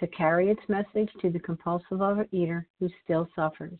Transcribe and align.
to 0.00 0.06
carry 0.08 0.50
its 0.50 0.60
message 0.68 1.10
to 1.20 1.30
the 1.30 1.38
compulsive 1.38 1.98
overeater 1.98 2.64
who 2.78 2.88
still 3.04 3.28
suffers. 3.36 3.78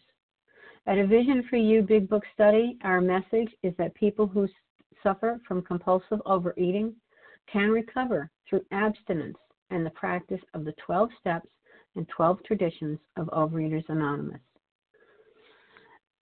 At 0.87 0.99
a 0.99 1.07
Vision 1.07 1.45
for 1.51 1.57
You 1.57 1.83
Big 1.83 2.09
Book 2.09 2.23
study, 2.35 2.79
our 2.85 3.01
message 3.01 3.49
is 3.63 3.75
that 3.79 3.95
people 3.95 4.27
who 4.27 4.49
suffer 5.03 5.41
from 5.49 5.63
compulsive 5.63 6.21
overeating 6.27 6.95
can 7.51 7.71
recover 7.71 8.31
through 8.49 8.63
abstinence 8.71 9.37
and 9.71 9.85
the 9.85 9.91
practice 9.91 10.41
of 10.55 10.65
the 10.65 10.75
12 10.85 11.11
steps 11.21 11.49
and 11.97 12.07
12 12.09 12.39
traditions 12.45 12.99
of 13.17 13.27
Overeaters 13.29 13.89
Anonymous. 13.89 14.41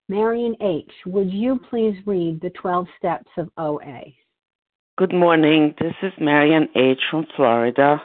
Marion 0.07 0.55
H., 0.61 0.91
would 1.05 1.31
you 1.31 1.59
please 1.69 1.95
read 2.05 2.41
the 2.41 2.49
12 2.61 2.87
steps 2.97 3.29
of 3.37 3.49
OA? 3.57 4.01
Good 4.97 5.13
morning. 5.13 5.75
This 5.79 5.93
is 6.01 6.11
Marion 6.19 6.67
H. 6.75 6.99
from 7.11 7.25
Florida 7.35 8.01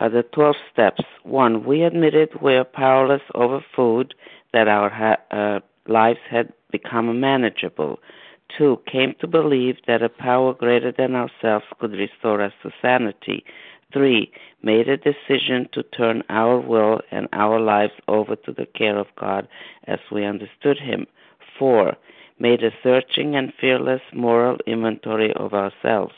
are 0.00 0.08
the 0.08 0.22
12 0.22 0.56
steps. 0.72 1.02
One, 1.22 1.64
we 1.64 1.82
admitted 1.82 2.40
we're 2.40 2.64
powerless 2.64 3.22
over 3.34 3.64
food, 3.74 4.14
that 4.52 4.68
our 4.68 4.88
ha- 4.88 5.22
uh, 5.30 5.60
lives 5.86 6.20
had 6.30 6.52
become 6.70 7.08
unmanageable. 7.08 7.98
Two, 8.56 8.80
came 8.90 9.14
to 9.20 9.26
believe 9.26 9.76
that 9.86 10.02
a 10.02 10.08
power 10.08 10.54
greater 10.54 10.92
than 10.92 11.14
ourselves 11.14 11.66
could 11.78 11.92
restore 11.92 12.40
us 12.40 12.52
to 12.62 12.70
sanity. 12.80 13.44
Three, 13.92 14.30
made 14.62 14.88
a 14.88 14.96
decision 14.96 15.68
to 15.72 15.82
turn 15.82 16.22
our 16.28 16.58
will 16.58 17.00
and 17.10 17.28
our 17.32 17.60
lives 17.60 17.92
over 18.06 18.36
to 18.36 18.52
the 18.52 18.66
care 18.66 18.98
of 18.98 19.06
God 19.18 19.48
as 19.86 19.98
we 20.10 20.24
understood 20.24 20.78
Him. 20.78 21.06
Four, 21.58 21.96
made 22.38 22.62
a 22.62 22.70
searching 22.82 23.34
and 23.34 23.52
fearless 23.60 24.02
moral 24.12 24.58
inventory 24.66 25.32
of 25.34 25.54
ourselves. 25.54 26.14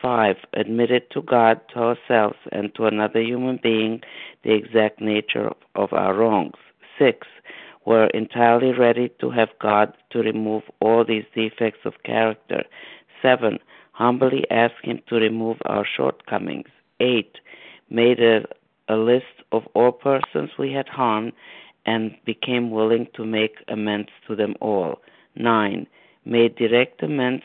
5. 0.00 0.36
Admitted 0.54 1.10
to 1.10 1.22
God, 1.22 1.60
to 1.72 1.78
ourselves, 1.78 2.38
and 2.52 2.74
to 2.74 2.86
another 2.86 3.20
human 3.20 3.58
being 3.62 4.00
the 4.42 4.52
exact 4.52 5.00
nature 5.00 5.50
of, 5.74 5.92
our 5.92 6.14
wrongs. 6.14 6.56
6. 6.98 7.26
Were 7.84 8.06
entirely 8.08 8.72
ready 8.72 9.10
to 9.20 9.30
have 9.30 9.48
God 9.60 9.96
to 10.10 10.20
remove 10.20 10.62
all 10.80 11.04
these 11.04 11.24
defects 11.34 11.80
of 11.84 12.02
character. 12.04 12.64
7. 13.22 13.58
Humbly 13.92 14.44
asked 14.50 14.82
Him 14.84 15.00
to 15.08 15.16
remove 15.16 15.58
our 15.64 15.86
shortcomings. 15.86 16.68
8. 17.00 17.38
Made 17.88 18.20
a, 18.20 18.44
a 18.88 18.96
list 18.96 19.44
of 19.52 19.66
all 19.74 19.92
persons 19.92 20.50
we 20.58 20.72
had 20.72 20.88
harmed 20.88 21.32
and 21.86 22.16
became 22.24 22.70
willing 22.70 23.08
to 23.14 23.24
make 23.24 23.56
amends 23.68 24.10
to 24.26 24.36
them 24.36 24.54
all. 24.60 25.00
9. 25.36 25.86
Made 26.24 26.56
direct 26.56 27.02
amends 27.02 27.44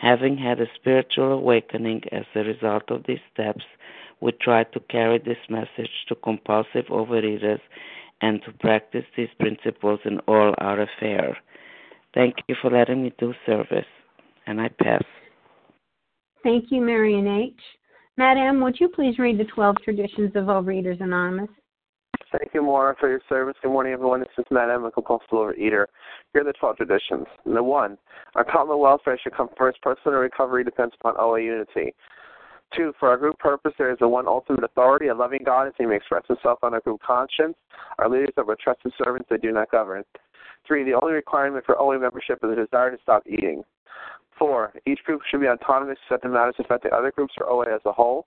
Having 0.00 0.38
had 0.38 0.60
a 0.60 0.66
spiritual 0.76 1.32
awakening 1.32 2.02
as 2.12 2.24
a 2.34 2.40
result 2.40 2.84
of 2.90 3.04
these 3.06 3.18
steps, 3.32 3.64
we 4.20 4.32
try 4.32 4.64
to 4.64 4.80
carry 4.88 5.18
this 5.18 5.38
message 5.48 5.90
to 6.08 6.14
compulsive 6.14 6.86
overeaters 6.90 7.60
and 8.20 8.40
to 8.44 8.52
practice 8.52 9.04
these 9.16 9.28
principles 9.38 10.00
in 10.04 10.18
all 10.20 10.54
our 10.58 10.80
affairs. 10.80 11.36
Thank 12.14 12.36
you 12.48 12.54
for 12.60 12.70
letting 12.70 13.02
me 13.02 13.12
do 13.18 13.34
service, 13.44 13.86
and 14.46 14.60
I 14.60 14.68
pass. 14.68 15.04
Thank 16.42 16.66
you, 16.70 16.80
Marion 16.80 17.26
H. 17.26 17.52
Matt 18.16 18.36
M, 18.36 18.60
would 18.62 18.80
you 18.80 18.88
please 18.88 19.18
read 19.18 19.38
the 19.38 19.44
12 19.44 19.76
traditions 19.84 20.32
of 20.34 20.44
Overeaters 20.44 21.00
Anonymous? 21.00 21.50
Thank 22.30 22.52
you, 22.52 22.62
Maura, 22.62 22.94
for 23.00 23.08
your 23.08 23.22
service. 23.26 23.56
Good 23.62 23.70
morning, 23.70 23.94
everyone. 23.94 24.20
This 24.20 24.28
is 24.36 24.44
Matt 24.50 24.68
M., 24.68 24.84
a 24.84 24.90
compulsive 24.90 25.30
overeater. 25.30 25.86
Here 26.34 26.42
are 26.42 26.44
the 26.44 26.52
12 26.52 26.76
traditions. 26.76 27.26
Number 27.46 27.62
one, 27.62 27.96
our 28.34 28.44
common 28.44 28.78
welfare 28.78 29.18
should 29.22 29.34
come 29.34 29.48
first. 29.56 29.80
Personal 29.80 30.18
recovery 30.18 30.62
depends 30.62 30.94
upon 31.00 31.14
OA 31.18 31.40
unity. 31.40 31.94
Two, 32.76 32.92
for 33.00 33.08
our 33.08 33.16
group 33.16 33.38
purpose, 33.38 33.72
there 33.78 33.90
is 33.90 33.96
a 34.02 34.08
one 34.08 34.26
ultimate 34.26 34.62
authority, 34.62 35.06
a 35.06 35.14
loving 35.14 35.40
God, 35.42 35.68
as 35.68 35.72
he 35.78 35.86
may 35.86 35.96
express 35.96 36.22
himself 36.28 36.58
on 36.62 36.74
our 36.74 36.80
group 36.80 37.00
conscience. 37.00 37.56
Our 37.98 38.10
leaders 38.10 38.34
are 38.36 38.44
trusted 38.62 38.92
servants 39.02 39.28
that 39.30 39.40
do 39.40 39.50
not 39.50 39.70
govern. 39.70 40.04
Three, 40.66 40.84
the 40.84 40.98
only 41.00 41.14
requirement 41.14 41.64
for 41.64 41.80
OA 41.80 41.98
membership 41.98 42.40
is 42.42 42.50
a 42.50 42.56
desire 42.56 42.94
to 42.94 43.02
stop 43.02 43.22
eating. 43.26 43.64
Four, 44.38 44.74
each 44.86 45.02
group 45.04 45.22
should 45.30 45.40
be 45.40 45.48
autonomous 45.48 45.96
to 46.08 46.14
set 46.14 46.22
the 46.22 46.28
matters 46.28 46.56
affecting 46.58 46.92
other 46.92 47.10
groups 47.10 47.32
or 47.38 47.48
OA 47.48 47.74
as 47.74 47.80
a 47.86 47.92
whole. 47.92 48.26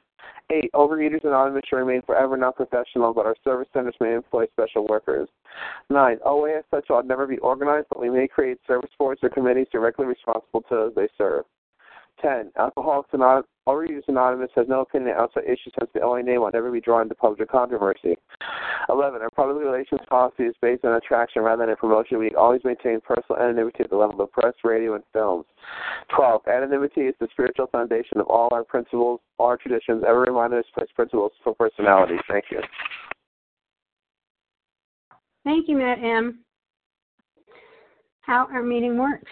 Eight, 0.51 0.69
Overeaters 0.73 1.23
Anonymous 1.23 1.63
should 1.69 1.77
remain 1.77 2.01
forever 2.01 2.35
non-professional, 2.35 3.13
but 3.13 3.25
our 3.25 3.35
service 3.43 3.67
centers 3.73 3.95
may 4.01 4.13
employ 4.13 4.47
special 4.51 4.85
workers. 4.87 5.29
Nine, 5.89 6.17
OA 6.25 6.57
as 6.57 6.63
such 6.69 6.89
ought 6.89 7.07
never 7.07 7.25
be 7.25 7.37
organized, 7.37 7.87
but 7.89 8.01
we 8.01 8.09
may 8.09 8.27
create 8.27 8.57
service 8.67 8.91
boards 8.99 9.21
or 9.23 9.29
committees 9.29 9.67
directly 9.71 10.05
responsible 10.05 10.61
to 10.63 10.75
those 10.75 10.93
they 10.95 11.07
serve. 11.17 11.45
10. 12.21 12.51
Alcoholics 12.57 13.09
Anonymous, 13.13 13.47
Overeaters 13.67 14.07
Anonymous 14.07 14.49
has 14.55 14.67
no 14.67 14.81
opinion 14.81 15.15
on 15.15 15.23
outside 15.23 15.43
issues 15.45 15.73
since 15.79 15.89
the 15.93 16.01
only 16.01 16.23
name 16.23 16.41
will 16.41 16.51
never 16.51 16.71
be 16.71 16.81
drawn 16.81 17.03
into 17.03 17.15
public 17.15 17.49
controversy. 17.49 18.17
11. 18.89 19.21
Our 19.21 19.29
public 19.31 19.63
relations 19.63 20.01
policy 20.09 20.43
is 20.43 20.55
based 20.61 20.83
on 20.83 20.93
attraction 20.93 21.41
rather 21.43 21.65
than 21.65 21.75
promotion. 21.75 22.19
We 22.19 22.31
always 22.35 22.61
maintain 22.63 22.99
personal 23.01 23.41
anonymity 23.41 23.83
at 23.83 23.89
the 23.89 23.95
level 23.95 24.21
of 24.21 24.31
press, 24.31 24.53
radio, 24.63 24.95
and 24.95 25.03
films. 25.13 25.45
12. 26.15 26.41
Anonymity 26.47 27.01
is 27.01 27.15
the 27.19 27.27
spiritual 27.31 27.67
foundation 27.67 28.19
of 28.19 28.27
all 28.27 28.49
our 28.51 28.63
principles, 28.63 29.19
all 29.37 29.47
our 29.47 29.57
traditions. 29.57 30.03
Ever 30.07 30.21
remind 30.21 30.53
us 30.53 30.65
place 30.73 30.89
principles 30.95 31.31
for 31.43 31.53
personality. 31.55 32.15
Thank 32.27 32.45
you. 32.51 32.59
Thank 35.43 35.67
you, 35.67 35.77
Matt 35.77 35.99
M. 35.99 36.39
How 38.21 38.47
our 38.51 38.61
meeting 38.61 38.97
works. 38.97 39.31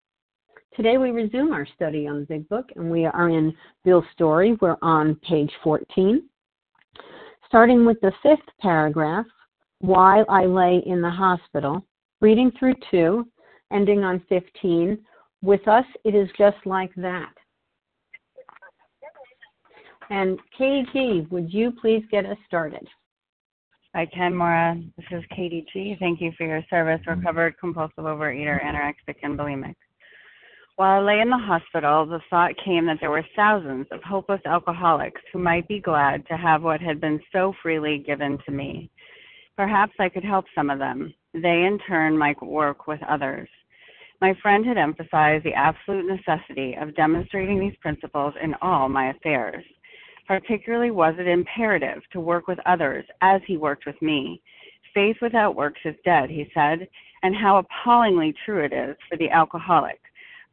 Today 0.75 0.97
we 0.97 1.11
resume 1.11 1.51
our 1.51 1.67
study 1.75 2.07
on 2.07 2.21
the 2.21 2.25
Big 2.25 2.47
Book, 2.47 2.69
and 2.77 2.89
we 2.89 3.05
are 3.05 3.27
in 3.27 3.53
Bill's 3.83 4.05
story. 4.13 4.57
We're 4.61 4.77
on 4.81 5.15
page 5.15 5.51
14. 5.65 6.23
Starting 7.45 7.85
with 7.85 7.99
the 7.99 8.13
fifth 8.23 8.47
paragraph, 8.61 9.25
while 9.79 10.23
I 10.29 10.45
lay 10.45 10.81
in 10.85 11.01
the 11.01 11.09
hospital, 11.09 11.85
reading 12.21 12.53
through 12.57 12.75
2, 12.89 13.27
ending 13.73 14.05
on 14.05 14.23
15, 14.29 14.97
with 15.41 15.67
us 15.67 15.83
it 16.05 16.15
is 16.15 16.29
just 16.37 16.57
like 16.65 16.95
that. 16.95 17.33
And 20.09 20.39
Katie 20.57 20.87
G, 20.93 21.27
would 21.31 21.53
you 21.53 21.73
please 21.81 22.03
get 22.09 22.25
us 22.25 22.37
started? 22.47 22.87
I 23.93 24.05
can, 24.05 24.33
Maura. 24.33 24.81
This 24.95 25.05
is 25.11 25.23
Katie 25.35 25.65
G. 25.73 25.97
Thank 25.99 26.21
you 26.21 26.31
for 26.37 26.47
your 26.47 26.63
service. 26.69 27.05
Recovered 27.05 27.57
compulsive 27.59 28.05
overeater, 28.05 28.63
anorexic, 28.63 29.17
and 29.21 29.37
bulimic. 29.37 29.75
While 30.81 30.99
I 30.99 31.13
lay 31.13 31.19
in 31.19 31.29
the 31.29 31.37
hospital, 31.37 32.07
the 32.07 32.21
thought 32.31 32.57
came 32.65 32.87
that 32.87 32.97
there 32.99 33.11
were 33.11 33.23
thousands 33.35 33.85
of 33.91 34.01
hopeless 34.01 34.41
alcoholics 34.47 35.21
who 35.31 35.37
might 35.37 35.67
be 35.67 35.79
glad 35.79 36.25
to 36.25 36.35
have 36.35 36.63
what 36.63 36.81
had 36.81 36.99
been 36.99 37.21
so 37.31 37.53
freely 37.61 37.99
given 37.99 38.39
to 38.47 38.51
me. 38.51 38.89
Perhaps 39.55 39.93
I 39.99 40.09
could 40.09 40.23
help 40.23 40.45
some 40.55 40.71
of 40.71 40.79
them. 40.79 41.13
They, 41.35 41.65
in 41.65 41.77
turn, 41.87 42.17
might 42.17 42.41
work 42.41 42.87
with 42.87 42.99
others. 43.07 43.47
My 44.21 44.33
friend 44.41 44.65
had 44.65 44.79
emphasized 44.79 45.45
the 45.45 45.53
absolute 45.53 46.07
necessity 46.07 46.75
of 46.81 46.95
demonstrating 46.95 47.59
these 47.59 47.77
principles 47.79 48.33
in 48.41 48.55
all 48.63 48.89
my 48.89 49.11
affairs. 49.11 49.63
Particularly 50.27 50.89
was 50.89 51.13
it 51.19 51.27
imperative 51.27 52.01
to 52.11 52.19
work 52.19 52.47
with 52.47 52.57
others 52.65 53.05
as 53.21 53.39
he 53.45 53.55
worked 53.55 53.85
with 53.85 54.01
me. 54.01 54.41
Faith 54.95 55.17
without 55.21 55.55
works 55.55 55.81
is 55.85 55.93
dead, 56.03 56.31
he 56.31 56.49
said, 56.55 56.87
and 57.21 57.35
how 57.35 57.57
appallingly 57.57 58.33
true 58.43 58.65
it 58.65 58.73
is 58.73 58.97
for 59.07 59.15
the 59.17 59.29
alcoholic. 59.29 59.99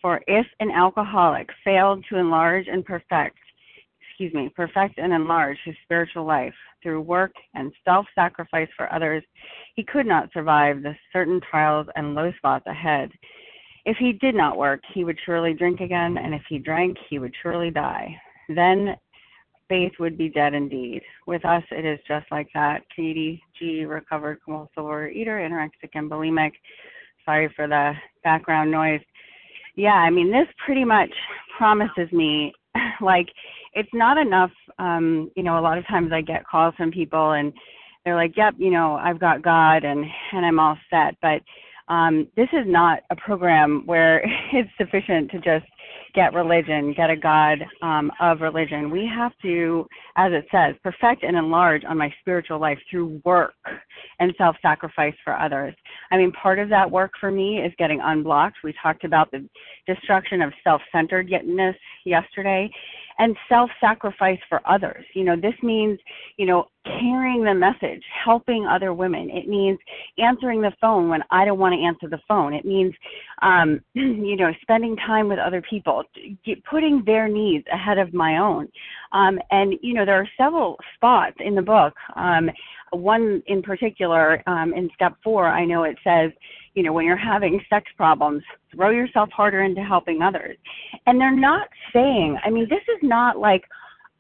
For 0.01 0.21
if 0.27 0.47
an 0.61 0.71
alcoholic 0.71 1.49
failed 1.65 2.05
to 2.09 2.19
enlarge 2.19 2.67
and 2.69 2.85
perfect, 2.85 3.37
excuse 4.01 4.33
me, 4.33 4.49
perfect 4.55 4.99
and 4.99 5.13
enlarge 5.13 5.59
his 5.65 5.75
spiritual 5.85 6.25
life 6.25 6.55
through 6.83 7.01
work 7.01 7.33
and 7.55 7.73
self 7.85 8.07
sacrifice 8.15 8.69
for 8.77 8.93
others, 8.93 9.23
he 9.75 9.85
could 9.85 10.07
not 10.07 10.33
survive 10.33 10.83
the 10.83 10.95
certain 11.13 11.41
trials 11.51 11.87
and 11.97 12.15
low 12.15 12.33
spots 12.39 12.67
ahead. 12.67 13.11
If 13.85 13.97
he 13.97 14.13
did 14.13 14.35
not 14.35 14.59
work, 14.59 14.81
he 14.93 15.05
would 15.05 15.19
surely 15.25 15.55
drink 15.55 15.81
again, 15.81 16.19
and 16.19 16.35
if 16.35 16.43
he 16.49 16.59
drank, 16.59 16.97
he 17.09 17.19
would 17.19 17.35
surely 17.43 17.71
die. 17.71 18.21
Then 18.49 18.97
faith 19.69 19.93
would 19.99 20.19
be 20.19 20.29
dead 20.29 20.55
indeed. 20.55 21.03
With 21.27 21.45
us, 21.45 21.63
it 21.71 21.85
is 21.85 21.99
just 22.07 22.27
like 22.31 22.49
that. 22.55 22.83
Katie 22.95 23.43
G, 23.59 23.85
recovered 23.85 24.41
compulsive 24.45 24.77
overeater, 24.77 25.41
anorexic, 25.41 25.91
and 25.95 26.11
bulimic. 26.11 26.53
Sorry 27.25 27.53
for 27.55 27.69
the 27.69 27.93
background 28.25 28.71
noise 28.71 29.03
yeah, 29.79 29.95
I 29.95 30.11
mean, 30.11 30.33
this 30.33 30.49
pretty 30.65 30.85
much 30.85 31.11
promises 31.57 32.11
me 32.11 32.53
like 33.01 33.29
it's 33.75 33.89
not 33.95 34.19
enough. 34.19 34.51
Um, 34.81 35.31
you 35.37 35.45
know, 35.45 35.57
a 35.59 35.63
lot 35.63 35.79
of 35.79 35.87
times 35.87 36.11
I 36.13 36.21
get 36.21 36.47
calls 36.47 36.75
from 36.77 36.91
people 36.91 37.33
and 37.33 37.53
they're 38.05 38.17
like, 38.17 38.37
"Yep, 38.37 38.55
you 38.59 38.71
know, 38.71 38.97
I've 38.97 39.21
got 39.21 39.43
God 39.43 39.85
and 39.85 40.05
and 40.33 40.45
I'm 40.45 40.59
all 40.59 40.77
set." 40.91 41.15
But 41.23 41.43
um, 41.93 42.27
this 42.37 42.49
is 42.53 42.67
not 42.67 43.01
a 43.11 43.17
program 43.17 43.85
where 43.87 44.21
it's 44.53 44.71
sufficient 44.79 45.31
to 45.31 45.39
just 45.39 45.71
get 46.15 46.35
religion, 46.35 46.95
get 46.95 47.11
a 47.11 47.17
God 47.17 47.59
um, 47.83 48.11
of 48.21 48.41
religion. 48.41 48.91
We 48.91 49.11
have 49.15 49.33
to, 49.43 49.87
as 50.17 50.33
it 50.33 50.47
says, 50.51 50.75
perfect 50.83 51.23
and 51.23 51.37
enlarge 51.37 51.85
on 51.85 51.99
my 51.99 52.13
spiritual 52.21 52.59
life 52.59 52.79
through 52.91 53.21
work 53.25 53.55
and 54.19 54.33
self 54.39 54.57
sacrifice 54.63 55.15
for 55.25 55.39
others. 55.39 55.75
I 56.11 56.17
mean, 56.17 56.33
part 56.33 56.59
of 56.59 56.69
that 56.71 56.91
work 56.91 57.13
for 57.21 57.31
me 57.31 57.59
is 57.59 57.73
getting 57.79 58.01
unblocked. 58.03 58.59
We 58.65 58.75
talked 58.83 59.05
about 59.05 59.31
the 59.31 59.49
destruction 59.87 60.43
of 60.43 60.53
self 60.65 60.83
centeredness 60.93 61.77
yesterday 62.05 62.71
and 63.19 63.37
self 63.49 63.71
sacrifice 63.81 64.39
for 64.49 64.61
others. 64.65 65.05
You 65.15 65.25
know, 65.25 65.37
this 65.37 65.55
means, 65.63 65.99
you 66.37 66.47
know, 66.47 66.67
carrying 66.85 67.45
the 67.45 67.55
message, 67.55 68.03
helping 68.25 68.67
other 68.67 68.95
women. 68.95 69.29
It 69.31 69.49
means 69.49 69.79
answering 70.19 70.63
the 70.63 70.73
phone 70.81 71.09
when 71.09 71.23
I 71.31 71.45
don't 71.45 71.59
want 71.59 71.75
to 71.75 71.85
answer 71.85 72.09
the 72.09 72.23
phone. 72.29 72.55
It 72.55 72.65
means, 72.65 72.95
um, 73.43 73.81
you 73.95 74.37
know, 74.37 74.53
spending 74.63 74.97
time 74.97 75.29
with 75.29 75.39
other 75.39 75.63
people, 75.69 76.05
putting 76.71 77.03
their 77.05 77.29
needs 77.29 77.67
ahead 77.73 77.99
of 77.99 78.15
my 78.15 78.39
own. 78.39 78.69
Um, 79.13 79.39
and, 79.51 79.75
you 79.83 79.95
know, 79.95 80.05
there 80.05 80.21
are 80.21 80.29
several 80.37 80.77
spots 80.95 81.37
in 81.41 81.55
the 81.55 81.63
book. 81.63 81.95
Um, 82.17 82.51
one 82.91 83.43
in 83.47 83.63
particular, 83.63 84.43
um, 84.47 84.73
in 84.73 84.89
step 84.95 85.15
four, 85.23 85.49
I 85.49 85.65
know 85.65 85.85
it 85.85 85.99
says, 86.03 86.31
you 86.75 86.83
know, 86.83 86.93
when 86.93 87.05
you're 87.05 87.17
having 87.17 87.61
sex 87.69 87.91
problems, 87.97 88.43
throw 88.75 88.91
yourself 88.91 89.31
harder 89.31 89.63
into 89.63 89.83
helping 89.83 90.23
others. 90.23 90.57
And 91.07 91.21
they're 91.21 91.35
not 91.35 91.69
saying, 91.93 92.39
I 92.45 92.51
mean, 92.51 92.67
this 92.69 92.83
is 92.89 93.01
not 93.03 93.39
like, 93.39 93.65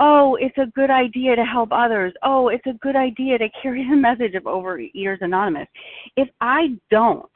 oh, 0.00 0.36
it's 0.40 0.56
a 0.58 0.70
good 0.74 0.90
idea 0.90 1.36
to 1.36 1.44
help 1.44 1.70
others. 1.72 2.12
Oh, 2.22 2.48
it's 2.48 2.66
a 2.66 2.78
good 2.80 2.96
idea 2.96 3.38
to 3.38 3.48
carry 3.62 3.86
the 3.88 3.96
message 4.08 4.34
of 4.34 4.44
Overeaters 4.44 5.18
Anonymous. 5.20 5.68
If 6.16 6.28
I 6.40 6.78
don't, 6.90 7.30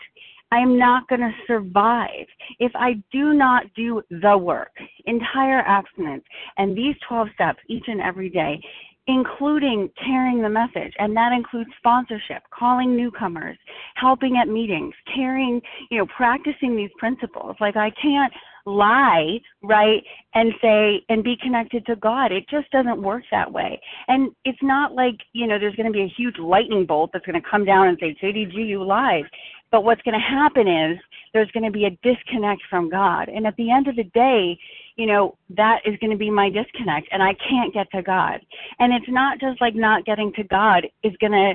I'm 0.53 0.79
not 0.79 1.09
going 1.09 1.23
to 1.23 1.33
survive 1.47 2.27
if 2.59 2.73
I 2.75 3.03
do 3.11 3.33
not 3.33 3.65
do 3.75 4.03
the 4.11 4.37
work, 4.37 4.73
entire 5.07 5.61
abstinence, 5.61 6.25
and 6.59 6.77
these 6.77 6.95
12 7.09 7.29
steps 7.35 7.59
each 7.69 7.85
and 7.87 8.03
every 8.03 8.29
day 8.29 8.61
including 9.07 9.91
carrying 10.05 10.43
the 10.43 10.49
message 10.49 10.93
and 10.99 11.17
that 11.17 11.33
includes 11.33 11.71
sponsorship 11.79 12.43
calling 12.57 12.97
newcomers 12.97 13.59
helping 13.97 14.37
at 14.37 14.49
meetings 14.49 14.95
carrying 15.13 15.61
you 15.91 15.99
know 15.99 16.07
practicing 16.17 16.77
these 16.77 16.91
principles. 16.99 17.57
Like 17.61 17.77
i 17.77 17.91
can't 18.01 18.33
lie 18.65 19.41
right 19.63 20.05
and 20.35 20.53
say 20.63 21.05
and 21.09 21.25
be 21.25 21.37
connected 21.43 21.85
to 21.87 21.97
god. 21.97 22.31
It 22.31 22.45
just 22.49 22.71
doesn't 22.71 23.03
work 23.03 23.25
that 23.33 23.51
way. 23.51 23.81
And 24.07 24.31
it's 24.45 24.63
not 24.63 24.93
like 24.93 25.17
you 25.33 25.47
know 25.47 25.59
there's 25.59 25.75
going 25.75 25.87
to 25.87 25.93
be 25.93 26.03
a 26.03 26.15
huge 26.17 26.39
lightning 26.39 26.87
bolt 26.87 27.11
that's 27.13 27.27
going 27.27 27.41
to 27.41 27.49
come 27.49 27.65
down 27.65 27.89
and 27.89 27.99
say 28.01 28.17
jdg 28.23 28.55
you 28.55 28.85
lied 28.85 29.25
but 29.73 29.85
what's 29.85 30.03
going 30.03 30.15
to 30.15 30.21
happen 30.21 30.69
is 30.69 30.99
there's 31.33 31.51
going 31.51 31.65
to 31.65 31.71
be 31.71 31.87
a 31.87 31.99
disconnect 32.03 32.63
from 32.69 32.91
God. 32.91 33.29
And 33.29 33.47
at 33.47 33.57
the 33.57 33.71
end 33.71 33.89
of 33.89 33.97
the 33.97 34.05
day, 34.05 34.59
you 34.97 35.07
know, 35.07 35.37
that 35.57 35.81
is 35.87 35.99
going 35.99 36.11
to 36.11 36.17
be 36.17 36.31
my 36.31 36.51
disconnect 36.51 37.09
and 37.11 37.23
I 37.23 37.35
can't 37.49 37.73
get 37.73 37.91
to 37.93 38.03
God. 38.03 38.41
And 38.79 38.93
it's 38.93 39.09
not 39.09 39.41
just 39.41 39.61
like 39.61 39.75
not 39.75 40.05
getting 40.05 40.33
to 40.35 40.45
God 40.45 40.87
is 41.03 41.15
going 41.21 41.33
to 41.33 41.55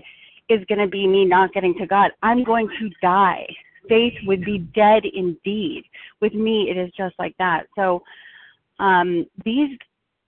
is 0.49 0.63
going 0.69 0.79
to 0.79 0.87
be 0.87 1.05
me 1.05 1.25
not 1.25 1.53
getting 1.53 1.75
to 1.77 1.85
God. 1.85 2.11
I'm 2.23 2.43
going 2.43 2.69
to 2.79 2.89
die. 3.01 3.45
Faith 3.89 4.13
would 4.25 4.45
be 4.45 4.59
dead 4.59 5.03
indeed. 5.13 5.83
With 6.21 6.33
me, 6.33 6.69
it 6.69 6.77
is 6.77 6.89
just 6.97 7.15
like 7.19 7.35
that. 7.37 7.67
So 7.75 8.01
um, 8.79 9.25
these 9.43 9.77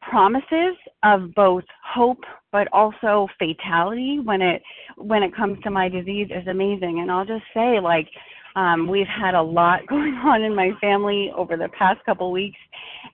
promises 0.02 0.76
of 1.04 1.34
both 1.36 1.64
hope 1.86 2.24
but 2.52 2.68
also 2.72 3.28
fatality 3.38 4.20
when 4.24 4.42
it 4.42 4.62
when 4.98 5.24
it 5.24 5.36
comes 5.36 5.62
to 5.64 5.70
my 5.70 5.90
disease 5.90 6.28
is 6.30 6.48
amazing. 6.48 7.00
And 7.02 7.12
i'll 7.12 7.26
just 7.26 7.46
say 7.54 7.80
like 7.82 8.08
um 8.56 8.88
we've 8.88 9.08
had 9.08 9.36
a 9.36 9.42
lot 9.42 9.86
going 9.88 10.14
on 10.14 10.44
in 10.44 10.56
my 10.56 10.72
family 10.82 11.32
over 11.36 11.58
the 11.58 11.70
past 11.78 12.04
couple 12.06 12.32
weeks 12.32 12.58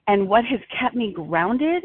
and 0.07 0.27
what 0.27 0.45
has 0.45 0.59
kept 0.79 0.95
me 0.95 1.11
grounded 1.13 1.83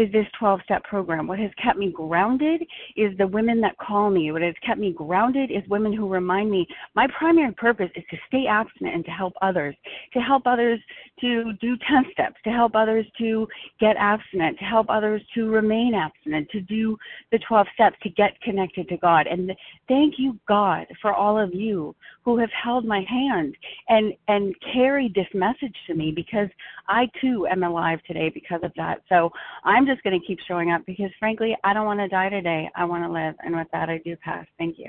is 0.00 0.10
this 0.12 0.26
12 0.38 0.60
step 0.64 0.82
program. 0.84 1.26
What 1.26 1.38
has 1.38 1.50
kept 1.62 1.78
me 1.78 1.92
grounded 1.92 2.62
is 2.96 3.16
the 3.18 3.26
women 3.26 3.60
that 3.60 3.76
call 3.76 4.08
me. 4.10 4.32
What 4.32 4.40
has 4.40 4.54
kept 4.64 4.80
me 4.80 4.92
grounded 4.92 5.50
is 5.50 5.62
women 5.68 5.92
who 5.92 6.08
remind 6.08 6.50
me 6.50 6.66
my 6.94 7.06
primary 7.18 7.52
purpose 7.52 7.90
is 7.94 8.04
to 8.10 8.16
stay 8.26 8.46
abstinent 8.46 8.94
and 8.94 9.04
to 9.04 9.10
help 9.10 9.34
others, 9.42 9.76
to 10.14 10.20
help 10.20 10.46
others 10.46 10.80
to 11.20 11.52
do 11.60 11.76
10 11.86 12.04
steps, 12.12 12.36
to 12.44 12.50
help 12.50 12.74
others 12.74 13.04
to 13.18 13.46
get 13.78 13.96
abstinent, 13.98 14.58
to 14.58 14.64
help 14.64 14.86
others 14.88 15.22
to 15.34 15.50
remain 15.50 15.94
abstinent, 15.94 16.48
to 16.50 16.60
do 16.62 16.96
the 17.30 17.38
12 17.46 17.66
steps, 17.74 17.96
to 18.02 18.08
get 18.08 18.40
connected 18.40 18.88
to 18.88 18.96
God. 18.96 19.26
And 19.26 19.52
thank 19.86 20.14
you, 20.18 20.38
God, 20.48 20.86
for 21.02 21.12
all 21.12 21.38
of 21.38 21.54
you 21.54 21.94
who 22.24 22.38
have 22.38 22.50
held 22.50 22.84
my 22.86 23.04
hand 23.08 23.54
and, 23.88 24.14
and 24.28 24.54
carried 24.72 25.14
this 25.14 25.28
message 25.34 25.74
to 25.86 25.94
me 25.94 26.10
because 26.10 26.48
I 26.88 27.08
too 27.20 27.46
am 27.46 27.62
alive 27.62 28.00
today 28.06 28.30
because 28.32 28.60
of 28.62 28.72
that. 28.76 29.02
So 29.08 29.30
I'm 29.64 29.86
just 29.90 30.02
going 30.02 30.18
to 30.18 30.26
keep 30.26 30.38
showing 30.46 30.70
up 30.70 30.82
because, 30.86 31.10
frankly, 31.18 31.56
I 31.64 31.72
don't 31.74 31.86
want 31.86 32.00
to 32.00 32.08
die 32.08 32.28
today. 32.28 32.70
I 32.76 32.84
want 32.84 33.04
to 33.04 33.10
live. 33.10 33.34
And 33.44 33.56
with 33.56 33.68
that, 33.72 33.88
I 33.88 33.98
do 33.98 34.16
pass. 34.16 34.46
Thank 34.58 34.78
you. 34.78 34.88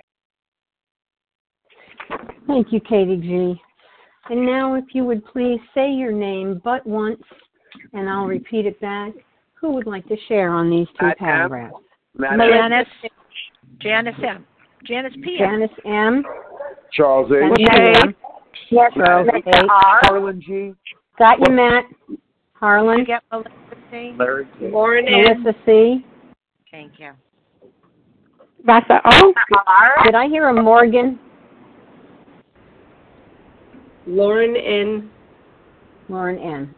Thank 2.47 2.67
you, 2.71 2.79
Katie 2.81 3.17
G. 3.17 3.61
And 4.29 4.45
now, 4.45 4.75
if 4.75 4.85
you 4.93 5.03
would 5.05 5.25
please 5.25 5.59
say 5.73 5.91
your 5.91 6.11
name 6.11 6.61
but 6.63 6.85
once, 6.85 7.21
and 7.93 8.09
I'll 8.09 8.25
repeat 8.25 8.65
it 8.65 8.79
back. 8.81 9.13
Who 9.53 9.71
would 9.73 9.87
like 9.87 10.07
to 10.07 10.15
share 10.27 10.53
on 10.53 10.69
these 10.69 10.87
two 10.99 11.07
Matt 11.07 11.17
paragraphs? 11.17 11.75
Matt 12.17 12.39
Janice, 12.39 12.87
Janice 13.79 14.15
M. 14.27 14.45
Janice 14.85 15.13
P. 15.23 15.37
Janice 15.37 15.69
M. 15.85 16.23
Charles 16.93 17.31
A. 17.31 17.55
Janice 17.55 17.97
M. 18.03 18.15
Yes, 18.69 18.91
Charles 18.95 19.27
H. 19.35 19.43
Harlan 19.69 20.41
G. 20.41 20.73
Got 21.17 21.39
you, 21.39 21.53
Matt. 21.53 21.85
Harlan. 22.53 22.99
You 22.99 23.05
get 23.05 23.23
Melissa 23.31 23.49
C. 23.91 24.13
Larry 24.17 24.47
G. 24.59 24.69
Lauren 24.69 25.05
N. 25.07 25.43
Melissa 25.43 25.57
C. 25.65 26.05
Thank 26.71 26.93
you. 26.97 27.11
Vasa 28.65 29.01
O. 29.05 29.33
Did 30.05 30.15
I 30.15 30.27
hear 30.27 30.49
a 30.49 30.53
Morgan? 30.53 31.19
Lauren 34.07 34.55
N. 34.55 35.09
Lauren 36.09 36.39
N. 36.39 36.73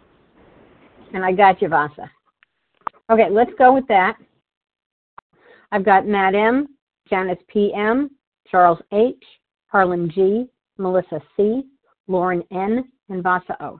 And 1.14 1.24
I 1.24 1.32
got 1.32 1.62
you, 1.62 1.68
Vasa. 1.68 2.10
Okay, 3.12 3.30
let's 3.30 3.52
go 3.58 3.74
with 3.74 3.88
that. 3.88 4.18
I've 5.72 5.86
got 5.86 6.08
Matt 6.08 6.36
M, 6.36 6.68
Janice 7.10 7.40
P 7.48 7.74
M, 7.76 8.10
Charles 8.48 8.80
H, 8.92 9.24
Harlan 9.68 10.10
G, 10.10 10.46
Melissa 10.78 11.22
C, 11.36 11.64
Lauren 12.08 12.44
N, 12.52 12.86
and 13.10 13.24
Vasa 13.24 13.58
O. 13.62 13.80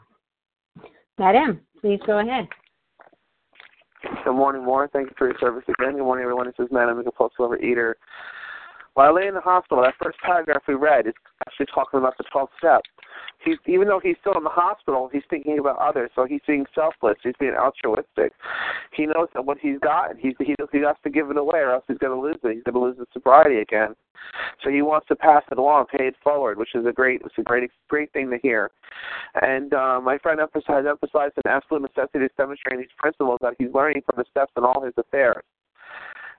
Matt 1.18 1.36
M, 1.36 1.62
please 1.80 2.00
go 2.06 2.20
ahead. 2.20 2.48
Good 4.24 4.36
morning, 4.36 4.66
Warren. 4.66 4.90
Thank 4.94 5.10
you 5.10 5.16
for 5.18 5.28
your 5.28 5.38
service 5.38 5.66
again. 5.68 5.98
Good 5.98 6.04
morning, 6.04 6.24
everyone. 6.24 6.48
This 6.48 6.56
is 6.66 6.72
Matt. 6.72 6.88
I'm 6.88 6.98
a 6.98 7.04
compulsive 7.04 7.40
overeater. 7.40 7.96
While 8.94 9.10
I 9.10 9.12
lay 9.12 9.28
in 9.28 9.34
the 9.34 9.42
hospital, 9.42 9.84
that 9.84 9.96
first 10.02 10.18
paragraph 10.24 10.64
we 10.66 10.76
read 10.76 11.08
is 11.08 11.14
actually 11.46 11.66
talking 11.76 12.00
about 12.00 12.18
the 12.18 12.24
12 12.32 12.48
steps. 12.58 12.90
He's, 13.44 13.58
even 13.68 13.88
though 13.88 14.00
he's 14.02 14.16
still 14.22 14.38
in 14.38 14.44
the 14.44 14.50
hospital, 14.50 15.10
he's 15.12 15.24
thinking 15.30 15.60
about 15.60 15.78
others. 15.78 16.12
So 16.16 16.26
he's 16.26 16.42
being 16.48 16.66
selfless. 16.74 17.18
He's 17.24 17.34
being 17.40 17.56
altruistic. 17.56 18.34
He 18.96 19.06
knows 19.06 19.28
that 19.34 19.46
what 19.46 19.58
he's 19.60 19.80
got, 19.80 20.18
he's, 20.18 20.36
he, 20.40 20.56
he 20.72 20.80
has 20.80 20.96
to 21.04 21.10
give 21.10 21.30
it 21.30 21.38
away, 21.38 21.60
or 21.60 21.72
else 21.72 21.84
he's 21.88 21.98
going 21.98 22.16
to 22.16 22.22
lose 22.22 22.38
it. 22.44 22.54
He's 22.54 22.64
going 22.64 22.76
to 22.76 22.80
lose 22.80 22.98
his 22.98 23.08
sobriety 23.14 23.60
again. 23.60 23.96
So 24.64 24.70
he 24.70 24.82
wants 24.82 25.08
to 25.08 25.16
pass 25.16 25.44
it 25.52 25.58
along, 25.58 25.88
pay 25.88 26.08
it 26.08 26.16
forward, 26.24 26.58
which 26.58 26.76
is 26.76 26.86
a 26.86 26.94
great, 26.94 27.22
it's 27.26 27.36
a 27.38 27.44
great, 27.44 27.70
great 27.90 28.12
thing 28.14 28.30
to 28.30 28.38
hear. 28.42 28.72
And 29.42 29.74
uh, 29.74 30.00
my 30.02 30.18
friend 30.18 30.40
emphasized, 30.40 30.88
emphasized 30.88 31.34
an 31.44 31.52
absolute 31.52 31.82
necessity 31.82 32.26
of 32.26 32.32
demonstrating 32.38 32.80
these 32.80 32.96
principles 32.98 33.40
that 33.42 33.56
he's 33.60 33.74
learning 33.74 34.04
from 34.06 34.16
the 34.18 34.26
steps 34.30 34.54
in 34.56 34.64
all 34.64 34.82
his 34.84 34.94
affairs 34.98 35.44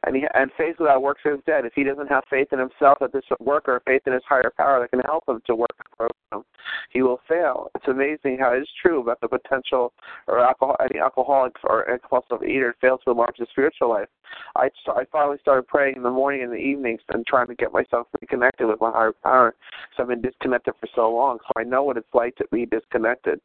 and 0.06 0.16
he 0.16 0.24
and 0.34 0.50
faith 0.56 0.76
without 0.78 1.02
works 1.02 1.22
is 1.24 1.38
dead. 1.46 1.64
If 1.64 1.72
he 1.74 1.84
doesn't 1.84 2.08
have 2.08 2.24
faith 2.28 2.48
in 2.52 2.58
himself 2.58 2.98
that 3.00 3.12
this 3.12 3.24
work 3.40 3.68
or 3.68 3.80
faith 3.86 4.02
in 4.06 4.12
his 4.12 4.22
higher 4.28 4.52
power 4.56 4.80
that 4.80 4.90
can 4.90 5.00
help 5.00 5.28
him 5.28 5.40
to 5.46 5.54
work 5.54 5.70
the 5.78 5.96
program, 5.96 6.44
he 6.90 7.02
will 7.02 7.20
fail. 7.28 7.70
It's 7.74 7.88
amazing 7.88 8.38
how 8.40 8.52
it 8.52 8.62
is 8.62 8.68
true 8.80 9.00
about 9.00 9.20
the 9.20 9.28
potential 9.28 9.92
or 10.26 10.40
alcohol 10.40 10.76
any 10.80 11.00
alcoholic 11.00 11.52
or 11.64 11.84
compulsive 11.98 12.46
eater 12.46 12.74
fails 12.80 13.00
to 13.04 13.12
enlarge 13.12 13.36
his 13.38 13.48
spiritual 13.50 13.90
life. 13.90 14.08
I 14.56 14.68
I 14.88 15.04
finally 15.12 15.38
started 15.40 15.66
praying 15.68 15.96
in 15.96 16.02
the 16.02 16.10
morning 16.10 16.42
and 16.42 16.52
the 16.52 16.56
evenings 16.56 17.00
and 17.10 17.26
trying 17.26 17.46
to 17.48 17.54
get 17.54 17.72
myself 17.72 18.06
reconnected 18.20 18.66
with 18.66 18.80
my 18.80 18.90
higher 18.90 19.12
power. 19.22 19.54
So 19.96 20.02
I've 20.02 20.08
been 20.08 20.22
disconnected 20.22 20.74
for 20.80 20.88
so 20.94 21.10
long. 21.10 21.38
So 21.42 21.60
I 21.60 21.64
know 21.64 21.82
what 21.84 21.96
it's 21.96 22.14
like 22.14 22.36
to 22.36 22.44
be 22.50 22.66
disconnected. 22.66 23.40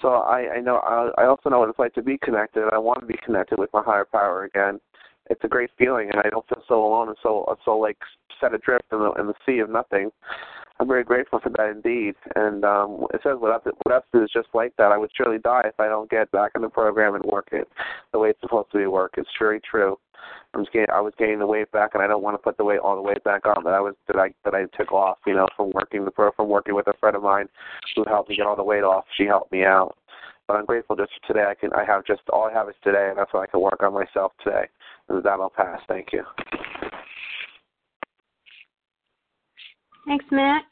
So 0.00 0.08
I, 0.08 0.56
I 0.56 0.60
know 0.60 0.76
I, 0.76 1.22
I 1.22 1.26
also 1.26 1.48
know 1.48 1.60
what 1.60 1.68
it's 1.68 1.78
like 1.78 1.94
to 1.94 2.02
be 2.02 2.18
connected. 2.18 2.64
I 2.72 2.78
want 2.78 3.00
to 3.00 3.06
be 3.06 3.18
connected 3.24 3.58
with 3.58 3.70
my 3.72 3.82
higher 3.82 4.04
power 4.04 4.44
again 4.44 4.80
it's 5.30 5.44
a 5.44 5.48
great 5.48 5.70
feeling, 5.78 6.10
and 6.10 6.20
I 6.24 6.30
don't 6.30 6.46
feel 6.48 6.62
so 6.68 6.84
alone 6.84 7.08
and 7.08 7.16
so 7.22 7.56
so 7.64 7.78
like 7.78 7.98
set 8.40 8.54
adrift 8.54 8.84
in 8.92 8.98
the 8.98 9.12
in 9.12 9.26
the 9.26 9.34
sea 9.46 9.58
of 9.58 9.70
nothing. 9.70 10.10
I'm 10.80 10.86
very 10.86 11.02
grateful 11.02 11.40
for 11.40 11.50
that 11.50 11.70
indeed. 11.70 12.14
And 12.36 12.64
um, 12.64 13.06
it 13.12 13.20
says 13.22 13.36
what 13.38 13.52
else 13.52 14.04
is 14.14 14.30
just 14.32 14.48
like 14.54 14.74
that. 14.78 14.92
I 14.92 14.98
would 14.98 15.10
surely 15.14 15.38
die 15.38 15.62
if 15.64 15.78
I 15.80 15.88
don't 15.88 16.10
get 16.10 16.30
back 16.30 16.52
in 16.54 16.62
the 16.62 16.68
program 16.68 17.14
and 17.14 17.24
work 17.24 17.48
it 17.52 17.68
the 18.12 18.18
way 18.18 18.30
it's 18.30 18.40
supposed 18.40 18.70
to 18.72 18.78
be 18.78 18.86
worked. 18.86 19.18
It's 19.18 19.28
very 19.38 19.60
true. 19.60 19.98
I'm 20.54 20.62
just 20.62 20.72
getting, 20.72 20.90
I 20.90 21.00
was 21.00 21.12
gaining 21.18 21.38
the 21.38 21.46
weight 21.46 21.70
back, 21.72 21.90
and 21.94 22.02
I 22.02 22.06
don't 22.06 22.22
want 22.22 22.34
to 22.34 22.42
put 22.42 22.56
the 22.56 22.64
weight 22.64 22.80
all 22.80 22.96
the 22.96 23.02
weight 23.02 23.22
back 23.24 23.46
on 23.46 23.64
that 23.64 23.74
I 23.74 23.80
was 23.80 23.94
that 24.06 24.16
I 24.16 24.32
that 24.44 24.54
I 24.54 24.64
took 24.76 24.92
off. 24.92 25.18
You 25.26 25.34
know, 25.34 25.48
from 25.56 25.70
working 25.70 26.04
the 26.04 26.10
pro 26.10 26.30
from 26.32 26.48
working 26.48 26.74
with 26.74 26.86
a 26.86 26.94
friend 27.00 27.16
of 27.16 27.22
mine 27.22 27.48
who 27.94 28.04
helped 28.04 28.30
me 28.30 28.36
get 28.36 28.46
all 28.46 28.56
the 28.56 28.62
weight 28.62 28.82
off. 28.82 29.04
She 29.16 29.24
helped 29.24 29.52
me 29.52 29.64
out. 29.64 29.96
But 30.46 30.56
I'm 30.56 30.64
grateful 30.64 30.96
just 30.96 31.12
for 31.20 31.32
today. 31.34 31.44
I 31.48 31.54
can 31.54 31.72
I 31.72 31.84
have 31.84 32.04
just 32.04 32.22
all 32.30 32.48
I 32.48 32.52
have 32.52 32.68
is 32.68 32.74
today, 32.82 33.08
and 33.10 33.18
that's 33.18 33.32
what 33.32 33.42
I 33.42 33.46
can 33.46 33.60
work 33.60 33.82
on 33.82 33.92
myself 33.92 34.32
today. 34.42 34.66
And 35.08 35.16
with 35.16 35.24
that, 35.24 35.40
I'll 35.40 35.50
pass. 35.50 35.80
Thank 35.88 36.08
you. 36.12 36.22
Thanks, 40.06 40.24
Matt. 40.30 40.62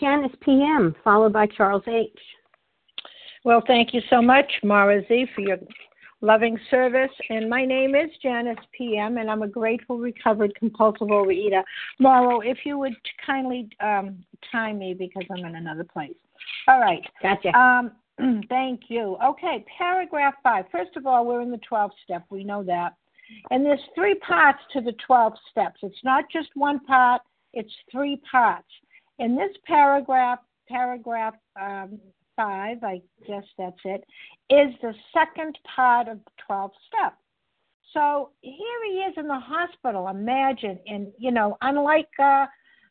Janice 0.00 0.32
PM, 0.42 0.94
followed 1.02 1.32
by 1.32 1.46
Charles 1.46 1.82
H. 1.86 2.10
Well, 3.44 3.62
thank 3.66 3.94
you 3.94 4.00
so 4.10 4.20
much, 4.20 4.50
Mara 4.62 5.02
Z, 5.08 5.26
for 5.34 5.40
your 5.40 5.58
loving 6.20 6.58
service. 6.70 7.10
And 7.30 7.48
my 7.48 7.64
name 7.64 7.94
is 7.94 8.10
Janice 8.22 8.58
PM, 8.76 9.18
and 9.18 9.30
I'm 9.30 9.42
a 9.42 9.48
grateful, 9.48 9.98
recovered, 9.98 10.54
compulsive 10.56 11.08
overeater. 11.08 11.62
Morrow, 11.98 12.40
if 12.40 12.58
you 12.64 12.78
would 12.78 12.94
kindly 13.24 13.68
um, 13.80 14.24
time 14.50 14.78
me 14.78 14.94
because 14.94 15.24
I'm 15.30 15.44
in 15.44 15.56
another 15.56 15.84
place. 15.84 16.14
All 16.66 16.80
right. 16.80 17.02
Gotcha. 17.22 17.56
Um, 17.56 17.92
thank 18.48 18.82
you. 18.88 19.16
Okay, 19.24 19.64
paragraph 19.76 20.34
five. 20.42 20.64
First 20.70 20.96
of 20.96 21.06
all, 21.06 21.26
we're 21.26 21.40
in 21.40 21.50
the 21.50 21.60
12th 21.70 21.90
step. 22.04 22.24
We 22.30 22.44
know 22.44 22.62
that. 22.64 22.94
And 23.50 23.64
there's 23.64 23.80
three 23.94 24.14
parts 24.16 24.60
to 24.72 24.80
the 24.80 24.94
12 25.06 25.32
steps. 25.50 25.80
It's 25.82 26.04
not 26.04 26.24
just 26.32 26.48
one 26.54 26.80
part, 26.80 27.22
it's 27.52 27.72
three 27.90 28.20
parts. 28.30 28.68
In 29.18 29.36
this 29.36 29.50
paragraph, 29.66 30.38
paragraph 30.68 31.34
um, 31.60 31.98
five, 32.36 32.84
I 32.84 33.02
guess 33.26 33.44
that's 33.56 33.80
it, 33.84 34.04
is 34.50 34.72
the 34.80 34.94
second 35.12 35.58
part 35.74 36.08
of 36.08 36.18
the 36.18 36.30
12 36.46 36.70
step. 36.86 37.14
So 37.92 38.30
here 38.42 38.80
he 38.90 38.98
is 38.98 39.14
in 39.16 39.26
the 39.26 39.40
hospital, 39.40 40.08
imagine, 40.08 40.78
and, 40.86 41.08
you 41.18 41.30
know, 41.30 41.56
unlike 41.62 42.08
uh, 42.18 42.46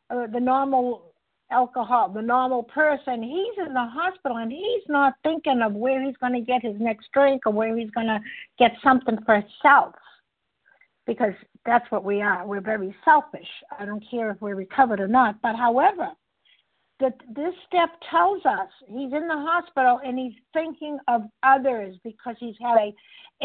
uh, 0.10 0.27
the 0.27 0.39
normal 0.39 1.13
alcohol, 1.51 2.10
the 2.10 2.22
normal 2.22 2.63
person, 2.63 3.22
he's 3.22 3.65
in 3.65 3.74
the 3.74 3.86
hospital 3.86 4.38
and 4.38 4.51
he's 4.51 4.84
not 4.89 5.13
thinking 5.24 5.62
of 5.62 5.74
where 5.74 6.03
he's 6.03 6.17
going 6.17 6.34
to 6.34 6.41
get 6.41 6.63
his 6.63 6.75
next 6.79 7.08
drink 7.13 7.44
or 7.46 7.53
where 7.53 7.77
he's 7.77 7.91
going 7.91 8.08
to 8.08 8.20
get 8.60 8.72
something 8.84 9.17
for 9.24 9.36
himself 9.36 9.94
because 11.07 11.33
that's 11.65 11.89
what 11.89 12.03
we 12.03 12.21
are. 12.21 12.45
We're 12.45 12.61
very 12.61 12.93
selfish. 13.03 13.47
I 13.79 13.85
don't 13.85 14.03
care 14.11 14.29
if 14.29 14.41
we're 14.41 14.55
recovered 14.55 14.99
or 14.99 15.07
not. 15.07 15.41
But 15.41 15.55
however, 15.55 16.09
that 16.99 17.15
this 17.33 17.53
step 17.67 17.89
tells 18.11 18.45
us 18.45 18.67
he's 18.87 19.13
in 19.13 19.27
the 19.27 19.35
hospital 19.35 19.99
and 20.03 20.19
he's 20.19 20.33
thinking 20.53 20.99
of 21.07 21.21
others 21.43 21.95
because 22.03 22.35
he's 22.39 22.55
had 22.61 22.77
a, 22.77 22.93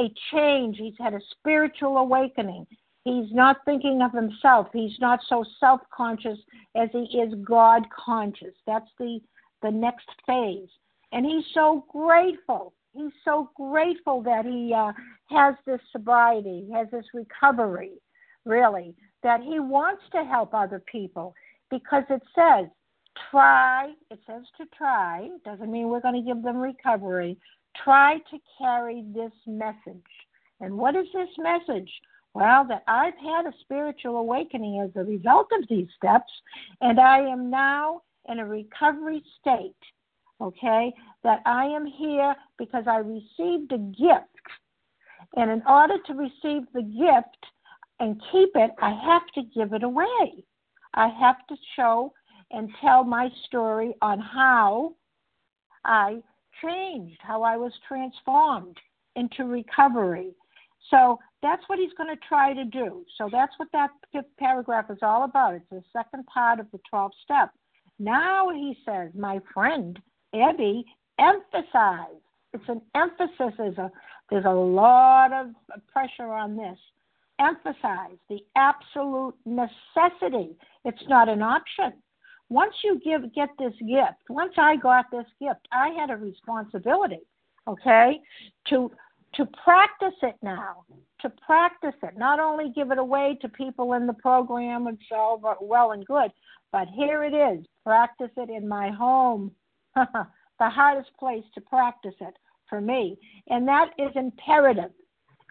a 0.02 0.12
change. 0.32 0.76
He's 0.78 0.94
had 0.98 1.14
a 1.14 1.20
spiritual 1.38 1.98
awakening. 1.98 2.66
He's 3.04 3.32
not 3.32 3.56
thinking 3.64 4.00
of 4.02 4.12
himself. 4.12 4.68
He's 4.72 4.98
not 5.00 5.20
so 5.28 5.44
self 5.60 5.80
conscious 5.94 6.38
as 6.76 6.88
he 6.92 7.18
is 7.18 7.34
God 7.44 7.82
conscious. 7.90 8.54
That's 8.66 8.88
the, 8.98 9.20
the 9.62 9.70
next 9.70 10.08
phase. 10.26 10.68
And 11.12 11.26
he's 11.26 11.44
so 11.52 11.84
grateful 11.92 12.72
he's 12.92 13.12
so 13.24 13.50
grateful 13.54 14.22
that 14.22 14.44
he 14.44 14.72
uh, 14.74 14.92
has 15.26 15.54
this 15.66 15.80
sobriety, 15.90 16.68
has 16.72 16.88
this 16.90 17.04
recovery, 17.14 17.92
really, 18.44 18.94
that 19.22 19.40
he 19.40 19.60
wants 19.60 20.02
to 20.12 20.24
help 20.24 20.54
other 20.54 20.82
people 20.90 21.34
because 21.70 22.04
it 22.10 22.22
says 22.34 22.66
try, 23.30 23.92
it 24.10 24.18
says 24.26 24.42
to 24.58 24.64
try, 24.76 25.28
doesn't 25.44 25.70
mean 25.70 25.88
we're 25.88 26.00
going 26.00 26.22
to 26.22 26.34
give 26.34 26.42
them 26.42 26.58
recovery. 26.58 27.38
Try 27.84 28.18
to 28.30 28.38
carry 28.58 29.04
this 29.14 29.32
message. 29.46 30.02
And 30.60 30.76
what 30.76 30.94
is 30.94 31.06
this 31.14 31.28
message? 31.38 31.90
Well, 32.34 32.66
that 32.68 32.82
I've 32.88 33.16
had 33.18 33.46
a 33.46 33.52
spiritual 33.60 34.16
awakening 34.16 34.80
as 34.80 34.90
a 34.96 35.04
result 35.04 35.48
of 35.52 35.68
these 35.68 35.88
steps, 35.96 36.32
and 36.80 36.98
I 36.98 37.18
am 37.18 37.50
now 37.50 38.02
in 38.28 38.38
a 38.38 38.46
recovery 38.46 39.22
state. 39.40 39.74
Okay? 40.42 40.92
That 41.24 41.40
I 41.46 41.66
am 41.66 41.86
here 41.86 42.34
because 42.58 42.84
I 42.86 42.98
received 42.98 43.72
a 43.72 43.78
gift. 43.78 44.26
And 45.36 45.50
in 45.50 45.62
order 45.66 45.94
to 46.06 46.14
receive 46.14 46.66
the 46.74 46.82
gift 46.82 47.46
and 48.00 48.20
keep 48.32 48.50
it, 48.54 48.72
I 48.80 48.90
have 48.90 49.22
to 49.34 49.42
give 49.54 49.72
it 49.72 49.82
away. 49.82 50.44
I 50.94 51.08
have 51.08 51.46
to 51.48 51.56
show 51.76 52.12
and 52.50 52.68
tell 52.80 53.04
my 53.04 53.30
story 53.46 53.94
on 54.02 54.18
how 54.18 54.94
I 55.84 56.22
changed, 56.62 57.18
how 57.20 57.42
I 57.42 57.56
was 57.56 57.72
transformed 57.88 58.76
into 59.16 59.44
recovery. 59.44 60.34
So 60.90 61.18
that's 61.40 61.62
what 61.68 61.78
he's 61.78 61.92
going 61.96 62.14
to 62.14 62.20
try 62.28 62.52
to 62.52 62.64
do. 62.64 63.04
So 63.16 63.28
that's 63.30 63.52
what 63.56 63.68
that 63.72 63.90
fifth 64.12 64.36
paragraph 64.38 64.90
is 64.90 64.98
all 65.02 65.24
about. 65.24 65.54
It's 65.54 65.64
the 65.70 65.82
second 65.92 66.26
part 66.26 66.60
of 66.60 66.66
the 66.72 66.80
12 66.90 67.12
step. 67.24 67.50
Now 67.98 68.50
he 68.50 68.76
says, 68.84 69.10
my 69.14 69.40
friend, 69.54 69.98
Abby, 70.34 70.84
emphasize. 71.18 72.20
It's 72.52 72.68
an 72.68 72.82
emphasis. 72.94 73.54
There's 73.56 73.78
a, 73.78 73.90
there's 74.30 74.44
a 74.44 74.50
lot 74.50 75.32
of 75.32 75.48
pressure 75.92 76.32
on 76.32 76.56
this. 76.56 76.78
Emphasize 77.40 78.18
the 78.28 78.38
absolute 78.56 79.34
necessity. 79.44 80.56
It's 80.84 81.02
not 81.08 81.28
an 81.28 81.42
option. 81.42 81.92
Once 82.50 82.74
you 82.84 83.00
give 83.02 83.34
get 83.34 83.48
this 83.58 83.72
gift, 83.80 84.20
once 84.28 84.52
I 84.58 84.76
got 84.76 85.06
this 85.10 85.24
gift, 85.40 85.66
I 85.72 85.88
had 85.98 86.10
a 86.10 86.16
responsibility, 86.16 87.20
okay, 87.66 88.20
to 88.68 88.90
to 89.34 89.46
practice 89.64 90.18
it 90.22 90.36
now, 90.42 90.84
to 91.20 91.32
practice 91.46 91.94
it, 92.02 92.18
not 92.18 92.38
only 92.38 92.70
give 92.74 92.90
it 92.90 92.98
away 92.98 93.38
to 93.40 93.48
people 93.48 93.94
in 93.94 94.06
the 94.06 94.12
program 94.12 94.86
and 94.86 94.98
so 95.08 95.40
well 95.62 95.92
and 95.92 96.04
good, 96.04 96.30
but 96.70 96.86
here 96.88 97.24
it 97.24 97.32
is, 97.32 97.64
practice 97.82 98.30
it 98.36 98.50
in 98.50 98.68
my 98.68 98.90
home, 98.90 99.50
the 100.58 100.70
hardest 100.70 101.10
place 101.18 101.44
to 101.54 101.60
practice 101.60 102.14
it 102.20 102.34
for 102.68 102.80
me. 102.80 103.18
And 103.48 103.66
that 103.68 103.90
is 103.98 104.10
imperative, 104.14 104.92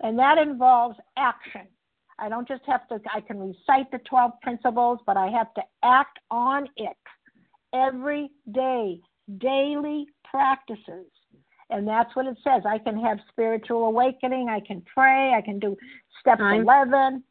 and 0.02 0.18
that 0.18 0.38
involves 0.38 0.98
action. 1.18 1.68
I 2.20 2.30
don't 2.30 2.48
just 2.48 2.62
have 2.68 2.88
to, 2.90 3.00
I 3.14 3.22
can 3.22 3.40
recite 3.40 3.90
the 3.92 4.00
12 4.08 4.32
principles, 4.42 5.00
but 5.08 5.18
I 5.18 5.28
have 5.28 5.54
to 5.56 5.62
act 5.84 6.20
on 6.30 6.68
it 6.78 6.98
every 7.74 8.30
day, 8.52 9.00
daily 9.40 10.06
practices. 10.24 11.08
And 11.72 11.88
that's 11.88 12.16
what 12.16 12.28
it 12.28 12.38
says. 12.44 12.64
I 12.68 12.78
can 12.78 13.00
have 13.00 13.18
spiritual 13.30 13.86
awakening. 13.86 14.50
I 14.50 14.60
can 14.60 14.84
pray. 14.94 15.34
I 15.34 15.42
can 15.42 15.58
do 15.58 15.76
step 16.20 16.38
Time. 16.38 16.62
11. 16.62 17.24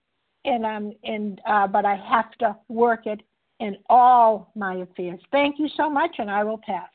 And 0.46 0.64
um, 0.64 0.92
and 1.04 1.38
uh, 1.46 1.66
but 1.66 1.84
I 1.84 1.96
have 1.96 2.32
to 2.38 2.56
work 2.68 3.06
it 3.06 3.20
in 3.60 3.76
all 3.90 4.50
my 4.56 4.76
affairs. 4.76 5.20
Thank 5.30 5.58
you 5.58 5.68
so 5.76 5.90
much, 5.90 6.16
and 6.18 6.30
I 6.30 6.42
will 6.44 6.58
pass. 6.66 6.88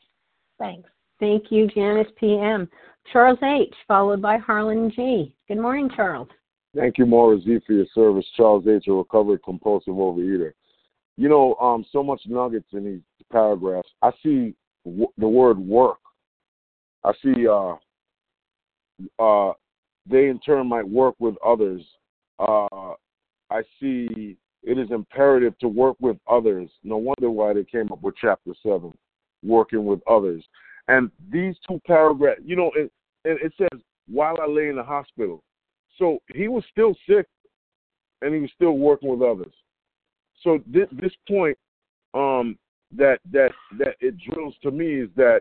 Thanks. 0.58 0.88
Thank 1.20 1.50
you, 1.50 1.66
Janice 1.68 2.08
PM. 2.18 2.68
Charles 3.12 3.38
H., 3.42 3.72
followed 3.86 4.20
by 4.20 4.38
Harlan 4.38 4.90
G. 4.94 5.34
Good 5.48 5.58
morning, 5.58 5.88
Charles. 5.94 6.28
Thank 6.74 6.98
you, 6.98 7.06
Maura 7.06 7.40
Z, 7.40 7.60
for 7.66 7.72
your 7.72 7.86
service. 7.94 8.26
Charles 8.36 8.66
H., 8.66 8.84
a 8.88 8.92
recovered 8.92 9.42
compulsive 9.44 9.94
overeater. 9.94 10.52
You 11.16 11.28
know, 11.28 11.54
um, 11.54 11.84
so 11.90 12.02
much 12.02 12.20
nuggets 12.26 12.68
in 12.72 12.84
these 12.84 13.00
paragraphs. 13.32 13.88
I 14.02 14.10
see 14.22 14.54
w- 14.84 15.12
the 15.16 15.28
word 15.28 15.58
work. 15.58 15.98
I 17.04 17.12
see 17.22 17.46
uh, 17.48 17.76
uh, 19.18 19.52
they 20.08 20.28
in 20.28 20.38
turn 20.40 20.66
might 20.66 20.86
work 20.86 21.14
with 21.18 21.36
others. 21.44 21.82
Uh, 22.38 22.94
I 23.50 23.62
see 23.80 24.36
it 24.62 24.78
is 24.78 24.90
imperative 24.90 25.56
to 25.60 25.68
work 25.68 25.96
with 26.00 26.18
others. 26.28 26.68
No 26.82 26.96
wonder 26.96 27.30
why 27.30 27.54
they 27.54 27.64
came 27.64 27.90
up 27.92 28.02
with 28.02 28.16
chapter 28.20 28.52
seven, 28.62 28.92
working 29.46 29.84
with 29.84 30.00
others. 30.08 30.44
And 30.88 31.10
these 31.30 31.56
two 31.68 31.80
paragraphs, 31.86 32.40
you 32.44 32.56
know, 32.56 32.70
it, 32.74 32.92
it, 33.24 33.38
it 33.42 33.52
says 33.58 33.80
while 34.08 34.36
I 34.40 34.46
lay 34.46 34.68
in 34.68 34.76
the 34.76 34.82
hospital. 34.82 35.42
So 35.98 36.18
he 36.34 36.48
was 36.48 36.64
still 36.70 36.94
sick, 37.08 37.26
and 38.22 38.34
he 38.34 38.40
was 38.40 38.50
still 38.54 38.78
working 38.78 39.08
with 39.08 39.22
others. 39.22 39.52
So 40.42 40.58
this, 40.66 40.86
this 40.92 41.12
point 41.28 41.56
um, 42.14 42.58
that 42.96 43.18
that 43.32 43.50
that 43.78 43.96
it 44.00 44.14
drills 44.18 44.54
to 44.62 44.70
me 44.70 45.00
is 45.00 45.08
that 45.16 45.40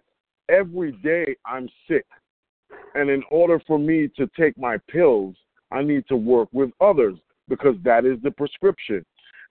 every 0.50 0.94
day 0.94 1.36
I'm 1.46 1.70
sick, 1.88 2.06
and 2.96 3.10
in 3.10 3.24
order 3.30 3.62
for 3.68 3.78
me 3.78 4.10
to 4.18 4.30
take 4.38 4.58
my 4.58 4.78
pills, 4.90 5.36
I 5.72 5.84
need 5.84 6.08
to 6.08 6.16
work 6.16 6.50
with 6.54 6.72
others 6.80 7.18
because 7.48 7.76
that 7.84 8.06
is 8.06 8.18
the 8.24 8.32
prescription. 8.32 9.06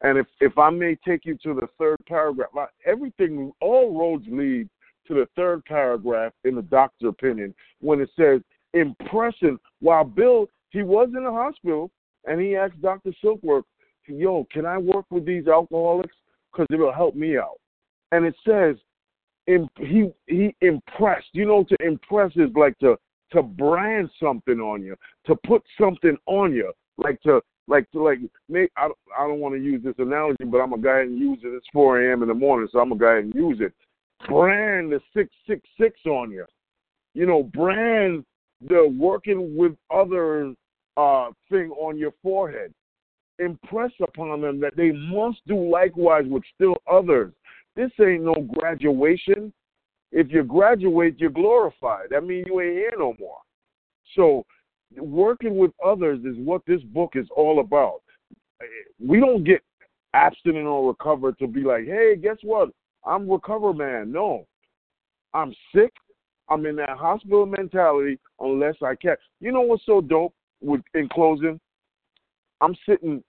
And 0.05 0.19
if 0.19 0.27
if 0.41 0.59
I 0.59 0.69
may 0.69 0.97
take 0.97 1.25
you 1.25 1.37
to 1.43 1.55
the 1.55 1.67
third 1.79 1.97
paragraph, 2.07 2.51
everything, 2.85 3.51
all 3.63 3.99
roads 3.99 4.27
lead 4.29 4.69
to 5.09 5.15
the 5.15 5.27
third 5.35 5.65
paragraph 5.65 6.33
in 6.45 6.55
the 6.55 6.63
doctor's 6.63 7.09
opinion 7.09 7.55
when 7.81 8.01
it 8.03 8.11
says 8.15 8.43
impression. 8.75 9.59
While 9.81 10.05
Bill 10.05 10.51
he 10.69 10.83
was 10.83 11.09
in 11.17 11.25
the 11.25 11.31
hospital 11.31 11.91
and 12.27 12.39
he 12.39 12.55
asked 12.55 12.81
Dr. 12.83 13.13
Silkworth, 13.23 13.65
"Yo, 14.07 14.47
can 14.53 14.67
I 14.67 14.77
work 14.77 15.07
with 15.11 15.25
these 15.25 15.49
alcoholics? 15.49 16.15
Because 16.53 16.67
it 16.71 16.77
will 16.77 16.93
help 16.93 17.15
me 17.15 17.39
out." 17.39 17.59
And 18.13 18.27
it 18.27 18.37
says 18.45 18.77
he 19.47 20.13
he 20.27 20.55
impressed. 20.61 21.31
You 21.33 21.47
know, 21.47 21.65
to 21.65 21.77
impress 21.81 22.37
is 22.37 22.55
like 22.55 22.79
to 22.81 22.99
to 23.31 23.43
brand 23.43 24.11
something 24.21 24.61
on 24.61 24.83
you, 24.83 24.97
to 25.25 25.35
put 25.47 25.63
something 25.81 26.19
on 26.27 26.53
you, 26.53 26.75
like 26.99 27.23
to 27.23 27.41
like 27.67 27.91
to 27.93 28.03
like 28.03 28.19
make. 28.49 28.71
I 28.77 28.89
I 29.19 29.27
don't 29.27 29.41
want 29.41 29.55
to 29.55 29.63
use 29.63 29.83
this 29.83 29.95
analogy, 29.99 30.45
but 30.45 30.59
I'm 30.59 30.71
gonna 30.71 30.83
go 30.83 30.91
ahead 30.91 31.07
and 31.07 31.19
use 31.19 31.39
it. 31.43 31.49
It's 31.49 31.67
4 31.73 32.11
a.m. 32.11 32.23
in 32.23 32.29
the 32.29 32.35
morning, 32.35 32.69
so 32.71 32.81
I'm 32.81 32.89
gonna 32.89 32.99
go 32.99 33.07
ahead 33.07 33.25
and 33.25 33.35
use 33.35 33.59
it. 33.61 33.73
Brand 34.29 34.93
the 34.93 35.01
six 35.15 35.31
six 35.47 35.63
six 35.81 35.99
on 36.07 36.31
you. 36.31 36.45
You 37.15 37.27
know, 37.27 37.43
brand 37.43 38.25
the 38.69 38.95
working 38.99 39.57
with 39.57 39.73
others 39.95 40.55
uh, 40.97 41.31
thing 41.51 41.71
on 41.71 41.99
your 41.99 42.13
forehead. 42.23 42.73
Impress 43.39 43.91
upon 44.01 44.41
them 44.41 44.61
that 44.61 44.77
they 44.77 44.93
must 44.93 45.39
do 45.47 45.71
likewise 45.71 46.25
with 46.27 46.45
still 46.55 46.77
others. 46.91 47.33
This 47.77 47.91
ain't 48.01 48.23
no 48.23 48.35
graduation. 48.57 49.53
If 50.13 50.31
you 50.31 50.45
graduate, 50.45 51.19
you're 51.19 51.31
glorified. 51.31 52.11
That 52.11 52.25
means 52.25 52.47
you 52.47 52.61
ain't 52.61 52.75
here 52.75 52.93
no 52.97 53.15
more. 53.19 53.39
So, 54.15 54.45
working 54.99 55.57
with 55.57 55.73
others 55.85 56.21
is 56.25 56.37
what 56.39 56.63
this 56.67 56.83
book 56.83 57.13
is 57.15 57.27
all 57.37 57.61
about. 57.61 58.01
We 59.01 59.21
don't 59.21 59.45
get 59.45 59.63
abstinent 60.15 60.67
or 60.67 60.89
recover 60.89 61.33
to 61.33 61.47
be 61.47 61.63
like, 61.63 61.85
hey, 61.85 62.17
guess 62.21 62.37
what? 62.43 62.71
I'm 63.05 63.31
recover 63.31 63.73
man. 63.75 64.13
No. 64.13 64.47
I'm 65.35 65.55
sick. 65.75 65.93
I'm 66.49 66.65
in 66.67 66.77
that 66.77 66.97
hospital 66.97 67.47
mentality 67.47 68.19
unless 68.41 68.77
I 68.83 68.95
can. 68.95 69.17
You 69.41 69.53
know 69.53 69.63
what's 69.63 69.85
so 69.87 70.01
dope? 70.01 70.35
With 70.61 70.81
in 70.95 71.09
closing, 71.11 71.61
I'm 72.63 72.75
sitting 72.89 73.23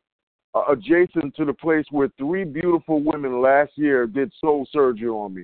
uh, 0.54 0.63
adjacent 0.69 1.36
to 1.36 1.43
the 1.43 1.54
place 1.54 1.86
where 1.91 2.10
three 2.17 2.45
beautiful 2.45 3.01
women 3.04 3.41
last 3.41 3.71
year 3.75 4.08
did 4.08 4.32
soul 4.39 4.65
surgery 4.71 5.10
on 5.10 5.34
me. 5.34 5.43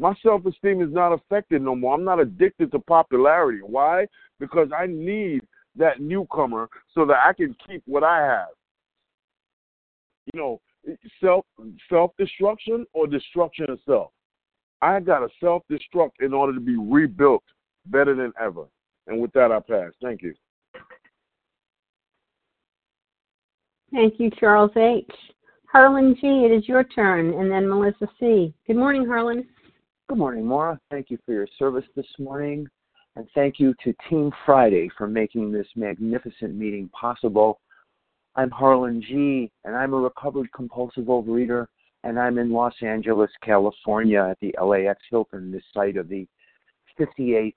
My 0.00 0.14
self 0.22 0.44
esteem 0.46 0.80
is 0.82 0.92
not 0.92 1.12
affected 1.12 1.62
no 1.62 1.76
more. 1.76 1.94
I'm 1.94 2.04
not 2.04 2.18
addicted 2.18 2.72
to 2.72 2.78
popularity. 2.80 3.60
Why? 3.62 4.06
Because 4.40 4.68
I 4.76 4.86
need 4.86 5.42
that 5.78 6.00
newcomer 6.00 6.68
so 6.94 7.06
that 7.06 7.18
I 7.26 7.32
can 7.32 7.56
keep 7.66 7.82
what 7.86 8.04
I 8.04 8.24
have. 8.24 8.48
You 10.32 10.40
know, 10.40 10.60
self 11.20 11.46
self 11.88 12.12
destruction 12.18 12.86
or 12.92 13.06
destruction 13.06 13.66
itself. 13.70 14.10
I 14.82 15.00
got 15.00 15.20
to 15.20 15.28
self 15.40 15.62
destruct 15.70 16.20
in 16.20 16.32
order 16.32 16.52
to 16.52 16.60
be 16.60 16.76
rebuilt 16.76 17.42
better 17.86 18.14
than 18.14 18.32
ever. 18.40 18.64
And 19.06 19.20
with 19.20 19.32
that, 19.32 19.50
I 19.50 19.60
pass. 19.60 19.92
Thank 20.02 20.22
you. 20.22 20.34
Thank 23.92 24.20
you, 24.20 24.30
Charles 24.38 24.70
H. 24.76 25.10
Harlan 25.70 26.14
G., 26.14 26.26
it 26.44 26.52
is 26.52 26.66
your 26.66 26.84
turn, 26.84 27.34
and 27.34 27.50
then 27.50 27.68
Melissa 27.68 28.08
C. 28.18 28.54
Good 28.66 28.76
morning, 28.76 29.06
Harlan. 29.06 29.46
Good 30.08 30.18
morning, 30.18 30.46
Maura. 30.46 30.80
Thank 30.90 31.10
you 31.10 31.18
for 31.24 31.32
your 31.32 31.46
service 31.58 31.84
this 31.94 32.06
morning. 32.18 32.66
And 33.18 33.26
thank 33.34 33.58
you 33.58 33.74
to 33.82 33.92
Team 34.08 34.30
Friday 34.46 34.88
for 34.96 35.08
making 35.08 35.50
this 35.50 35.66
magnificent 35.74 36.54
meeting 36.54 36.88
possible. 36.90 37.58
I'm 38.36 38.48
Harlan 38.48 39.02
G., 39.02 39.50
and 39.64 39.74
I'm 39.74 39.92
a 39.92 39.96
recovered 39.96 40.46
compulsive 40.52 41.06
overeater, 41.06 41.66
and 42.04 42.16
I'm 42.16 42.38
in 42.38 42.52
Los 42.52 42.74
Angeles, 42.80 43.32
California 43.42 44.24
at 44.30 44.38
the 44.38 44.54
LAX 44.64 45.00
Hilton, 45.10 45.50
the 45.50 45.60
site 45.74 45.96
of 45.96 46.08
the 46.08 46.28
58th 46.96 47.56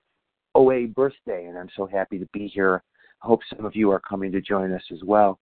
OA 0.56 0.88
birthday, 0.88 1.46
and 1.46 1.56
I'm 1.56 1.70
so 1.76 1.86
happy 1.86 2.18
to 2.18 2.26
be 2.32 2.48
here. 2.48 2.82
I 3.22 3.28
hope 3.28 3.42
some 3.54 3.64
of 3.64 3.76
you 3.76 3.88
are 3.92 4.00
coming 4.00 4.32
to 4.32 4.40
join 4.40 4.72
us 4.72 4.82
as 4.90 5.04
well. 5.04 5.38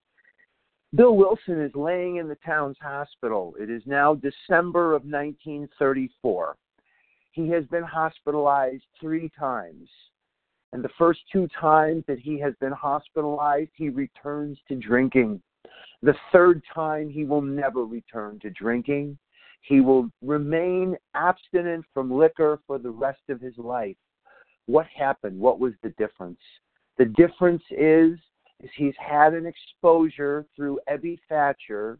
Bill 0.94 1.16
Wilson 1.16 1.62
is 1.62 1.74
laying 1.74 2.16
in 2.16 2.28
the 2.28 2.36
Towns 2.44 2.76
hospital. 2.82 3.54
It 3.58 3.70
is 3.70 3.80
now 3.86 4.16
December 4.16 4.94
of 4.94 5.04
1934. 5.04 6.56
He 7.32 7.48
has 7.48 7.64
been 7.66 7.84
hospitalized 7.84 8.84
three 9.00 9.30
times. 9.38 9.88
And 10.72 10.84
the 10.84 10.90
first 10.98 11.20
two 11.32 11.48
times 11.60 12.04
that 12.06 12.18
he 12.18 12.38
has 12.40 12.54
been 12.60 12.72
hospitalized, 12.72 13.70
he 13.74 13.88
returns 13.88 14.58
to 14.68 14.76
drinking. 14.76 15.42
The 16.02 16.14
third 16.32 16.62
time, 16.72 17.10
he 17.10 17.24
will 17.24 17.42
never 17.42 17.84
return 17.84 18.38
to 18.40 18.50
drinking. 18.50 19.18
He 19.62 19.80
will 19.80 20.08
remain 20.22 20.96
abstinent 21.14 21.84
from 21.92 22.10
liquor 22.10 22.60
for 22.66 22.78
the 22.78 22.90
rest 22.90 23.20
of 23.28 23.40
his 23.40 23.56
life. 23.58 23.96
What 24.66 24.86
happened? 24.86 25.38
What 25.38 25.58
was 25.58 25.72
the 25.82 25.90
difference? 25.90 26.40
The 26.98 27.06
difference 27.06 27.62
is, 27.70 28.18
is 28.60 28.70
he's 28.76 28.94
had 28.98 29.34
an 29.34 29.46
exposure 29.46 30.46
through 30.54 30.80
Ebby 30.88 31.18
Thacher 31.28 31.98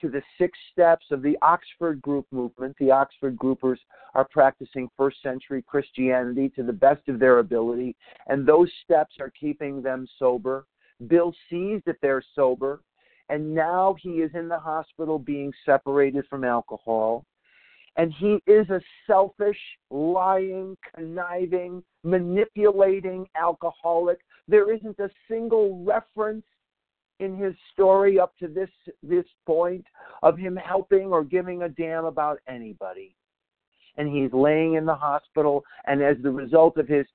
to 0.00 0.08
the 0.08 0.22
six 0.38 0.58
steps 0.72 1.06
of 1.10 1.22
the 1.22 1.36
Oxford 1.42 2.00
Group 2.02 2.26
movement. 2.30 2.76
The 2.78 2.90
Oxford 2.90 3.36
Groupers 3.36 3.78
are 4.14 4.26
practicing 4.30 4.88
first 4.96 5.22
century 5.22 5.62
Christianity 5.66 6.48
to 6.50 6.62
the 6.62 6.72
best 6.72 7.08
of 7.08 7.18
their 7.18 7.38
ability, 7.38 7.96
and 8.26 8.46
those 8.46 8.70
steps 8.84 9.16
are 9.20 9.32
keeping 9.38 9.82
them 9.82 10.06
sober. 10.18 10.66
Bill 11.06 11.34
sees 11.50 11.80
that 11.86 11.96
they're 12.02 12.24
sober, 12.34 12.80
and 13.28 13.54
now 13.54 13.96
he 14.00 14.20
is 14.20 14.30
in 14.34 14.48
the 14.48 14.58
hospital 14.58 15.18
being 15.18 15.52
separated 15.64 16.24
from 16.28 16.44
alcohol. 16.44 17.24
And 17.96 18.12
he 18.12 18.38
is 18.46 18.68
a 18.68 18.80
selfish, 19.06 19.58
lying, 19.90 20.76
conniving, 20.94 21.82
manipulating 22.04 23.26
alcoholic. 23.34 24.18
There 24.48 24.72
isn't 24.72 24.98
a 24.98 25.10
single 25.28 25.82
reference 25.82 26.44
in 27.20 27.36
his 27.36 27.54
story 27.72 28.18
up 28.18 28.36
to 28.38 28.48
this 28.48 28.68
this 29.02 29.24
point 29.46 29.84
of 30.22 30.36
him 30.36 30.56
helping 30.56 31.06
or 31.06 31.24
giving 31.24 31.62
a 31.62 31.68
damn 31.68 32.04
about 32.04 32.38
anybody. 32.48 33.14
And 33.98 34.14
he's 34.14 34.32
laying 34.32 34.74
in 34.74 34.84
the 34.84 34.94
hospital, 34.94 35.64
and 35.86 36.02
as 36.02 36.16
the 36.22 36.30
result 36.30 36.76
of 36.76 36.86
his 36.86 37.06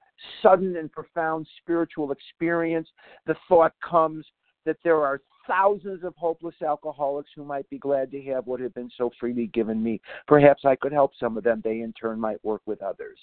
sudden 0.42 0.76
and 0.78 0.92
profound 0.92 1.48
spiritual 1.62 2.12
experience, 2.12 2.90
the 3.28 3.36
thought 3.48 3.74
comes 3.88 4.26
that 4.66 4.78
there 4.84 4.98
are 4.98 5.22
thousands 5.48 6.04
of 6.04 6.16
hopeless 6.16 6.56
alcoholics 6.66 7.30
who 7.36 7.44
might 7.44 7.70
be 7.70 7.78
glad 7.78 8.12
to 8.12 8.22
have 8.24 8.48
what 8.48 8.60
had 8.60 8.74
been 8.74 8.90
so 8.98 9.12
freely 9.20 9.48
given 9.48 9.82
me. 9.84 10.02
Perhaps 10.28 10.66
I 10.66 10.76
could 10.76 10.92
help 10.92 11.12
some 11.20 11.38
of 11.38 11.44
them. 11.44 11.62
They, 11.64 11.82
in 11.82 11.94
turn, 11.94 12.20
might 12.20 12.44
work 12.44 12.62
with 12.66 12.82
others. 12.82 13.20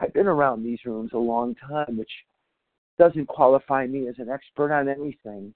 I've 0.00 0.14
been 0.14 0.28
around 0.28 0.62
these 0.62 0.78
rooms 0.84 1.10
a 1.12 1.18
long 1.18 1.54
time, 1.56 1.98
which 1.98 2.10
doesn't 2.98 3.26
qualify 3.28 3.86
me 3.86 4.08
as 4.08 4.16
an 4.18 4.28
expert 4.28 4.72
on 4.72 4.88
anything. 4.88 5.54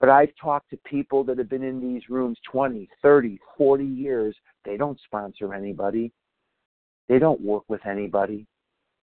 But 0.00 0.08
I've 0.08 0.32
talked 0.40 0.70
to 0.70 0.78
people 0.78 1.24
that 1.24 1.38
have 1.38 1.48
been 1.48 1.64
in 1.64 1.80
these 1.80 2.08
rooms 2.08 2.38
20, 2.50 2.88
30, 3.02 3.38
40 3.56 3.84
years. 3.84 4.34
They 4.64 4.76
don't 4.76 4.98
sponsor 5.04 5.54
anybody. 5.54 6.12
They 7.08 7.18
don't 7.18 7.40
work 7.40 7.64
with 7.68 7.84
anybody. 7.86 8.46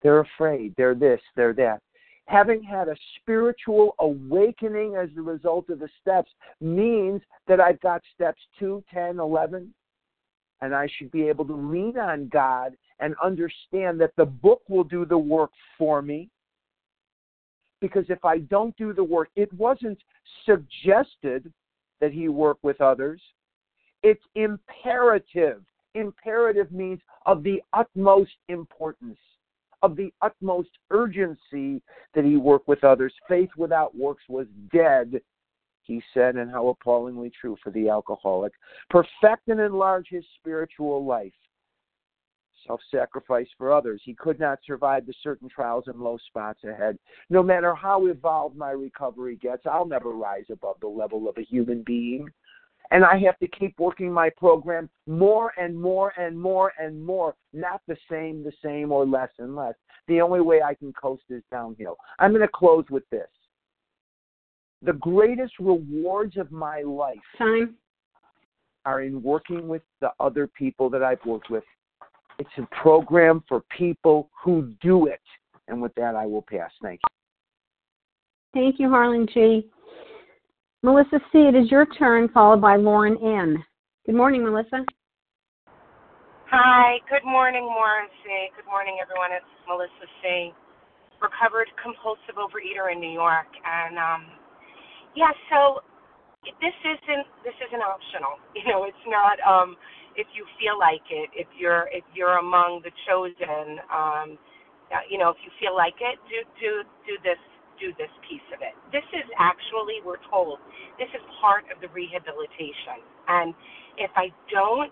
They're 0.02 0.20
afraid. 0.20 0.74
They're 0.78 0.96
this, 0.96 1.20
they're 1.36 1.54
that. 1.54 1.82
Having 2.28 2.64
had 2.64 2.88
a 2.88 2.96
spiritual 3.20 3.96
awakening 4.00 4.96
as 4.96 5.10
a 5.18 5.22
result 5.22 5.70
of 5.70 5.80
the 5.80 5.90
steps 6.02 6.32
means 6.60 7.22
that 7.48 7.60
I've 7.60 7.80
got 7.82 8.02
steps 8.14 8.42
2, 8.60 8.84
10, 8.92 9.20
11, 9.20 9.74
and 10.62 10.76
I 10.76 10.88
should 10.96 11.12
be 11.12 11.28
able 11.28 11.46
to 11.46 11.56
lean 11.56 11.98
on 12.00 12.30
God 12.30 12.76
and 13.00 13.14
understand 13.24 14.00
that 14.02 14.16
the 14.18 14.26
book 14.26 14.62
will 14.68 14.84
do 14.84 15.06
the 15.06 15.18
work 15.18 15.52
for 15.78 16.02
me 16.02 16.30
because 17.86 18.06
if 18.10 18.26
I 18.26 18.40
don't 18.40 18.76
do 18.78 18.94
the 18.94 19.04
work, 19.04 19.30
it 19.36 19.54
wasn't 19.54 20.00
suggested 20.44 21.54
that 22.02 22.12
he 22.12 22.30
work 22.30 22.58
with 22.64 22.82
others. 22.82 23.22
It's 24.02 24.24
imperative. 24.34 25.62
Imperative 25.94 26.72
means 26.72 27.00
of 27.28 27.44
the 27.44 27.62
utmost 27.74 28.32
importance, 28.50 29.20
of 29.84 29.96
the 29.96 30.12
utmost 30.24 30.70
urgency 30.90 31.80
that 32.16 32.26
he 32.26 32.38
work 32.38 32.64
with 32.68 32.84
others. 32.84 33.14
Faith 33.28 33.52
without 33.56 33.96
works 33.96 34.24
was 34.28 34.48
dead, 34.74 35.22
he 35.84 36.02
said, 36.12 36.38
and 36.38 36.50
how 36.50 36.70
appallingly 36.70 37.32
true 37.40 37.56
for 37.64 37.70
the 37.70 37.88
alcoholic. 37.88 38.52
Perfect 38.90 39.48
and 39.48 39.60
enlarge 39.60 40.08
his 40.10 40.26
spiritual 40.40 41.06
life 41.06 41.34
self 42.66 42.82
sacrifice 42.92 43.48
for 43.58 43.74
others. 43.74 44.02
He 44.04 44.14
could 44.14 44.40
not 44.40 44.60
survive 44.66 45.06
the 45.06 45.14
certain 45.24 45.50
trials 45.50 45.86
and 45.88 46.00
low 46.00 46.18
spots 46.28 46.64
ahead. 46.64 46.98
No 47.30 47.44
matter 47.44 47.74
how 47.76 48.08
evolved 48.08 48.58
my 48.58 48.72
recovery 48.72 49.38
gets, 49.38 49.66
I'll 49.66 49.86
never 49.86 50.12
rise 50.12 50.46
above 50.52 50.78
the 50.82 50.88
level 50.88 51.28
of 51.30 51.38
a 51.38 51.44
human 51.44 51.84
being. 51.86 52.30
And 52.92 53.04
I 53.04 53.18
have 53.20 53.38
to 53.40 53.48
keep 53.48 53.80
working 53.80 54.12
my 54.12 54.30
program 54.38 54.90
more 55.08 55.52
and 55.58 55.80
more 55.80 56.14
and 56.20 56.40
more 56.40 56.72
and 56.80 57.04
more, 57.04 57.36
not 57.52 57.82
the 57.88 57.98
same, 58.10 58.44
the 58.44 58.54
same, 58.64 58.92
or 58.92 59.06
less 59.08 59.30
and 59.40 59.56
less. 59.56 59.74
The 60.08 60.22
only 60.22 60.42
way 60.42 60.62
I 60.62 60.76
can 60.76 60.94
coast 60.94 61.24
is 61.30 61.42
downhill. 61.52 61.98
I'm 62.20 62.32
going 62.32 62.42
to 62.42 62.48
close 62.48 62.86
with 62.92 63.04
this. 63.10 63.28
The 64.84 64.94
greatest 64.94 65.54
rewards 65.60 66.38
of 66.38 66.52
my 66.52 66.82
life 66.82 67.18
Time. 67.40 67.76
are 68.86 69.02
in 69.02 69.24
working 69.24 69.68
with 69.68 69.82
the 70.00 70.12
other 70.20 70.46
people 70.46 70.92
that 70.92 71.02
I've 71.02 71.26
worked 71.26 71.50
with 71.50 71.64
it's 72.40 72.50
a 72.58 72.68
program 72.76 73.44
for 73.48 73.62
people 73.78 74.30
who 74.44 74.74
do 74.82 75.08
it. 75.08 75.22
And 75.68 75.82
with 75.82 75.94
that, 75.96 76.16
I 76.16 76.26
will 76.26 76.44
pass. 76.44 76.72
Thank 76.82 77.00
you. 77.02 78.62
Thank 78.62 78.80
you, 78.80 78.90
Harlan 78.90 79.28
G. 79.34 79.70
Melissa 80.84 81.20
C., 81.32 81.40
it 81.40 81.56
is 81.56 81.72
your 81.72 81.86
turn, 81.98 82.30
followed 82.30 82.62
by 82.62 82.76
Lauren 82.76 83.18
N. 83.18 83.64
Good 84.06 84.16
morning, 84.16 84.44
Melissa. 84.44 84.86
Hi, 86.52 87.02
good 87.10 87.26
morning, 87.26 87.66
Lauren 87.66 88.06
C. 88.22 88.54
Good 88.56 88.70
morning, 88.70 89.02
everyone. 89.02 89.34
It's 89.34 89.50
Melissa 89.68 90.06
C., 90.22 90.54
recovered 91.18 91.68
compulsive 91.82 92.38
overeater 92.38 92.94
in 92.94 93.02
New 93.02 93.10
York. 93.10 93.50
And 93.66 93.98
um, 93.98 94.30
yeah, 95.18 95.34
so 95.50 95.82
this 96.62 96.78
isn't 96.86 97.26
this 97.42 97.58
isn't 97.66 97.82
optional. 97.82 98.38
You 98.56 98.72
know, 98.72 98.86
it's 98.86 99.06
not 99.10 99.42
um, 99.42 99.76
if 100.16 100.28
you 100.34 100.48
feel 100.60 100.80
like 100.80 101.04
it, 101.12 101.30
if 101.36 101.48
you're 101.58 101.88
if 101.92 102.04
you're 102.16 102.40
among 102.40 102.82
the 102.84 102.92
chosen, 103.08 103.80
um, 103.92 104.40
uh, 104.92 105.04
you 105.10 105.18
know, 105.18 105.30
if 105.30 105.40
you 105.44 105.52
feel 105.60 105.76
like 105.76 105.96
it, 106.00 106.20
do 106.28 106.44
do 106.60 106.84
do 107.06 107.14
this 107.24 107.40
do 107.80 107.92
this 108.00 108.12
piece 108.24 108.46
of 108.56 108.64
it. 108.64 108.72
This 108.96 109.06
is 109.12 109.28
actually 109.40 110.00
we're 110.04 110.24
told 110.32 110.60
this 110.98 111.12
is 111.12 111.24
part 111.44 111.68
of 111.72 111.84
the 111.84 111.92
rehabilitation, 111.92 113.04
and 113.28 113.54
if 114.00 114.12
I 114.16 114.32
don't 114.52 114.92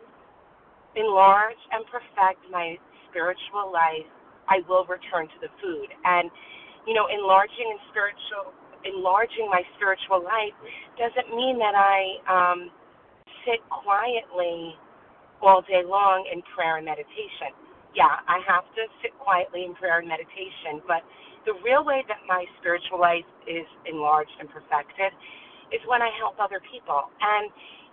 enlarge 0.96 1.60
and 1.72 1.88
perfect 1.88 2.44
my 2.52 2.78
spiritual 3.10 3.72
life, 3.72 4.08
I 4.48 4.60
will 4.68 4.86
return 4.86 5.28
to 5.28 5.38
the 5.42 5.52
food. 5.64 5.90
And 6.04 6.30
you 6.86 6.94
know, 6.94 7.08
enlarging 7.08 7.68
and 7.72 7.80
spiritual 7.92 8.52
enlarging 8.84 9.48
my 9.48 9.64
spiritual 9.80 10.20
life 10.20 10.52
doesn't 11.00 11.32
mean 11.32 11.56
that 11.60 11.72
I 11.72 12.20
um, 12.28 12.68
sit 13.48 13.64
quietly 13.72 14.76
all 15.46 15.62
day 15.64 15.84
long 15.86 16.26
in 16.32 16.42
prayer 16.56 16.78
and 16.78 16.86
meditation. 16.86 17.54
Yeah, 17.96 18.10
I 18.28 18.42
have 18.48 18.66
to 18.76 18.84
sit 19.04 19.14
quietly 19.20 19.66
in 19.66 19.76
prayer 19.76 20.00
and 20.00 20.10
meditation, 20.10 20.82
but 20.88 21.06
the 21.46 21.54
real 21.62 21.86
way 21.86 22.04
that 22.08 22.24
my 22.28 22.46
spiritual 22.60 23.00
life 23.00 23.28
is 23.46 23.68
enlarged 23.86 24.34
and 24.40 24.50
perfected 24.50 25.14
is 25.70 25.82
when 25.88 26.02
I 26.02 26.10
help 26.18 26.40
other 26.40 26.62
people. 26.72 27.12
And 27.22 27.52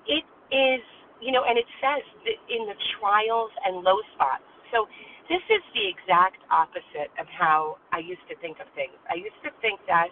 it 0.09 0.25
is, 0.55 0.83
you 1.21 1.33
know, 1.33 1.45
and 1.45 1.59
it 1.59 1.69
says 1.83 2.03
in 2.49 2.67
the 2.71 2.79
trials 2.99 3.53
and 3.67 3.83
low 3.85 3.99
spots. 4.17 4.47
So 4.73 4.87
this 5.29 5.43
is 5.51 5.63
the 5.75 5.85
exact 5.87 6.41
opposite 6.51 7.13
of 7.21 7.27
how 7.31 7.79
I 7.93 8.01
used 8.01 8.25
to 8.31 8.37
think 8.41 8.59
of 8.63 8.69
things. 8.75 8.95
I 9.11 9.19
used 9.19 9.39
to 9.45 9.51
think 9.61 9.81
that 9.91 10.11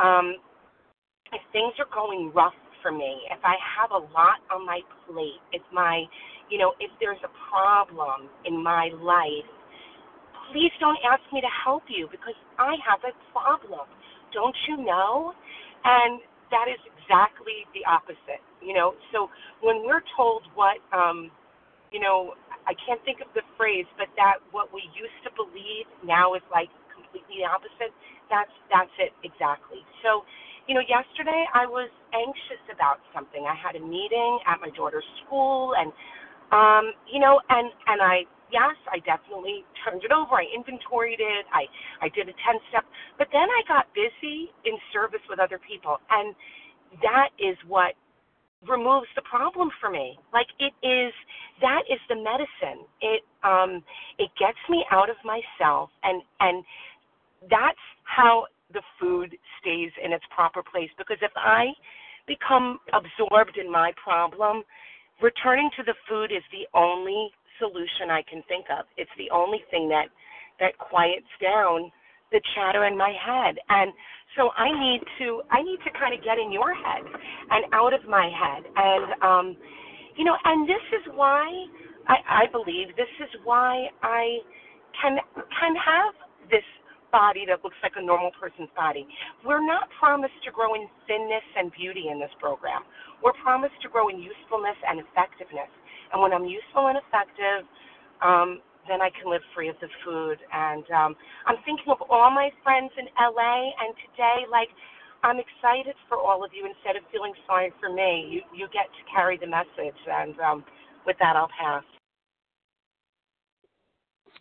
um, 0.00 0.36
if 1.32 1.42
things 1.52 1.74
are 1.80 1.90
going 1.94 2.32
rough 2.34 2.56
for 2.82 2.92
me, 2.92 3.24
if 3.32 3.40
I 3.44 3.56
have 3.60 3.90
a 3.90 4.02
lot 4.12 4.44
on 4.52 4.66
my 4.66 4.80
plate, 5.06 5.40
if 5.52 5.62
my 5.72 6.04
you 6.54 6.62
know, 6.62 6.70
if 6.78 6.94
there's 7.02 7.18
a 7.26 7.32
problem 7.50 8.30
in 8.46 8.62
my 8.62 8.94
life, 9.02 9.50
please 10.54 10.70
don't 10.78 10.98
ask 11.02 11.18
me 11.34 11.42
to 11.42 11.50
help 11.50 11.82
you 11.90 12.06
because 12.14 12.38
I 12.62 12.78
have 12.86 13.02
a 13.02 13.10
problem. 13.34 13.90
Don't 14.30 14.54
you 14.70 14.78
know? 14.78 15.34
And 15.82 16.22
that 16.54 16.70
is 16.70 16.78
exactly 16.94 17.66
the 17.74 17.82
opposite, 17.90 18.38
you 18.62 18.70
know. 18.70 18.94
So 19.10 19.26
when 19.66 19.82
we're 19.82 20.06
told 20.14 20.46
what, 20.54 20.78
um, 20.94 21.34
you 21.90 21.98
know, 21.98 22.38
I 22.70 22.78
can't 22.86 23.02
think 23.02 23.18
of 23.18 23.26
the 23.34 23.42
phrase, 23.58 23.90
but 23.98 24.06
that 24.14 24.38
what 24.54 24.70
we 24.70 24.86
used 24.94 25.18
to 25.26 25.30
believe 25.34 25.90
now 26.06 26.38
is 26.38 26.42
like 26.54 26.70
completely 26.94 27.42
the 27.42 27.50
opposite. 27.50 27.90
That's 28.30 28.54
that's 28.70 28.94
it 29.02 29.10
exactly. 29.26 29.82
So, 30.06 30.22
you 30.70 30.74
know, 30.78 30.82
yesterday 30.86 31.44
I 31.50 31.66
was 31.66 31.90
anxious 32.14 32.62
about 32.70 33.02
something. 33.10 33.42
I 33.44 33.58
had 33.58 33.74
a 33.74 33.82
meeting 33.84 34.38
at 34.46 34.62
my 34.62 34.70
daughter's 34.72 35.06
school, 35.26 35.74
and 35.76 35.90
um, 36.52 36.92
you 37.12 37.20
know, 37.20 37.40
and 37.48 37.70
and 37.86 38.02
I 38.02 38.24
yes, 38.52 38.76
I 38.92 38.98
definitely 39.00 39.64
turned 39.84 40.04
it 40.04 40.12
over. 40.12 40.36
I 40.36 40.46
inventoried 40.54 41.20
it. 41.20 41.44
I 41.52 41.66
I 42.04 42.08
did 42.10 42.28
a 42.28 42.36
10 42.36 42.60
step, 42.70 42.84
but 43.18 43.28
then 43.32 43.48
I 43.48 43.62
got 43.68 43.86
busy 43.94 44.50
in 44.64 44.76
service 44.92 45.22
with 45.30 45.38
other 45.40 45.60
people 45.60 45.98
and 46.10 46.34
that 47.02 47.30
is 47.38 47.56
what 47.66 47.94
removes 48.68 49.08
the 49.16 49.22
problem 49.22 49.70
for 49.80 49.90
me. 49.90 50.18
Like 50.32 50.48
it 50.58 50.74
is 50.86 51.12
that 51.60 51.82
is 51.90 52.00
the 52.08 52.16
medicine. 52.16 52.86
It 53.02 53.22
um 53.44 53.84
it 54.18 54.30
gets 54.38 54.58
me 54.70 54.84
out 54.90 55.10
of 55.10 55.16
myself 55.24 55.90
and 56.02 56.22
and 56.40 56.64
that's 57.50 57.84
how 58.04 58.46
the 58.72 58.82
food 59.00 59.36
stays 59.60 59.92
in 60.04 60.12
its 60.12 60.24
proper 60.34 60.62
place 60.62 60.90
because 60.98 61.18
if 61.22 61.32
I 61.36 61.66
become 62.26 62.80
absorbed 62.92 63.58
in 63.58 63.70
my 63.70 63.92
problem, 64.02 64.64
returning 65.22 65.70
to 65.76 65.82
the 65.82 65.94
food 66.08 66.32
is 66.32 66.42
the 66.50 66.66
only 66.76 67.30
solution 67.58 68.10
I 68.10 68.22
can 68.28 68.42
think 68.48 68.66
of. 68.70 68.86
It's 68.96 69.10
the 69.18 69.30
only 69.30 69.62
thing 69.70 69.88
that 69.90 70.08
that 70.60 70.78
quiets 70.78 71.26
down 71.42 71.90
the 72.32 72.40
chatter 72.54 72.84
in 72.86 72.96
my 72.96 73.12
head. 73.14 73.56
And 73.68 73.92
so 74.36 74.50
I 74.56 74.70
need 74.70 75.00
to 75.18 75.42
I 75.50 75.62
need 75.62 75.78
to 75.84 75.90
kind 75.98 76.14
of 76.14 76.24
get 76.24 76.38
in 76.38 76.50
your 76.52 76.74
head 76.74 77.02
and 77.50 77.64
out 77.72 77.94
of 77.94 78.08
my 78.08 78.30
head. 78.30 78.64
And 78.76 79.06
um 79.22 79.56
you 80.16 80.24
know, 80.24 80.36
and 80.44 80.68
this 80.68 80.82
is 80.94 81.12
why 81.14 81.46
I, 82.08 82.44
I 82.46 82.52
believe 82.52 82.94
this 82.96 83.10
is 83.20 83.30
why 83.44 83.88
I 84.02 84.38
can 85.00 85.18
can 85.34 85.74
have 85.76 86.14
this 86.50 86.66
body 87.14 87.46
that 87.46 87.62
looks 87.62 87.78
like 87.78 87.94
a 87.94 88.02
normal 88.02 88.34
person's 88.34 88.74
body. 88.74 89.06
We're 89.46 89.62
not 89.62 89.86
promised 90.02 90.34
to 90.42 90.50
grow 90.50 90.74
in 90.74 90.90
thinness 91.06 91.46
and 91.54 91.70
beauty 91.70 92.10
in 92.10 92.18
this 92.18 92.34
program. 92.42 92.82
We're 93.22 93.38
promised 93.38 93.78
to 93.86 93.88
grow 93.88 94.10
in 94.10 94.18
usefulness 94.18 94.74
and 94.82 94.98
effectiveness. 94.98 95.70
And 96.10 96.18
when 96.18 96.34
I'm 96.34 96.42
useful 96.42 96.90
and 96.90 96.98
effective, 96.98 97.62
um, 98.18 98.58
then 98.90 98.98
I 98.98 99.14
can 99.14 99.30
live 99.30 99.46
free 99.54 99.70
of 99.70 99.78
the 99.78 99.86
food. 100.02 100.42
And 100.50 100.82
um, 100.90 101.14
I'm 101.46 101.62
thinking 101.62 101.86
of 101.94 102.02
all 102.10 102.34
my 102.34 102.50
friends 102.66 102.90
in 102.98 103.06
LA, 103.14 103.70
and 103.78 103.94
today, 104.10 104.50
like, 104.50 104.68
I'm 105.22 105.38
excited 105.38 105.94
for 106.10 106.18
all 106.18 106.44
of 106.44 106.50
you. 106.52 106.66
Instead 106.66 106.98
of 106.98 107.06
feeling 107.14 107.32
sorry 107.46 107.72
for 107.80 107.88
me, 107.88 108.28
you 108.28 108.42
you 108.52 108.68
get 108.74 108.92
to 108.92 109.02
carry 109.08 109.38
the 109.38 109.48
message. 109.48 109.96
And 110.04 110.36
um, 110.42 110.64
with 111.06 111.16
that, 111.22 111.32
I'll 111.32 111.48
pass. 111.48 111.82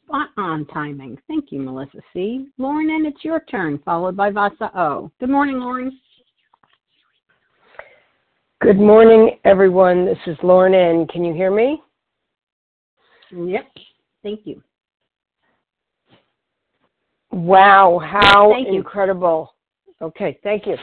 Spot 0.06 0.30
on 0.38 0.66
timing. 0.68 1.18
Thank 1.28 1.52
you, 1.52 1.60
Melissa 1.60 2.00
C. 2.13 2.48
Lauren, 2.58 2.89
and 2.89 3.06
it's 3.08 3.24
your 3.24 3.39
turn, 3.42 3.80
followed 3.86 4.18
by 4.18 4.30
Vasa 4.30 4.70
O. 4.78 5.12
Good 5.20 5.30
morning, 5.30 5.60
Lauren. 5.60 6.00
Good 8.62 8.78
morning, 8.78 9.39
everyone. 9.46 10.06
This 10.06 10.18
is 10.28 10.38
Lauren 10.44 10.74
N. 10.74 11.08
Can 11.08 11.24
you 11.24 11.34
hear 11.34 11.52
me? 11.52 11.82
Yep. 13.32 13.66
Thank 14.24 14.42
you. 14.46 14.62
Wow, 17.32 18.00
how 18.04 18.52
Thank 18.52 18.68
you. 18.68 18.76
incredible. 18.76 19.54
Okay, 20.02 20.39
thank 20.44 20.68
you. 20.68 20.76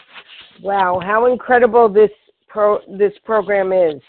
Wow, 0.62 1.00
how 1.02 1.26
incredible 1.30 1.88
this 1.88 2.10
pro 2.48 2.80
this 2.98 3.12
program 3.24 3.72
is. 3.72 4.02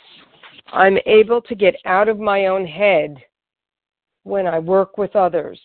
I'm 0.74 0.98
able 1.06 1.42
to 1.42 1.54
get 1.56 1.76
out 1.86 2.10
of 2.10 2.20
my 2.20 2.48
own 2.48 2.66
head 2.66 3.18
when 4.24 4.48
I 4.48 4.60
work 4.60 4.98
with 4.98 5.16
others. 5.16 5.60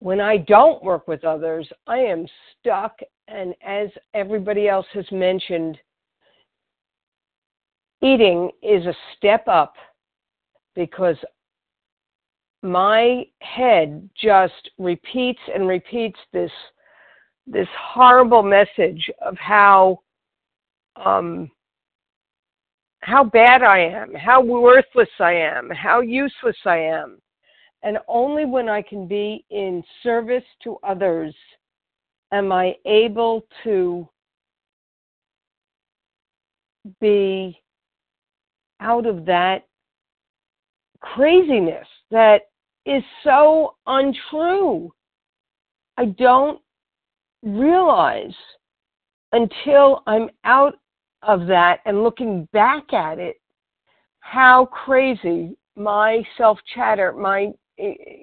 When 0.00 0.20
I 0.20 0.36
don't 0.36 0.82
work 0.84 1.08
with 1.08 1.24
others, 1.24 1.66
I 1.86 1.98
am 1.98 2.26
stuck 2.60 2.98
and 3.28 3.54
as 3.66 3.88
everybody 4.12 4.68
else 4.68 4.86
has 4.92 5.10
mentioned, 5.10 5.78
eating 8.02 8.50
is 8.62 8.84
a 8.86 8.94
step 9.16 9.48
up 9.48 9.74
because 10.74 11.16
my 12.62 13.24
head 13.40 14.08
just 14.20 14.70
repeats 14.78 15.40
and 15.54 15.68
repeats 15.68 16.18
this 16.32 16.50
this 17.46 17.68
horrible 17.78 18.42
message 18.42 19.10
of 19.20 19.36
how 19.36 20.00
um, 20.96 21.50
how 23.04 23.22
bad 23.22 23.62
I 23.62 23.80
am, 23.80 24.14
how 24.14 24.42
worthless 24.42 25.10
I 25.20 25.34
am, 25.34 25.68
how 25.68 26.00
useless 26.00 26.56
I 26.64 26.78
am. 26.78 27.20
And 27.82 27.98
only 28.08 28.46
when 28.46 28.70
I 28.70 28.80
can 28.80 29.06
be 29.06 29.44
in 29.50 29.84
service 30.02 30.44
to 30.62 30.78
others 30.82 31.34
am 32.32 32.50
I 32.50 32.74
able 32.86 33.44
to 33.62 34.08
be 36.98 37.60
out 38.80 39.04
of 39.04 39.26
that 39.26 39.66
craziness 41.00 41.86
that 42.10 42.48
is 42.86 43.02
so 43.22 43.74
untrue. 43.86 44.90
I 45.98 46.06
don't 46.06 46.58
realize 47.42 48.34
until 49.32 50.02
I'm 50.06 50.30
out 50.44 50.78
of 51.26 51.46
that 51.46 51.80
and 51.84 52.02
looking 52.02 52.48
back 52.52 52.92
at 52.92 53.18
it 53.18 53.36
how 54.20 54.66
crazy 54.66 55.56
my 55.76 56.22
self 56.38 56.58
chatter, 56.74 57.12
my 57.12 57.52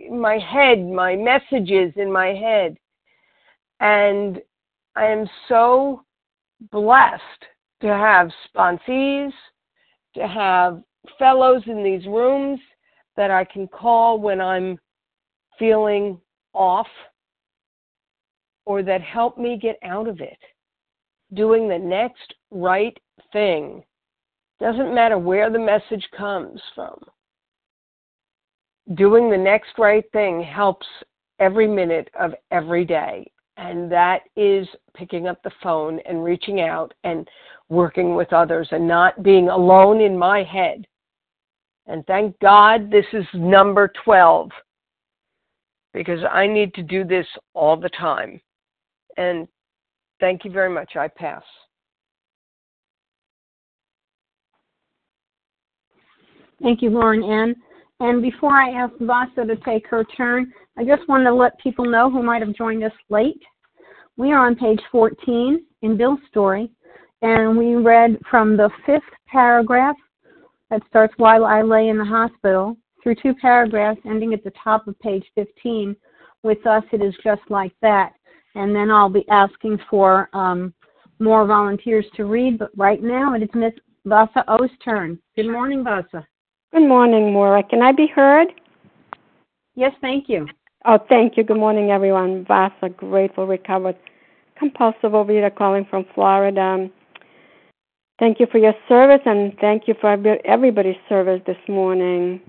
my 0.09 0.37
head, 0.39 0.83
my 0.83 1.15
messages 1.15 1.93
in 1.95 2.11
my 2.11 2.27
head. 2.27 2.77
And 3.79 4.41
I 4.95 5.05
am 5.05 5.29
so 5.47 6.03
blessed 6.71 7.21
to 7.81 7.87
have 7.87 8.29
sponsees, 8.47 9.31
to 10.15 10.27
have 10.27 10.81
fellows 11.19 11.63
in 11.65 11.83
these 11.83 12.05
rooms 12.07 12.59
that 13.17 13.31
I 13.31 13.43
can 13.43 13.67
call 13.67 14.19
when 14.19 14.39
I'm 14.39 14.79
feeling 15.59 16.19
off 16.53 16.87
or 18.65 18.83
that 18.83 19.01
help 19.01 19.37
me 19.37 19.57
get 19.61 19.77
out 19.83 20.07
of 20.07 20.21
it. 20.21 20.37
Doing 21.33 21.67
the 21.67 21.79
next 21.79 22.33
right 22.51 22.97
thing. 23.33 23.83
Doesn't 24.59 24.93
matter 24.93 25.17
where 25.17 25.49
the 25.49 25.59
message 25.59 26.07
comes 26.15 26.61
from. 26.75 26.99
Doing 28.95 29.29
the 29.29 29.37
next 29.37 29.71
right 29.77 30.05
thing 30.11 30.43
helps 30.43 30.85
every 31.39 31.67
minute 31.67 32.09
of 32.19 32.33
every 32.51 32.85
day. 32.85 33.29
And 33.57 33.91
that 33.91 34.21
is 34.35 34.67
picking 34.95 35.27
up 35.27 35.41
the 35.43 35.51
phone 35.61 35.99
and 36.05 36.23
reaching 36.23 36.61
out 36.61 36.93
and 37.03 37.27
working 37.69 38.15
with 38.15 38.33
others 38.33 38.67
and 38.71 38.87
not 38.87 39.23
being 39.23 39.49
alone 39.49 40.01
in 40.01 40.17
my 40.17 40.43
head. 40.43 40.85
And 41.87 42.05
thank 42.05 42.39
God 42.39 42.91
this 42.91 43.05
is 43.13 43.25
number 43.33 43.91
12 44.03 44.49
because 45.93 46.19
I 46.29 46.47
need 46.47 46.73
to 46.75 46.83
do 46.83 47.03
this 47.03 47.25
all 47.53 47.75
the 47.75 47.89
time. 47.89 48.39
And 49.17 49.47
thank 50.19 50.45
you 50.45 50.51
very 50.51 50.69
much. 50.69 50.95
I 50.95 51.07
pass. 51.07 51.43
Thank 56.61 56.81
you, 56.81 56.89
Lauren 56.91 57.23
N. 57.23 57.55
And 57.99 58.21
before 58.21 58.53
I 58.53 58.71
ask 58.71 58.93
Vasa 58.99 59.45
to 59.45 59.55
take 59.57 59.87
her 59.87 60.03
turn, 60.03 60.51
I 60.77 60.83
just 60.83 61.07
want 61.07 61.23
to 61.25 61.33
let 61.33 61.59
people 61.59 61.85
know 61.85 62.09
who 62.09 62.23
might 62.23 62.41
have 62.41 62.55
joined 62.55 62.83
us 62.83 62.91
late. 63.09 63.41
We 64.17 64.31
are 64.31 64.45
on 64.45 64.55
page 64.55 64.81
14 64.91 65.63
in 65.81 65.97
Bill's 65.97 66.19
story, 66.29 66.71
and 67.21 67.57
we 67.57 67.75
read 67.75 68.17
from 68.29 68.57
the 68.57 68.69
fifth 68.85 69.03
paragraph 69.27 69.95
that 70.69 70.81
starts 70.87 71.13
while 71.17 71.45
I 71.45 71.61
lay 71.61 71.89
in 71.89 71.97
the 71.97 72.05
hospital 72.05 72.77
through 73.01 73.15
two 73.15 73.33
paragraphs 73.35 74.01
ending 74.05 74.33
at 74.33 74.43
the 74.43 74.53
top 74.63 74.87
of 74.87 74.99
page 74.99 75.25
15. 75.35 75.95
With 76.43 76.65
us, 76.65 76.83
it 76.91 77.01
is 77.01 77.15
just 77.23 77.41
like 77.49 77.73
that. 77.81 78.13
And 78.55 78.75
then 78.75 78.91
I'll 78.91 79.09
be 79.09 79.27
asking 79.29 79.79
for 79.89 80.29
um, 80.33 80.73
more 81.19 81.45
volunteers 81.45 82.05
to 82.15 82.25
read, 82.25 82.57
but 82.59 82.71
right 82.75 83.01
now 83.01 83.33
it 83.33 83.43
is 83.43 83.49
Miss 83.53 83.73
Vasa 84.05 84.43
O's 84.47 84.69
turn. 84.83 85.19
Good 85.35 85.49
morning, 85.49 85.83
Vasa. 85.83 86.25
Good 86.73 86.87
morning, 86.87 87.33
Maura. 87.33 87.63
Can 87.63 87.81
I 87.81 87.91
be 87.91 88.07
heard? 88.07 88.47
Yes, 89.75 89.91
thank 89.99 90.29
you. 90.29 90.47
Oh, 90.85 90.99
thank 91.09 91.35
you. 91.35 91.43
Good 91.43 91.57
morning, 91.57 91.91
everyone. 91.91 92.45
Vasa, 92.45 92.87
grateful, 92.95 93.45
recovered, 93.45 93.97
compulsive 94.57 95.11
overeater 95.11 95.53
calling 95.53 95.85
from 95.89 96.05
Florida. 96.15 96.89
Thank 98.19 98.39
you 98.39 98.47
for 98.49 98.57
your 98.57 98.73
service 98.87 99.19
and 99.25 99.53
thank 99.59 99.89
you 99.89 99.95
for 99.99 100.13
everybody's 100.45 100.95
service 101.09 101.41
this 101.45 101.57
morning. 101.67 102.39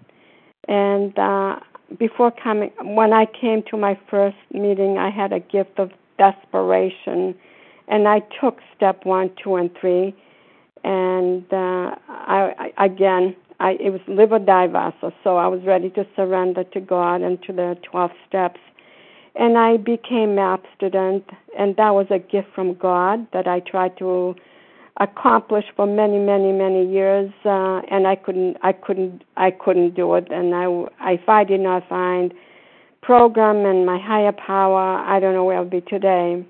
And 0.69 1.19
uh, 1.19 1.57
before 1.99 2.31
coming, 2.31 2.71
when 2.81 3.13
I 3.13 3.27
came 3.27 3.65
to 3.73 3.77
my 3.77 3.99
first 4.09 4.37
meeting, 4.53 4.99
I 4.99 5.11
had 5.11 5.33
a 5.33 5.41
gift 5.41 5.81
of 5.81 5.91
desperation, 6.17 7.35
and 7.89 8.07
I 8.07 8.21
took 8.41 8.61
step 8.77 9.05
one, 9.05 9.33
two, 9.43 9.57
and 9.57 9.69
three. 9.81 10.15
And 10.85 11.45
uh, 11.53 11.97
I, 12.09 12.71
I 12.77 12.85
again, 12.85 13.35
I 13.69 13.71
it 13.87 13.91
was 13.97 14.05
live 14.09 14.33
or 14.33 14.43
die 14.53 14.71
vasa, 14.77 15.09
so 15.23 15.31
I 15.45 15.49
was 15.55 15.63
ready 15.73 15.91
to 15.91 16.03
surrender 16.17 16.65
to 16.75 16.81
God 16.81 17.19
and 17.27 17.35
to 17.47 17.53
the 17.61 17.69
twelve 17.89 18.13
steps. 18.29 18.61
And 19.35 19.57
I 19.57 19.79
became 19.79 20.39
abstinent, 20.39 21.25
and 21.59 21.69
that 21.77 21.93
was 21.99 22.09
a 22.11 22.19
gift 22.19 22.49
from 22.55 22.75
God 22.75 23.27
that 23.33 23.47
I 23.47 23.61
tried 23.61 23.97
to 24.03 24.35
accomplish 25.01 25.65
for 25.75 25.87
many, 25.87 26.19
many, 26.19 26.53
many 26.53 26.85
years, 26.99 27.31
uh, 27.47 27.81
and 27.91 28.07
I 28.07 28.17
couldn't, 28.25 28.59
I 28.63 28.73
couldn't, 28.73 29.23
I 29.47 29.51
couldn't 29.51 29.95
do 29.95 30.07
it. 30.17 30.27
And 30.31 30.55
I, 30.55 30.65
if 31.13 31.27
I 31.29 31.45
did 31.45 31.61
not 31.61 31.89
find 31.89 32.35
program 33.01 33.65
and 33.65 33.87
my 33.87 33.99
higher 33.99 34.33
power, 34.33 34.85
I 35.13 35.19
don't 35.19 35.35
know 35.35 35.45
where 35.45 35.57
I'll 35.57 35.65
be 35.65 35.81
today. 35.81 36.45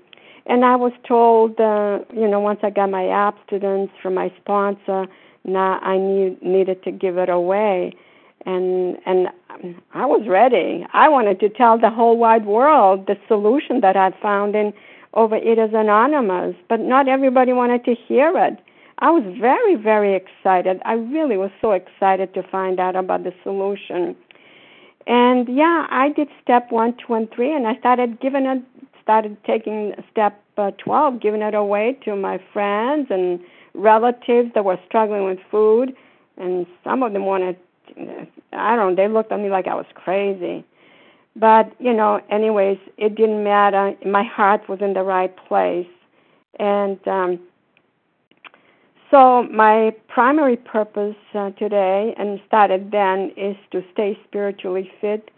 And 0.45 0.65
I 0.65 0.75
was 0.75 0.91
told, 1.07 1.51
uh, 1.61 1.99
you 2.13 2.27
know, 2.27 2.41
once 2.41 2.59
I 2.63 2.69
got 2.69 2.89
my 2.89 3.07
abstinence 3.07 3.91
from 4.01 4.13
my 4.15 4.29
sponsor, 4.41 5.07
now 5.43 5.79
I 5.79 5.97
need, 5.97 6.41
needed 6.41 6.83
to 6.83 6.91
give 6.91 7.17
it 7.17 7.29
away. 7.29 7.93
And 8.45 8.97
and 9.05 9.29
I 9.93 10.05
was 10.05 10.27
ready. 10.27 10.85
I 10.91 11.07
wanted 11.07 11.39
to 11.39 11.49
tell 11.49 11.77
the 11.77 11.89
whole 11.89 12.17
wide 12.17 12.45
world 12.45 13.07
the 13.07 13.17
solution 13.27 13.79
that 13.81 13.95
I'd 13.95 14.15
found 14.21 14.55
in 14.55 14.73
Overeaters 15.15 15.73
Anonymous, 15.73 16.55
but 16.67 16.79
not 16.79 17.07
everybody 17.07 17.53
wanted 17.53 17.85
to 17.85 17.95
hear 17.95 18.33
it. 18.37 18.59
I 18.99 19.11
was 19.11 19.23
very, 19.39 19.75
very 19.75 20.15
excited. 20.15 20.81
I 20.85 20.93
really 20.93 21.37
was 21.37 21.51
so 21.61 21.71
excited 21.71 22.33
to 22.33 22.43
find 22.43 22.79
out 22.79 22.95
about 22.95 23.23
the 23.23 23.33
solution. 23.43 24.15
And 25.07 25.47
yeah, 25.49 25.87
I 25.89 26.09
did 26.09 26.29
step 26.41 26.71
one, 26.71 26.95
two, 27.05 27.13
and 27.13 27.29
three, 27.31 27.53
and 27.53 27.67
I 27.67 27.75
started 27.77 28.19
giving 28.21 28.45
it, 28.45 28.63
started 29.01 29.37
taking 29.45 29.93
step 30.11 30.41
uh, 30.57 30.71
12, 30.77 31.19
giving 31.19 31.41
it 31.41 31.53
away 31.53 31.97
to 32.05 32.15
my 32.15 32.39
friends 32.53 33.07
and 33.09 33.39
relatives 33.73 34.51
that 34.55 34.65
were 34.65 34.79
struggling 34.87 35.25
with 35.25 35.39
food. 35.49 35.95
And 36.37 36.65
some 36.83 37.03
of 37.03 37.13
them 37.13 37.25
wanted, 37.25 37.57
I 38.53 38.75
don't 38.75 38.95
know, 38.95 38.95
they 38.95 39.07
looked 39.07 39.31
at 39.31 39.39
me 39.39 39.49
like 39.49 39.67
I 39.67 39.75
was 39.75 39.85
crazy. 39.93 40.65
But, 41.35 41.73
you 41.79 41.93
know, 41.93 42.21
anyways, 42.29 42.77
it 42.97 43.15
didn't 43.15 43.43
matter. 43.43 43.93
My 44.05 44.23
heart 44.23 44.69
was 44.69 44.79
in 44.81 44.93
the 44.93 45.01
right 45.03 45.35
place. 45.47 45.87
And 46.59 46.99
um, 47.07 47.39
so, 49.09 49.43
my 49.43 49.95
primary 50.07 50.57
purpose 50.57 51.15
uh, 51.33 51.51
today, 51.51 52.13
and 52.17 52.39
started 52.47 52.91
then, 52.91 53.31
is 53.35 53.55
to 53.71 53.83
stay 53.93 54.17
spiritually 54.27 54.91
fit 55.01 55.31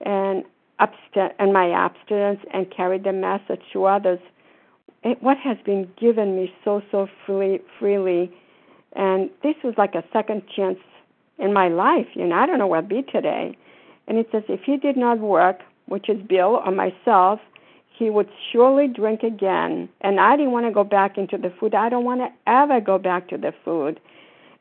and, 0.00 0.44
abst- 0.80 1.34
and 1.38 1.52
my 1.52 1.70
abstinence 1.70 2.40
and 2.52 2.70
carry 2.70 2.98
the 2.98 3.12
message 3.12 3.62
to 3.72 3.84
others. 3.84 4.20
It, 5.02 5.22
what 5.22 5.38
has 5.38 5.56
been 5.64 5.90
given 5.98 6.36
me 6.36 6.52
so, 6.64 6.82
so 6.90 7.08
freely, 7.24 7.60
freely. 7.78 8.32
And 8.94 9.30
this 9.42 9.54
was 9.64 9.74
like 9.78 9.94
a 9.94 10.04
second 10.12 10.42
chance 10.54 10.78
in 11.38 11.52
my 11.52 11.68
life. 11.68 12.06
You 12.14 12.26
know, 12.26 12.36
I 12.36 12.46
don't 12.46 12.58
know 12.58 12.66
where 12.66 12.80
I'd 12.80 12.88
be 12.88 13.02
today. 13.02 13.56
And 14.08 14.18
it 14.18 14.28
says, 14.32 14.42
if 14.48 14.60
he 14.64 14.76
did 14.76 14.96
not 14.96 15.18
work, 15.20 15.60
which 15.86 16.08
is 16.08 16.20
Bill 16.28 16.62
or 16.64 16.70
myself, 16.72 17.40
he 17.96 18.10
would 18.10 18.28
surely 18.50 18.88
drink 18.88 19.22
again. 19.22 19.88
And 20.00 20.20
I 20.20 20.36
didn't 20.36 20.52
want 20.52 20.66
to 20.66 20.72
go 20.72 20.84
back 20.84 21.18
into 21.18 21.36
the 21.36 21.52
food. 21.60 21.74
I 21.74 21.88
don't 21.88 22.04
want 22.04 22.20
to 22.20 22.28
ever 22.50 22.80
go 22.80 22.98
back 22.98 23.28
to 23.28 23.36
the 23.36 23.52
food. 23.64 24.00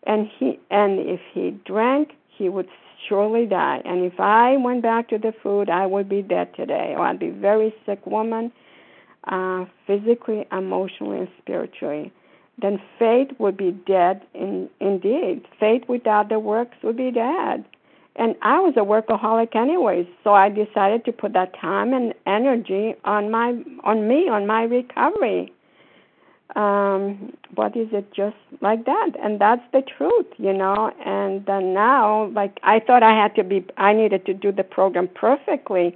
And 0.04 0.28
he 0.38 0.60
and 0.70 1.00
if 1.00 1.20
he 1.34 1.52
drank, 1.66 2.12
he 2.30 2.50
would 2.50 2.68
surely 3.08 3.46
die. 3.46 3.82
And 3.86 4.04
if 4.04 4.20
I 4.20 4.58
went 4.58 4.82
back 4.82 5.10
to 5.10 5.18
the 5.18 5.34
food, 5.42 5.70
I 5.70 5.86
would 5.86 6.10
be 6.10 6.22
dead 6.22 6.54
today, 6.56 6.94
or 6.98 7.06
I'd 7.06 7.20
be 7.20 7.30
a 7.30 7.34
very 7.34 7.74
sick 7.86 8.06
woman, 8.06 8.52
uh, 9.26 9.66
physically, 9.86 10.46
emotionally, 10.52 11.20
and 11.20 11.30
spiritually. 11.42 12.12
Then 12.62 12.82
faith 12.98 13.30
would 13.40 13.56
be 13.56 13.72
dead 13.72 14.24
in, 14.34 14.70
indeed. 14.80 15.46
Faith 15.60 15.84
without 15.88 16.30
the 16.30 16.40
works 16.40 16.78
would 16.84 16.98
be 16.98 17.12
dead 17.12 17.66
and 18.20 18.36
I 18.42 18.60
was 18.60 18.74
a 18.76 18.82
workaholic 18.82 19.56
anyways, 19.56 20.06
so 20.24 20.34
I 20.34 20.50
decided 20.50 21.06
to 21.06 21.14
put 21.14 21.32
that 21.34 21.54
time 21.60 21.94
and 21.94 22.14
energy 22.28 22.94
on 23.06 23.32
my 23.32 23.64
on 23.86 24.08
me 24.08 24.28
on 24.28 24.46
my 24.46 24.64
recovery. 24.64 25.54
Um, 26.56 27.32
what 27.56 27.78
is 27.78 27.88
it 27.94 28.12
just 28.14 28.36
like 28.60 28.86
that? 28.86 29.12
And 29.24 29.40
that's 29.40 29.62
the 29.72 29.82
truth, 29.82 30.26
you 30.38 30.52
know. 30.52 30.92
And 31.06 31.46
then 31.46 31.74
now, 31.74 32.26
like 32.36 32.60
I 32.64 32.80
thought, 32.80 33.04
I 33.04 33.14
had 33.14 33.36
to 33.36 33.44
be, 33.44 33.66
I 33.78 33.94
needed 33.94 34.26
to 34.26 34.34
do 34.34 34.52
the 34.52 34.64
program 34.64 35.08
perfectly, 35.08 35.96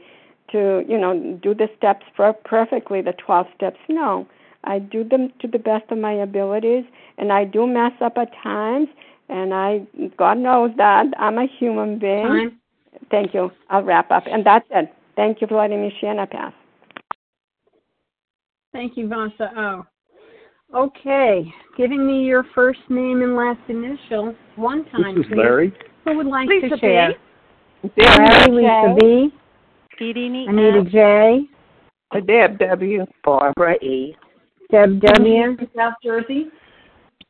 to 0.51 0.83
you 0.87 0.97
know 0.97 1.39
do 1.41 1.53
the 1.53 1.67
steps 1.77 2.05
per- 2.15 2.33
perfectly, 2.33 3.01
the 3.01 3.13
twelve 3.13 3.47
steps. 3.55 3.79
No, 3.89 4.27
I 4.63 4.79
do 4.79 5.03
them 5.03 5.31
to 5.41 5.47
the 5.47 5.59
best 5.59 5.91
of 5.91 5.97
my 5.97 6.13
abilities, 6.13 6.85
and 7.17 7.31
I 7.31 7.45
do 7.45 7.65
mess 7.65 7.93
up 8.01 8.17
at 8.17 8.29
times 8.41 8.87
and 9.29 9.53
I, 9.53 9.87
God 10.17 10.37
knows 10.37 10.71
that 10.77 11.05
I'm 11.17 11.37
a 11.37 11.47
human 11.59 11.99
being. 11.99 12.23
Time. 12.23 12.59
Thank 13.09 13.33
you. 13.33 13.51
I'll 13.69 13.83
wrap 13.83 14.11
up, 14.11 14.23
and 14.27 14.45
that's 14.45 14.65
it. 14.71 14.93
Thank 15.15 15.41
you 15.41 15.47
for 15.47 15.57
letting 15.57 15.81
me 15.81 15.91
share. 15.99 16.17
And 16.17 16.29
pass. 16.29 16.53
Thank 18.71 18.97
you, 18.97 19.07
Vasa. 19.07 19.51
Oh, 19.55 19.85
okay. 20.73 21.51
Giving 21.77 22.05
me 22.05 22.23
your 22.23 22.45
first 22.55 22.79
name 22.89 23.21
and 23.21 23.35
last 23.35 23.59
initial 23.67 24.35
one 24.55 24.85
time, 24.89 25.15
This 25.15 25.25
is 25.25 25.31
please. 25.31 25.37
Larry. 25.37 25.73
Who 26.05 26.17
would 26.17 26.27
like 26.27 26.49
Lisa 26.49 26.69
to 26.69 26.75
B. 26.75 26.81
share? 26.81 27.13
Larry, 27.97 28.51
Lisa 28.51 28.95
B. 28.99 29.33
Feeding 29.97 30.47
Anita 30.47 30.83
J. 30.89 31.47
Deb 32.27 32.59
W. 32.59 33.05
Barbara 33.23 33.75
E. 33.83 34.15
Deb 34.71 35.01
W. 35.01 35.57
South 35.75 35.93
Jersey. 36.03 36.47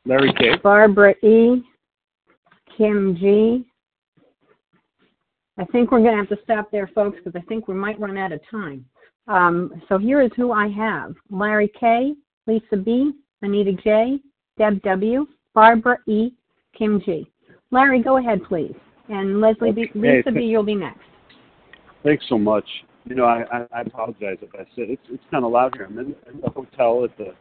Larry 0.05 0.33
K. 0.37 0.57
Barbara 0.61 1.13
E. 1.23 1.63
Kim 2.77 3.15
G. 3.19 3.65
I 5.57 5.65
think 5.65 5.91
we're 5.91 5.99
going 5.99 6.11
to 6.11 6.17
have 6.17 6.29
to 6.29 6.43
stop 6.43 6.71
there, 6.71 6.89
folks, 6.95 7.17
because 7.23 7.39
I 7.39 7.45
think 7.47 7.67
we 7.67 7.75
might 7.75 7.99
run 7.99 8.17
out 8.17 8.31
of 8.31 8.41
time. 8.49 8.85
Um, 9.27 9.81
so 9.87 9.97
here 9.97 10.21
is 10.21 10.31
who 10.35 10.51
I 10.51 10.67
have 10.69 11.13
Larry 11.29 11.71
K., 11.79 12.13
Lisa 12.47 12.75
B., 12.75 13.13
Anita 13.41 13.73
J., 13.83 14.19
Deb 14.57 14.81
W., 14.81 15.27
Barbara 15.53 15.97
E., 16.07 16.31
Kim 16.77 17.01
G. 17.05 17.29
Larry, 17.71 18.01
go 18.01 18.17
ahead, 18.17 18.41
please. 18.43 18.75
And 19.09 19.39
Leslie 19.39 19.71
B., 19.71 19.89
Lisa 19.93 20.23
th- 20.23 20.35
B., 20.35 20.41
you'll 20.41 20.63
be 20.63 20.75
next. 20.75 21.01
Thanks 22.03 22.25
so 22.27 22.37
much. 22.37 22.65
You 23.05 23.15
know, 23.15 23.25
I, 23.25 23.65
I, 23.71 23.81
apologize 23.81 24.37
if 24.41 24.49
I 24.53 24.65
said 24.75 24.85
it's 24.89 25.01
it's 25.09 25.23
kind 25.29 25.43
of 25.43 25.51
loud 25.51 25.73
here. 25.75 25.85
I'm 25.85 25.97
in, 25.99 26.15
in 26.31 26.41
the 26.41 26.49
hotel 26.49 27.03
at 27.03 27.17
the 27.17 27.33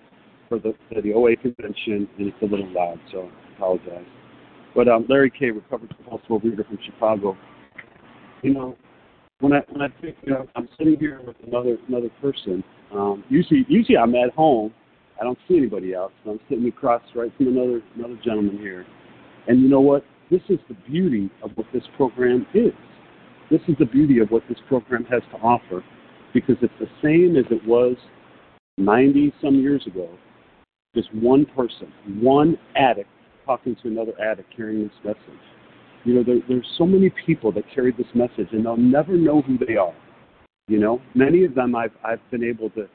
for 0.49 0.59
the 0.59 0.75
for 0.89 1.01
the 1.01 1.13
OA 1.13 1.37
convention, 1.37 2.09
and 2.19 2.29
it's 2.29 2.37
a 2.43 2.47
little 2.47 2.73
loud, 2.73 2.99
so 3.13 3.29
I 3.29 3.55
apologize. 3.57 4.05
But 4.75 4.89
um, 4.89 5.07
Larry 5.09 5.31
K, 5.31 5.51
recovered 5.51 5.95
compulsive 5.97 6.29
overeater 6.29 6.67
from 6.67 6.79
Chicago. 6.85 7.37
You 8.43 8.55
know, 8.55 8.77
when 9.41 9.53
I 9.53 9.61
when 9.71 9.83
I 9.83 9.89
think 10.01 10.17
you 10.23 10.33
know 10.33 10.49
I'm 10.57 10.69
sitting 10.79 10.97
here 10.99 11.21
with 11.27 11.37
another 11.47 11.77
another 11.89 12.11
person. 12.21 12.65
Um, 12.93 13.25
usually 13.29 13.65
usually 13.69 13.99
I'm 13.99 14.15
at 14.15 14.33
home. 14.35 14.73
I 15.21 15.25
don't 15.25 15.39
see 15.49 15.57
anybody 15.57 15.95
else. 15.95 16.13
I'm 16.29 16.41
sitting 16.49 16.67
across 16.67 17.03
right 17.15 17.33
from 17.37 17.49
another 17.49 17.83
another 17.97 18.19
gentleman 18.25 18.59
here. 18.59 18.87
And 19.49 19.61
you 19.61 19.69
know 19.69 19.81
what? 19.81 20.05
This 20.31 20.43
is 20.49 20.59
the 20.69 20.75
beauty 20.89 21.31
of 21.43 21.51
what 21.57 21.67
this 21.73 21.83
program 21.97 22.47
is. 22.55 22.73
This 23.53 23.61
is 23.69 23.75
the 23.79 23.85
beauty 23.85 24.19
of 24.21 24.31
what 24.31 24.43
this 24.49 24.57
program 24.67 25.05
has 25.11 25.21
to 25.31 25.37
offer 25.37 25.85
because 26.33 26.57
it's 26.63 26.73
the 26.81 26.89
same 27.03 27.37
as 27.37 27.45
it 27.51 27.63
was 27.69 27.97
90 28.79 29.31
some 29.43 29.57
years 29.57 29.87
ago. 29.87 30.09
Just 30.95 31.15
one 31.15 31.45
person, 31.55 31.93
one 32.19 32.57
addict 32.77 33.11
talking 33.45 33.77
to 33.83 33.89
another 33.89 34.13
addict 34.19 34.49
carrying 34.57 34.85
this 34.85 34.93
message. 35.05 35.43
You 36.05 36.15
know, 36.15 36.25
there, 36.25 36.39
there's 36.49 36.67
so 36.79 36.87
many 36.87 37.13
people 37.27 37.53
that 37.53 37.65
carry 37.75 37.93
this 37.93 38.07
message 38.15 38.49
and 38.53 38.65
they'll 38.65 38.79
never 38.79 39.19
know 39.19 39.43
who 39.43 39.59
they 39.59 39.77
are. 39.77 39.95
You 40.67 40.79
know, 40.79 41.03
many 41.15 41.45
of 41.45 41.55
them 41.55 41.77
I've, 41.77 41.93
I've 42.03 42.21
been 42.31 42.43
able 42.43 42.71
to, 42.71 42.89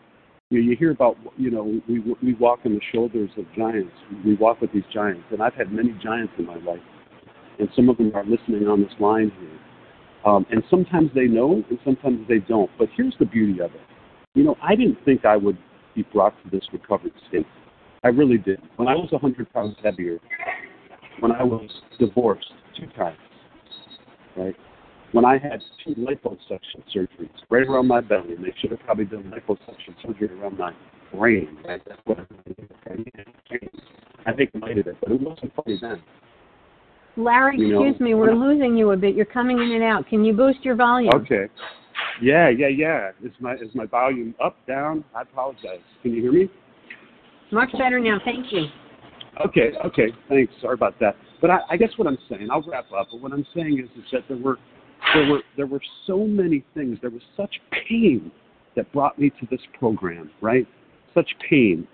you 0.49 0.59
know, 0.59 0.71
you 0.71 0.75
hear 0.75 0.89
about, 0.89 1.17
you 1.37 1.51
know, 1.51 1.79
we, 1.87 1.99
we 2.23 2.33
walk 2.33 2.61
on 2.65 2.73
the 2.73 2.81
shoulders 2.91 3.29
of 3.37 3.45
giants. 3.55 3.93
We 4.25 4.33
walk 4.33 4.61
with 4.61 4.73
these 4.73 4.85
giants. 4.91 5.25
And 5.29 5.39
I've 5.39 5.53
had 5.53 5.71
many 5.71 5.95
giants 6.03 6.33
in 6.39 6.47
my 6.47 6.57
life. 6.57 6.81
And 7.59 7.69
some 7.75 7.89
of 7.89 7.97
them 7.97 8.11
are 8.15 8.25
listening 8.25 8.67
on 8.67 8.81
this 8.81 8.93
line 8.99 9.31
here. 9.39 9.59
Um, 10.25 10.45
and 10.51 10.63
sometimes 10.69 11.11
they 11.13 11.25
know 11.25 11.63
and 11.69 11.79
sometimes 11.85 12.27
they 12.27 12.39
don't. 12.39 12.69
But 12.77 12.89
here's 12.95 13.15
the 13.19 13.25
beauty 13.25 13.61
of 13.61 13.73
it. 13.73 13.81
You 14.33 14.43
know, 14.43 14.55
I 14.61 14.75
didn't 14.75 14.97
think 15.05 15.25
I 15.25 15.37
would 15.37 15.57
be 15.95 16.03
brought 16.03 16.33
to 16.43 16.49
this 16.49 16.63
recovered 16.71 17.13
state. 17.27 17.45
I 18.03 18.09
really 18.09 18.37
did. 18.37 18.61
When 18.75 18.87
I 18.87 18.95
was 18.95 19.11
100 19.11 19.51
pounds 19.53 19.75
heavier, 19.83 20.19
when 21.19 21.31
I 21.31 21.43
was 21.43 21.69
divorced 21.99 22.51
two 22.77 22.87
times, 22.95 23.17
right? 24.35 24.55
When 25.13 25.25
I 25.25 25.37
had 25.37 25.63
two 25.83 25.95
liposuction 25.95 26.83
surgeries 26.95 27.29
right 27.49 27.65
around 27.65 27.87
my 27.87 28.01
belly, 28.01 28.35
and 28.35 28.43
they 28.43 28.53
should 28.59 28.71
have 28.71 28.81
probably 28.81 29.05
done 29.05 29.33
liposuction 29.35 29.95
surgery 30.05 30.29
around 30.39 30.57
my 30.57 30.73
brain. 31.13 31.57
Right? 31.65 31.81
That's 31.87 32.01
what 32.05 32.19
I 32.19 32.25
think 34.33 34.51
I 34.61 34.73
did 34.73 34.87
it, 34.87 34.97
but 35.01 35.11
it 35.11 35.21
wasn't 35.21 35.53
funny 35.55 35.79
then. 35.81 36.01
Larry, 37.17 37.57
You 37.57 37.73
know, 37.73 37.83
excuse 37.83 37.99
me, 37.99 38.13
we're 38.13 38.33
losing 38.35 38.77
you 38.77 38.91
a 38.91 38.97
bit. 38.97 39.15
You're 39.15 39.25
coming 39.25 39.57
in 39.59 39.71
and 39.71 39.83
out. 39.83 40.07
Can 40.07 40.23
you 40.23 40.33
boost 40.33 40.63
your 40.63 40.75
volume? 40.75 41.11
Okay. 41.15 41.47
Yeah, 42.21 42.49
yeah, 42.49 42.67
yeah. 42.67 43.09
Is 43.23 43.31
my 43.39 43.53
is 43.53 43.73
my 43.73 43.85
volume 43.85 44.35
up, 44.43 44.55
down? 44.67 45.03
I 45.15 45.23
apologize. 45.23 45.79
Can 46.01 46.13
you 46.13 46.21
hear 46.21 46.31
me? 46.31 46.49
Much 47.51 47.71
better 47.73 47.99
now. 47.99 48.19
Thank 48.23 48.51
you. 48.51 48.65
Okay, 49.45 49.71
okay. 49.85 50.07
Thanks. 50.29 50.53
Sorry 50.61 50.73
about 50.73 50.99
that. 50.99 51.15
But 51.41 51.51
I, 51.51 51.59
I 51.71 51.77
guess 51.77 51.89
what 51.97 52.07
I'm 52.07 52.17
saying, 52.29 52.49
I'll 52.51 52.63
wrap 52.63 52.85
up. 52.97 53.07
But 53.11 53.21
what 53.21 53.31
I'm 53.31 53.45
saying 53.55 53.79
is, 53.83 53.89
is 53.97 54.09
that 54.11 54.21
there 54.27 54.37
were, 54.37 54.57
there 55.13 55.27
were, 55.29 55.41
there 55.55 55.67
were 55.67 55.81
so 56.07 56.25
many 56.25 56.63
things. 56.73 56.97
There 57.01 57.11
was 57.11 57.21
such 57.35 57.55
pain 57.87 58.31
that 58.75 58.91
brought 58.91 59.17
me 59.19 59.29
to 59.29 59.47
this 59.49 59.61
program, 59.77 60.31
right? 60.41 60.67
Such 61.13 61.29
pain, 61.49 61.87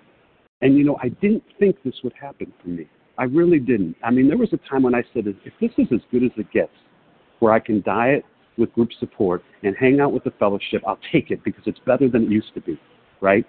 and 0.61 0.77
you 0.77 0.83
know, 0.83 0.97
I 1.01 1.09
didn't 1.09 1.43
think 1.59 1.77
this 1.83 1.95
would 2.03 2.13
happen 2.19 2.53
for 2.61 2.69
me. 2.69 2.87
I 3.17 3.25
really 3.25 3.59
didn't. 3.59 3.95
I 4.03 4.11
mean, 4.11 4.27
there 4.27 4.37
was 4.37 4.53
a 4.53 4.69
time 4.69 4.83
when 4.83 4.95
I 4.95 5.03
said, 5.13 5.25
if 5.27 5.53
this 5.61 5.71
is 5.77 5.87
as 5.93 6.01
good 6.11 6.23
as 6.23 6.31
it 6.37 6.51
gets, 6.51 6.71
where 7.39 7.53
I 7.53 7.59
can 7.59 7.81
diet 7.81 8.25
with 8.57 8.73
group 8.73 8.89
support 8.99 9.43
and 9.63 9.75
hang 9.79 9.99
out 9.99 10.13
with 10.13 10.23
the 10.23 10.31
fellowship, 10.31 10.81
I'll 10.87 10.99
take 11.11 11.31
it 11.31 11.43
because 11.43 11.63
it's 11.65 11.79
better 11.85 12.09
than 12.09 12.23
it 12.23 12.29
used 12.29 12.53
to 12.55 12.61
be, 12.61 12.79
right? 13.21 13.45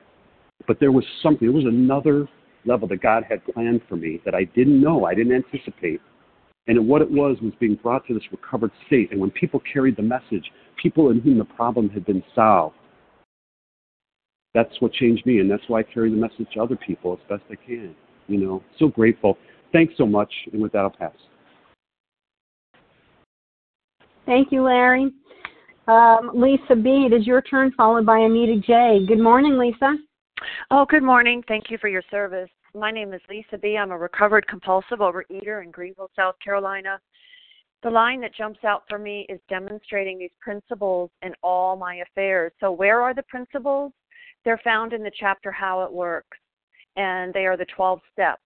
But 0.67 0.81
there 0.81 0.93
was 0.93 1.05
something, 1.23 1.47
there 1.47 1.57
was 1.57 1.65
another 1.65 2.29
level 2.65 2.89
that 2.89 3.03
God 3.03 3.25
had 3.29 3.45
planned 3.47 3.83
for 3.89 3.97
me 3.97 4.21
that 4.25 4.35
I 4.35 4.45
didn't 4.45 4.81
know, 4.81 5.05
I 5.05 5.15
didn't 5.15 5.35
anticipate. 5.35 6.01
And 6.67 6.89
what 6.89 7.03
it 7.03 7.11
was 7.11 7.37
was 7.43 7.53
being 7.61 7.79
brought 7.83 8.07
to 8.07 8.15
this 8.15 8.23
recovered 8.33 8.71
state. 8.87 9.13
And 9.13 9.21
when 9.21 9.31
people 9.31 9.61
carried 9.71 9.97
the 9.97 10.03
message, 10.03 10.51
people 10.83 11.11
in 11.11 11.21
whom 11.21 11.39
the 11.39 11.45
problem 11.45 11.91
had 11.91 12.07
been 12.07 12.23
solved, 12.35 12.77
that's 14.55 14.81
what 14.81 14.93
changed 14.93 15.27
me. 15.27 15.41
And 15.41 15.51
that's 15.51 15.65
why 15.69 15.81
I 15.81 15.83
carry 15.83 16.11
the 16.11 16.17
message 16.17 16.47
to 16.55 16.63
other 16.63 16.77
people 16.77 17.13
as 17.13 17.29
best 17.29 17.43
I 17.51 17.57
can. 17.67 17.95
You 18.29 18.39
know, 18.39 18.63
so 18.79 18.89
grateful. 18.89 19.37
Thanks 19.75 19.93
so 19.99 20.07
much. 20.07 20.33
And 20.53 20.63
with 20.63 20.73
that, 20.73 20.79
I'll 20.79 20.91
pass. 20.91 21.13
Thank 24.25 24.53
you, 24.53 24.63
Larry. 24.63 25.13
Um, 25.89 26.31
Lisa 26.33 26.77
B., 26.77 27.09
it 27.11 27.13
is 27.13 27.27
your 27.27 27.43
turn, 27.43 27.73
followed 27.77 28.07
by 28.07 28.21
Anita 28.21 28.61
J. 28.61 29.05
Good 29.07 29.19
morning, 29.19 29.59
Lisa. 29.59 29.97
Oh, 30.71 30.87
good 30.89 31.03
morning. 31.03 31.43
Thank 31.49 31.71
you 31.71 31.79
for 31.79 31.89
your 31.89 32.05
service. 32.09 32.49
My 32.73 32.93
name 32.93 33.13
is 33.13 33.21
Lisa 33.29 33.59
B. 33.59 33.77
I'm 33.77 33.91
a 33.91 33.99
recovered 33.99 34.47
compulsive 34.47 35.01
overeater 35.01 35.63
in 35.63 35.73
Greenville, 35.73 36.11
South 36.15 36.37
Carolina. 36.43 37.01
The 37.83 37.91
line 37.91 38.21
that 38.21 38.35
jumps 38.35 38.61
out 38.65 38.85
for 38.89 38.99
me 38.99 39.27
is 39.29 39.41
demonstrating 39.49 40.19
these 40.19 40.31
principles 40.41 41.11
in 41.23 41.33
all 41.43 41.77
my 41.77 41.97
affairs. 41.97 42.53
So, 42.61 42.71
where 42.71 43.03
are 43.03 43.13
the 43.13 43.25
principles? 43.25 43.93
They're 44.45 44.61
found 44.65 44.93
in 44.93 45.03
the 45.03 45.13
chapter 45.19 45.51
How 45.51 45.83
It 45.83 45.93
Works, 45.93 46.39
and 46.97 47.35
they 47.35 47.45
are 47.45 47.57
the 47.57 47.67
12 47.77 48.01
steps 48.13 48.41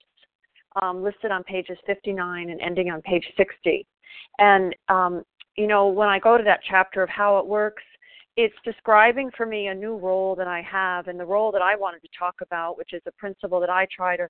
um, 0.81 1.03
listed 1.03 1.31
on 1.31 1.43
pages 1.45 1.79
59 1.87 2.51
and 2.51 2.61
ending 2.61 2.91
on 2.91 3.03
page 3.03 3.25
60. 3.37 3.87
And, 4.39 4.75
um, 4.89 5.23
you 5.57 5.67
know, 5.67 5.89
when 5.89 6.09
I 6.09 6.19
go 6.19 6.39
to 6.39 6.45
that 6.45 6.61
chapter 6.69 7.03
of 7.03 7.09
How 7.09 7.39
It 7.39 7.47
Works, 7.47 7.83
it's 8.37 8.55
describing 8.65 9.31
for 9.37 9.47
me 9.47 9.67
a 9.67 9.75
new 9.75 9.97
role 9.97 10.37
that 10.37 10.47
I 10.47 10.63
have, 10.63 11.09
and 11.09 11.19
the 11.19 11.27
role 11.27 11.51
that 11.51 11.63
I 11.63 11.75
wanted 11.75 12.03
to 12.03 12.09
talk 12.17 12.37
about, 12.41 12.79
which 12.79 12.93
is 12.93 13.03
a 13.07 13.13
principle 13.13 13.59
that 13.59 13.71
I 13.71 13.87
try 13.95 14.17
to 14.17 14.29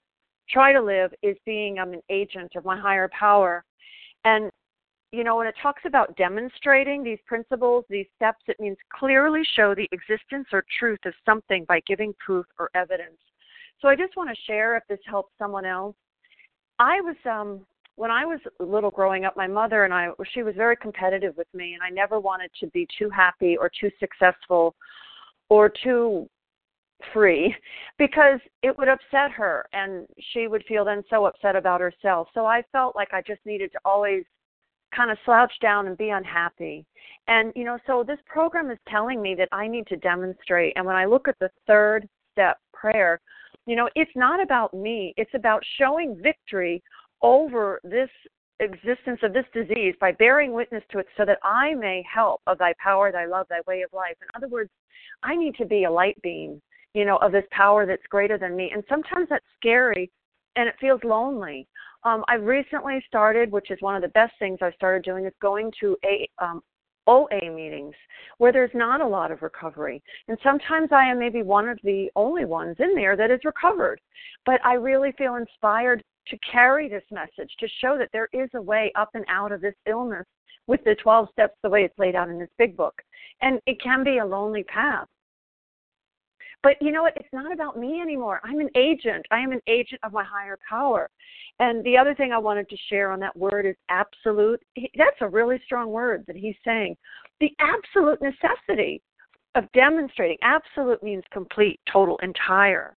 try 0.48 0.72
to 0.72 0.80
live, 0.80 1.12
is 1.22 1.36
being 1.44 1.78
I'm 1.78 1.92
an 1.92 2.00
agent 2.08 2.52
of 2.56 2.64
my 2.64 2.80
higher 2.80 3.10
power. 3.18 3.64
And 4.24 4.50
you 5.12 5.24
know, 5.24 5.36
when 5.36 5.46
it 5.46 5.54
talks 5.62 5.82
about 5.86 6.16
demonstrating 6.16 7.02
these 7.02 7.18
principles, 7.26 7.84
these 7.88 8.06
steps, 8.16 8.42
it 8.46 8.60
means 8.60 8.76
clearly 8.92 9.42
show 9.56 9.74
the 9.74 9.88
existence 9.92 10.48
or 10.52 10.64
truth 10.78 11.00
of 11.06 11.14
something 11.24 11.64
by 11.66 11.80
giving 11.86 12.14
proof 12.24 12.44
or 12.58 12.70
evidence. 12.74 13.16
So 13.80 13.88
I 13.88 13.96
just 13.96 14.16
want 14.16 14.28
to 14.28 14.36
share 14.46 14.76
if 14.76 14.82
this 14.88 14.98
helps 15.06 15.32
someone 15.38 15.64
else. 15.64 15.96
I 16.78 17.00
was 17.00 17.16
um 17.24 17.60
when 17.98 18.12
I 18.12 18.24
was 18.24 18.38
little 18.60 18.92
growing 18.92 19.24
up, 19.24 19.36
my 19.36 19.48
mother 19.48 19.82
and 19.82 19.92
I, 19.92 20.10
she 20.32 20.44
was 20.44 20.54
very 20.54 20.76
competitive 20.76 21.36
with 21.36 21.48
me, 21.52 21.74
and 21.74 21.82
I 21.82 21.90
never 21.90 22.20
wanted 22.20 22.50
to 22.60 22.68
be 22.68 22.86
too 22.96 23.10
happy 23.10 23.56
or 23.56 23.68
too 23.68 23.90
successful 23.98 24.76
or 25.48 25.68
too 25.68 26.28
free 27.12 27.52
because 27.98 28.38
it 28.62 28.76
would 28.78 28.86
upset 28.86 29.32
her 29.32 29.66
and 29.72 30.06
she 30.32 30.46
would 30.46 30.64
feel 30.68 30.84
then 30.84 31.02
so 31.10 31.26
upset 31.26 31.56
about 31.56 31.80
herself. 31.80 32.28
So 32.34 32.46
I 32.46 32.62
felt 32.70 32.94
like 32.94 33.08
I 33.12 33.20
just 33.20 33.44
needed 33.44 33.72
to 33.72 33.80
always 33.84 34.22
kind 34.94 35.10
of 35.10 35.18
slouch 35.24 35.52
down 35.60 35.88
and 35.88 35.98
be 35.98 36.10
unhappy. 36.10 36.86
And, 37.26 37.52
you 37.56 37.64
know, 37.64 37.78
so 37.86 38.04
this 38.06 38.18
program 38.26 38.70
is 38.70 38.78
telling 38.88 39.20
me 39.20 39.34
that 39.34 39.48
I 39.52 39.66
need 39.66 39.86
to 39.88 39.96
demonstrate. 39.96 40.72
And 40.76 40.86
when 40.86 40.96
I 40.96 41.04
look 41.04 41.26
at 41.26 41.38
the 41.40 41.50
third 41.66 42.08
step 42.32 42.58
prayer, 42.72 43.20
you 43.68 43.76
know, 43.76 43.88
it's 43.94 44.10
not 44.16 44.42
about 44.42 44.72
me, 44.72 45.12
it's 45.18 45.34
about 45.34 45.62
showing 45.78 46.18
victory 46.22 46.82
over 47.20 47.80
this 47.84 48.08
existence 48.60 49.20
of 49.22 49.34
this 49.34 49.44
disease 49.52 49.94
by 50.00 50.10
bearing 50.12 50.54
witness 50.54 50.82
to 50.90 50.98
it 50.98 51.06
so 51.18 51.26
that 51.26 51.38
I 51.44 51.74
may 51.74 52.02
help 52.10 52.40
of 52.46 52.56
thy 52.56 52.72
power, 52.82 53.12
thy 53.12 53.26
love, 53.26 53.46
thy 53.50 53.60
way 53.66 53.82
of 53.82 53.92
life. 53.92 54.16
In 54.22 54.28
other 54.34 54.48
words, 54.48 54.70
I 55.22 55.36
need 55.36 55.54
to 55.56 55.66
be 55.66 55.84
a 55.84 55.90
light 55.90 56.20
beam, 56.22 56.62
you 56.94 57.04
know, 57.04 57.18
of 57.18 57.30
this 57.30 57.44
power 57.50 57.84
that's 57.84 58.02
greater 58.08 58.38
than 58.38 58.56
me. 58.56 58.70
And 58.72 58.82
sometimes 58.88 59.28
that's 59.28 59.44
scary 59.60 60.10
and 60.56 60.66
it 60.66 60.74
feels 60.80 61.00
lonely. 61.04 61.68
Um, 62.04 62.24
I've 62.26 62.44
recently 62.44 63.04
started, 63.06 63.52
which 63.52 63.70
is 63.70 63.76
one 63.82 63.96
of 63.96 64.00
the 64.02 64.08
best 64.08 64.32
things 64.38 64.60
I've 64.62 64.74
started 64.76 65.04
doing, 65.04 65.26
is 65.26 65.32
going 65.42 65.70
to 65.80 65.94
a 66.06 66.26
um, 66.42 66.62
OA 67.08 67.50
meetings 67.50 67.94
where 68.36 68.52
there's 68.52 68.70
not 68.74 69.00
a 69.00 69.06
lot 69.06 69.32
of 69.32 69.42
recovery. 69.42 70.02
And 70.28 70.38
sometimes 70.42 70.90
I 70.92 71.06
am 71.06 71.18
maybe 71.18 71.42
one 71.42 71.68
of 71.68 71.78
the 71.82 72.08
only 72.14 72.44
ones 72.44 72.76
in 72.78 72.94
there 72.94 73.16
that 73.16 73.30
is 73.30 73.40
recovered. 73.44 74.00
But 74.46 74.64
I 74.64 74.74
really 74.74 75.12
feel 75.18 75.36
inspired 75.36 76.04
to 76.28 76.38
carry 76.52 76.88
this 76.88 77.04
message, 77.10 77.50
to 77.58 77.68
show 77.80 77.96
that 77.98 78.10
there 78.12 78.28
is 78.32 78.50
a 78.54 78.62
way 78.62 78.92
up 78.94 79.10
and 79.14 79.24
out 79.28 79.50
of 79.50 79.60
this 79.60 79.74
illness 79.86 80.26
with 80.66 80.84
the 80.84 80.94
12 81.02 81.28
steps 81.32 81.56
the 81.62 81.70
way 81.70 81.82
it's 81.84 81.98
laid 81.98 82.14
out 82.14 82.28
in 82.28 82.38
this 82.38 82.50
big 82.58 82.76
book. 82.76 82.94
And 83.40 83.60
it 83.66 83.80
can 83.82 84.04
be 84.04 84.18
a 84.18 84.26
lonely 84.26 84.64
path. 84.64 85.08
But 86.62 86.74
you 86.80 86.90
know 86.90 87.02
what? 87.02 87.16
It's 87.16 87.32
not 87.32 87.52
about 87.52 87.78
me 87.78 88.00
anymore. 88.00 88.40
I'm 88.44 88.60
an 88.60 88.70
agent. 88.76 89.24
I 89.30 89.38
am 89.38 89.52
an 89.52 89.60
agent 89.68 90.00
of 90.02 90.12
my 90.12 90.24
higher 90.24 90.58
power. 90.68 91.08
And 91.60 91.84
the 91.84 91.96
other 91.96 92.14
thing 92.14 92.32
I 92.32 92.38
wanted 92.38 92.68
to 92.68 92.76
share 92.88 93.12
on 93.12 93.20
that 93.20 93.36
word 93.36 93.66
is 93.66 93.76
absolute. 93.88 94.60
That's 94.96 95.16
a 95.20 95.28
really 95.28 95.60
strong 95.64 95.90
word 95.90 96.24
that 96.26 96.36
he's 96.36 96.56
saying. 96.64 96.96
The 97.40 97.50
absolute 97.60 98.20
necessity 98.20 99.02
of 99.54 99.70
demonstrating. 99.72 100.36
Absolute 100.42 101.02
means 101.02 101.24
complete, 101.32 101.80
total, 101.92 102.18
entire 102.22 102.96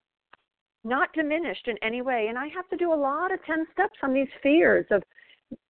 not 0.84 1.14
diminished 1.14 1.68
in 1.68 1.76
any 1.82 2.02
way. 2.02 2.28
And 2.30 2.38
I 2.38 2.48
have 2.48 2.68
to 2.70 2.78
do 2.78 2.94
a 2.94 2.96
lot 2.96 3.32
of 3.32 3.44
10 3.46 3.66
steps 3.72 3.98
on 4.04 4.14
these 4.14 4.28
fears 4.42 4.86
of 4.92 5.04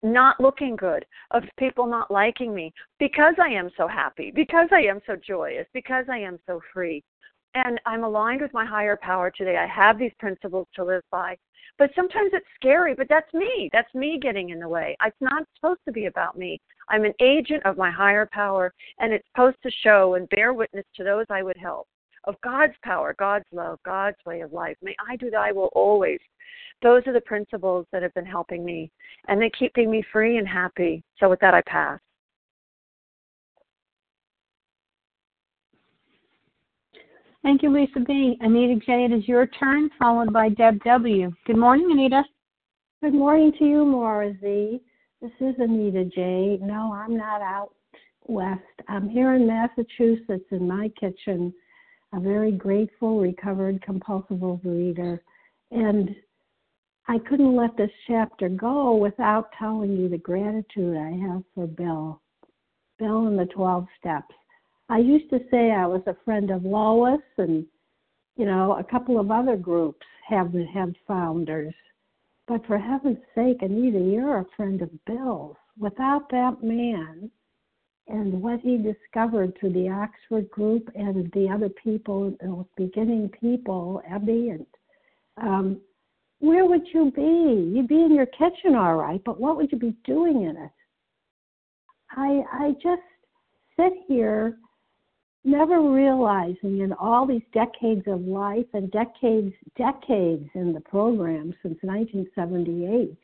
not 0.04 0.40
looking 0.40 0.76
good, 0.76 1.06
of 1.32 1.44
people 1.58 1.88
not 1.88 2.12
liking 2.12 2.54
me 2.54 2.72
because 3.00 3.34
I 3.42 3.50
am 3.50 3.70
so 3.76 3.88
happy, 3.88 4.32
because 4.34 4.68
I 4.72 4.82
am 4.82 5.00
so 5.06 5.16
joyous, 5.16 5.66
because 5.74 6.06
I 6.10 6.20
am 6.20 6.38
so 6.46 6.62
free. 6.74 7.04
And 7.56 7.80
I'm 7.86 8.04
aligned 8.04 8.42
with 8.42 8.54
my 8.54 8.66
higher 8.66 8.98
power 9.02 9.32
today. 9.32 9.58
I 9.58 9.68
have 9.68 10.00
these 10.00 10.14
principles 10.20 10.68
to 10.76 10.86
live 10.86 11.04
by. 11.12 11.38
But 11.78 11.92
sometimes 11.96 12.32
it's 12.34 12.46
scary, 12.56 12.94
but 12.94 13.08
that's 13.10 13.34
me. 13.34 13.70
That's 13.74 13.94
me 13.94 14.20
getting 14.22 14.50
in 14.50 14.60
the 14.60 14.70
way. 14.70 14.96
It's 15.06 15.16
not 15.20 15.44
supposed 15.56 15.80
to 15.86 15.92
be 15.92 16.06
about 16.06 16.38
me. 16.38 16.60
I'm 16.90 17.06
an 17.06 17.14
agent 17.22 17.66
of 17.66 17.78
my 17.78 17.90
higher 17.90 18.30
power, 18.32 18.74
and 19.00 19.14
it's 19.14 19.28
supposed 19.34 19.58
to 19.64 19.72
show 19.84 20.16
and 20.16 20.30
bear 20.30 20.54
witness 20.54 20.86
to 20.96 21.04
those 21.04 21.26
I 21.30 21.44
would 21.44 21.58
help 21.58 21.88
of 22.26 22.36
God's 22.42 22.76
power, 22.84 23.16
God's 23.18 23.46
love, 23.52 23.80
God's 23.84 24.18
way 24.26 24.42
of 24.42 24.54
life. 24.54 24.78
May 24.82 24.96
I 25.10 25.16
do 25.16 25.30
that, 25.32 25.40
I 25.40 25.52
will 25.52 25.70
always. 25.74 26.20
Those 26.82 27.02
are 27.08 27.14
the 27.14 27.22
principles 27.22 27.86
that 27.92 28.04
have 28.04 28.14
been 28.14 28.26
helping 28.26 28.66
me, 28.66 28.92
and 29.28 29.42
they 29.42 29.50
keeping 29.58 29.90
me 29.90 30.04
free 30.12 30.38
and 30.38 30.48
happy. 30.48 31.04
So, 31.20 31.30
with 31.30 31.40
that, 31.40 31.54
I 31.54 31.62
pass. 31.68 32.00
Thank 37.44 37.64
you, 37.64 37.74
Lisa 37.74 38.00
B. 38.00 38.38
Anita 38.42 38.80
J., 38.86 39.06
it 39.06 39.12
is 39.12 39.28
your 39.28 39.48
turn, 39.48 39.90
followed 39.98 40.32
by 40.32 40.50
Deb 40.50 40.84
W. 40.84 41.32
Good 41.48 41.58
morning, 41.58 41.90
Anita. 41.92 42.24
Good 43.02 43.16
morning 43.16 43.52
to 43.58 43.66
you, 43.66 43.84
Maura 43.84 44.32
Z. 44.40 44.80
This 45.22 45.32
is 45.40 45.56
Anita 45.58 46.06
J. 46.06 46.60
No, 46.62 46.94
I'm 46.94 47.18
not 47.18 47.42
out 47.42 47.74
west. 48.28 48.62
I'm 48.88 49.10
here 49.10 49.34
in 49.34 49.48
Massachusetts 49.48 50.46
in 50.52 50.68
my 50.68 50.90
kitchen 51.00 51.52
a 52.14 52.20
very 52.20 52.52
grateful, 52.52 53.20
recovered 53.20 53.82
compulsive 53.82 54.38
overeater. 54.38 55.20
And 55.72 56.16
I 57.08 57.18
couldn't 57.20 57.56
let 57.56 57.76
this 57.78 57.92
chapter 58.08 58.50
go 58.50 58.96
without 58.96 59.50
telling 59.58 59.98
you 59.98 60.10
the 60.10 60.18
gratitude 60.18 60.98
I 60.98 61.12
have 61.28 61.44
for 61.56 61.68
Bill. 61.68 62.22
Bill 63.00 63.28
and 63.28 63.40
the 63.40 63.46
12 63.46 63.88
steps. 63.98 64.36
I 64.92 64.98
used 64.98 65.30
to 65.30 65.40
say 65.50 65.72
I 65.72 65.88
was 65.88 66.02
a 66.06 66.18
friend 66.26 66.52
of 66.52 66.66
Lois 66.66 67.22
and, 67.38 67.66
you 68.36 68.46
know, 68.46 68.76
a 68.78 68.84
couple 68.84 69.22
of 69.22 69.32
other 69.32 69.56
groups 69.56 70.06
have 70.28 70.54
have 70.74 70.94
founders. 71.08 71.74
But 72.46 72.66
for 72.68 72.78
heaven's 72.78 73.24
sake, 73.34 73.62
Anita, 73.62 74.00
you're 74.00 74.40
a 74.40 74.46
friend 74.58 74.82
of 74.82 74.90
Bill's. 75.06 75.56
Without 75.80 76.30
that 76.32 76.62
man, 76.62 77.32
and 78.10 78.42
what 78.42 78.60
he 78.60 78.78
discovered 78.78 79.58
through 79.58 79.72
the 79.72 79.88
Oxford 79.88 80.52
group 80.52 80.92
and 80.94 81.32
the 81.32 81.48
other 81.48 81.70
people, 81.70 82.36
those 82.42 82.66
beginning 82.76 83.30
people, 83.40 84.02
Ebby, 84.12 84.52
and 84.56 84.66
um, 85.38 85.82
where 86.40 86.66
would 86.66 86.86
you 86.94 87.12
be? 87.16 87.72
You'd 87.74 87.88
be 87.88 88.02
in 88.02 88.14
your 88.14 88.26
kitchen, 88.26 88.76
all 88.76 88.98
right, 88.98 89.22
but 89.24 89.40
what 89.40 89.56
would 89.56 89.72
you 89.72 89.78
be 89.78 89.96
doing 90.04 90.44
in 90.44 90.58
it? 90.58 90.72
I 92.18 92.42
I 92.52 92.72
just 92.84 93.02
sit 93.78 93.94
here, 94.10 94.58
never 95.44 95.82
realizing 95.82 96.80
in 96.82 96.94
all 96.94 97.26
these 97.26 97.42
decades 97.54 98.04
of 98.08 98.22
life 98.22 98.66
and 98.74 98.92
decades 98.92 99.54
decades 99.78 100.48
in 100.54 100.74
the 100.74 100.82
program 100.82 101.54
since 101.64 101.78
1978 101.82 103.18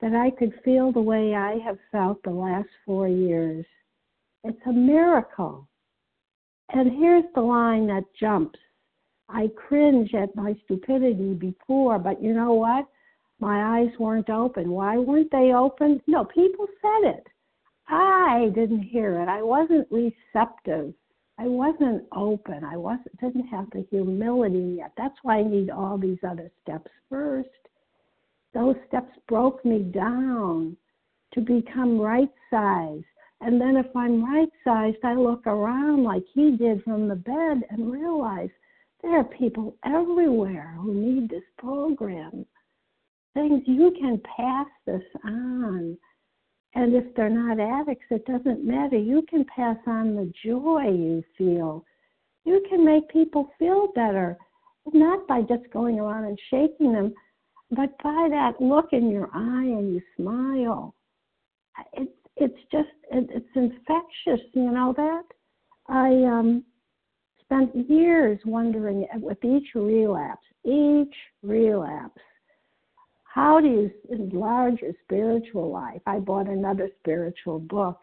that 0.00 0.14
I 0.14 0.30
could 0.30 0.52
feel 0.64 0.90
the 0.90 1.00
way 1.00 1.34
I 1.34 1.58
have 1.64 1.78
felt 1.92 2.22
the 2.22 2.30
last 2.30 2.68
four 2.84 3.06
years. 3.06 3.64
It's 4.42 4.58
a 4.66 4.72
miracle. 4.72 5.68
And 6.70 6.90
here's 6.90 7.24
the 7.34 7.40
line 7.40 7.86
that 7.86 8.04
jumps. 8.18 8.58
I 9.28 9.48
cringe 9.56 10.12
at 10.14 10.34
my 10.34 10.56
stupidity 10.64 11.34
before, 11.34 12.00
but 12.00 12.20
you 12.20 12.34
know 12.34 12.54
what? 12.54 12.86
My 13.38 13.78
eyes 13.78 13.90
weren't 13.98 14.28
open. 14.28 14.70
Why 14.70 14.98
weren't 14.98 15.30
they 15.30 15.52
open? 15.52 16.00
No, 16.08 16.24
people 16.24 16.66
said 16.80 17.10
it. 17.10 17.26
I 17.88 18.50
didn't 18.54 18.82
hear 18.82 19.20
it. 19.20 19.28
I 19.28 19.42
wasn't 19.42 19.86
receptive. 19.90 20.94
I 21.42 21.48
wasn't 21.48 22.04
open. 22.14 22.62
I 22.62 22.76
wasn't 22.76 23.20
didn't 23.20 23.48
have 23.48 23.68
the 23.72 23.84
humility 23.90 24.76
yet. 24.78 24.92
That's 24.96 25.16
why 25.22 25.38
I 25.38 25.42
need 25.42 25.70
all 25.70 25.98
these 25.98 26.18
other 26.22 26.52
steps 26.62 26.88
first. 27.10 27.48
Those 28.54 28.76
steps 28.86 29.10
broke 29.26 29.64
me 29.64 29.80
down 29.80 30.76
to 31.34 31.40
become 31.40 31.98
right 31.98 32.30
sized. 32.48 33.04
And 33.40 33.60
then 33.60 33.76
if 33.76 33.86
I'm 33.96 34.24
right 34.24 34.50
sized, 34.62 34.98
I 35.02 35.14
look 35.14 35.44
around 35.48 36.04
like 36.04 36.22
he 36.32 36.56
did 36.56 36.84
from 36.84 37.08
the 37.08 37.16
bed 37.16 37.62
and 37.70 37.90
realize 37.90 38.50
there 39.02 39.18
are 39.18 39.24
people 39.24 39.74
everywhere 39.84 40.76
who 40.80 40.94
need 40.94 41.28
this 41.28 41.42
program. 41.58 42.46
Things 43.34 43.62
you 43.66 43.92
can 43.98 44.20
pass 44.36 44.68
this 44.86 45.02
on. 45.24 45.98
And 46.74 46.94
if 46.94 47.14
they're 47.14 47.28
not 47.28 47.60
addicts, 47.60 48.06
it 48.10 48.24
doesn't 48.24 48.64
matter. 48.64 48.96
You 48.96 49.22
can 49.28 49.44
pass 49.44 49.76
on 49.86 50.16
the 50.16 50.32
joy 50.44 50.88
you 50.88 51.22
feel. 51.36 51.84
You 52.44 52.64
can 52.68 52.84
make 52.84 53.08
people 53.10 53.50
feel 53.58 53.88
better, 53.94 54.36
not 54.92 55.26
by 55.28 55.42
just 55.42 55.70
going 55.72 56.00
around 56.00 56.24
and 56.24 56.38
shaking 56.50 56.92
them, 56.92 57.14
but 57.70 57.90
by 58.02 58.28
that 58.30 58.60
look 58.60 58.92
in 58.92 59.10
your 59.10 59.28
eye 59.32 59.64
and 59.64 59.94
you 59.94 60.02
smile. 60.16 60.94
It's 61.94 62.10
it's 62.36 62.58
just 62.70 62.88
it, 63.10 63.28
it's 63.30 63.46
infectious, 63.54 64.46
you 64.54 64.70
know 64.70 64.94
that. 64.96 65.22
I 65.88 66.08
um 66.24 66.64
spent 67.40 67.88
years 67.88 68.38
wondering 68.44 69.06
with 69.14 69.44
each 69.44 69.68
relapse, 69.74 70.46
each 70.64 71.14
relapse, 71.42 72.20
how 73.34 73.60
do 73.60 73.66
you 73.66 73.90
enlarge 74.10 74.82
your 74.82 74.92
spiritual 75.04 75.70
life? 75.70 76.02
I 76.06 76.18
bought 76.18 76.48
another 76.48 76.90
spiritual 76.98 77.60
book. 77.60 77.98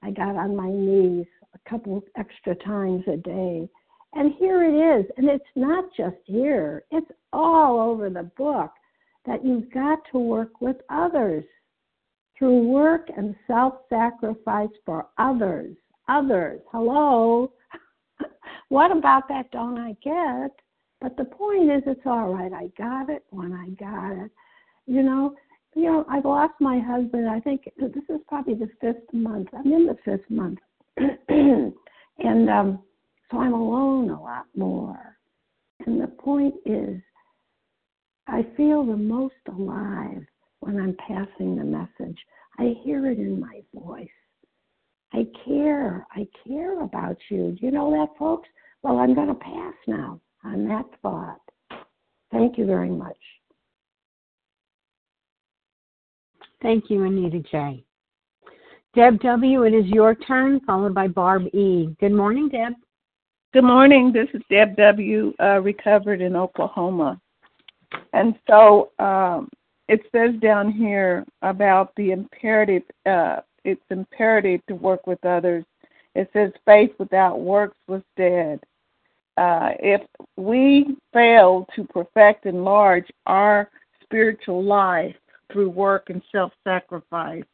I 0.00 0.12
got 0.12 0.36
on 0.36 0.54
my 0.54 0.70
knees 0.70 1.26
a 1.52 1.68
couple 1.68 2.04
extra 2.16 2.54
times 2.54 3.02
a 3.08 3.16
day. 3.16 3.68
And 4.14 4.32
here 4.38 4.62
it 4.62 5.00
is. 5.00 5.10
And 5.16 5.28
it's 5.28 5.42
not 5.56 5.86
just 5.96 6.18
here, 6.24 6.84
it's 6.92 7.10
all 7.32 7.80
over 7.80 8.10
the 8.10 8.30
book 8.36 8.70
that 9.26 9.44
you've 9.44 9.72
got 9.72 9.98
to 10.12 10.20
work 10.20 10.60
with 10.60 10.76
others 10.88 11.44
through 12.38 12.68
work 12.68 13.08
and 13.16 13.34
self 13.48 13.74
sacrifice 13.88 14.70
for 14.86 15.08
others. 15.18 15.74
Others. 16.08 16.60
Hello. 16.70 17.52
what 18.68 18.96
about 18.96 19.26
that 19.28 19.50
don't 19.50 19.78
I 19.78 19.96
get? 20.00 20.52
But 21.00 21.16
the 21.16 21.24
point 21.24 21.72
is, 21.72 21.82
it's 21.86 22.06
all 22.06 22.32
right. 22.32 22.52
I 22.52 22.68
got 22.80 23.10
it 23.10 23.24
when 23.30 23.52
I 23.52 23.70
got 23.70 24.12
it. 24.12 24.30
You 24.90 25.04
know, 25.04 25.36
you 25.76 25.84
know, 25.84 26.04
I've 26.10 26.24
lost 26.24 26.54
my 26.58 26.80
husband. 26.80 27.30
I 27.30 27.38
think 27.38 27.62
this 27.78 28.02
is 28.08 28.20
probably 28.26 28.54
the 28.54 28.68
fifth 28.80 29.06
month. 29.12 29.46
I'm 29.56 29.72
in 29.72 29.86
the 29.86 29.96
fifth 30.04 30.28
month, 30.28 30.58
and 31.28 32.50
um, 32.50 32.82
so 33.30 33.38
I'm 33.38 33.52
alone 33.52 34.10
a 34.10 34.20
lot 34.20 34.46
more. 34.56 35.16
And 35.86 36.00
the 36.00 36.08
point 36.08 36.56
is, 36.66 37.00
I 38.26 38.44
feel 38.56 38.84
the 38.84 38.96
most 38.96 39.36
alive 39.46 40.26
when 40.58 40.76
I'm 40.80 40.96
passing 41.06 41.54
the 41.54 41.62
message. 41.62 42.18
I 42.58 42.74
hear 42.82 43.06
it 43.06 43.18
in 43.20 43.38
my 43.38 43.62
voice. 43.72 44.08
I 45.12 45.24
care. 45.46 46.04
I 46.16 46.26
care 46.44 46.82
about 46.82 47.16
you. 47.28 47.52
Do 47.52 47.64
you 47.64 47.70
know 47.70 47.92
that, 47.92 48.18
folks? 48.18 48.48
Well, 48.82 48.98
I'm 48.98 49.14
going 49.14 49.28
to 49.28 49.34
pass 49.34 49.74
now 49.86 50.20
on 50.44 50.66
that 50.66 50.86
thought. 51.00 51.40
Thank 52.32 52.58
you 52.58 52.66
very 52.66 52.90
much. 52.90 53.16
Thank 56.62 56.90
you, 56.90 57.04
Anita 57.04 57.40
J. 57.50 57.82
Deb 58.94 59.20
W., 59.20 59.62
it 59.62 59.72
is 59.72 59.86
your 59.86 60.14
turn, 60.14 60.60
followed 60.66 60.94
by 60.94 61.08
Barb 61.08 61.46
E. 61.54 61.88
Good 62.00 62.12
morning, 62.12 62.48
Deb. 62.48 62.72
Good 63.54 63.64
morning. 63.64 64.12
This 64.12 64.28
is 64.34 64.42
Deb 64.50 64.76
W., 64.76 65.32
uh, 65.40 65.60
recovered 65.60 66.20
in 66.20 66.36
Oklahoma. 66.36 67.18
And 68.12 68.34
so 68.48 68.90
um, 68.98 69.48
it 69.88 70.00
says 70.12 70.34
down 70.42 70.70
here 70.70 71.24
about 71.42 71.92
the 71.96 72.10
imperative, 72.10 72.82
uh, 73.06 73.40
it's 73.64 73.80
imperative 73.90 74.60
to 74.66 74.74
work 74.74 75.06
with 75.06 75.24
others. 75.24 75.64
It 76.14 76.28
says 76.32 76.52
faith 76.66 76.90
without 76.98 77.40
works 77.40 77.78
was 77.88 78.02
dead. 78.16 78.60
Uh, 79.36 79.70
if 79.78 80.02
we 80.36 80.96
fail 81.12 81.66
to 81.74 81.84
perfect 81.84 82.44
and 82.44 82.58
enlarge 82.58 83.06
our 83.26 83.70
spiritual 84.02 84.62
life 84.62 85.14
through 85.52 85.70
work 85.70 86.10
and 86.10 86.22
self-sacrifice, 86.32 87.44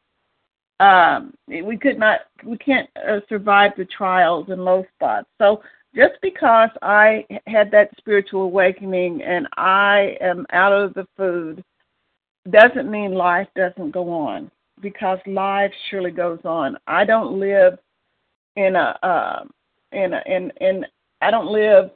um, 0.79 1.33
we 1.47 1.77
could 1.77 1.97
not, 1.97 2.21
we 2.45 2.57
can't 2.57 2.89
uh, 2.97 3.19
survive 3.27 3.71
the 3.77 3.85
trials 3.85 4.47
and 4.49 4.63
low 4.63 4.85
spots. 4.95 5.27
So 5.39 5.61
just 5.95 6.13
because 6.21 6.69
I 6.81 7.25
had 7.47 7.71
that 7.71 7.89
spiritual 7.97 8.43
awakening 8.43 9.23
and 9.23 9.47
I 9.57 10.17
am 10.21 10.45
out 10.51 10.71
of 10.71 10.93
the 10.93 11.07
food 11.17 11.63
doesn't 12.51 12.89
mean 12.89 13.13
life 13.13 13.47
doesn't 13.55 13.91
go 13.91 14.09
on 14.09 14.51
because 14.81 15.19
life 15.25 15.71
surely 15.89 16.11
goes 16.11 16.39
on. 16.45 16.77
I 16.85 17.03
don't 17.03 17.39
live 17.39 17.79
in 18.55 18.75
a 18.75 18.97
uh, 19.03 19.43
in 19.91 20.13
a 20.13 20.21
in 20.25 20.51
in 20.61 20.85
I 21.21 21.31
don't 21.31 21.51
live 21.51 21.89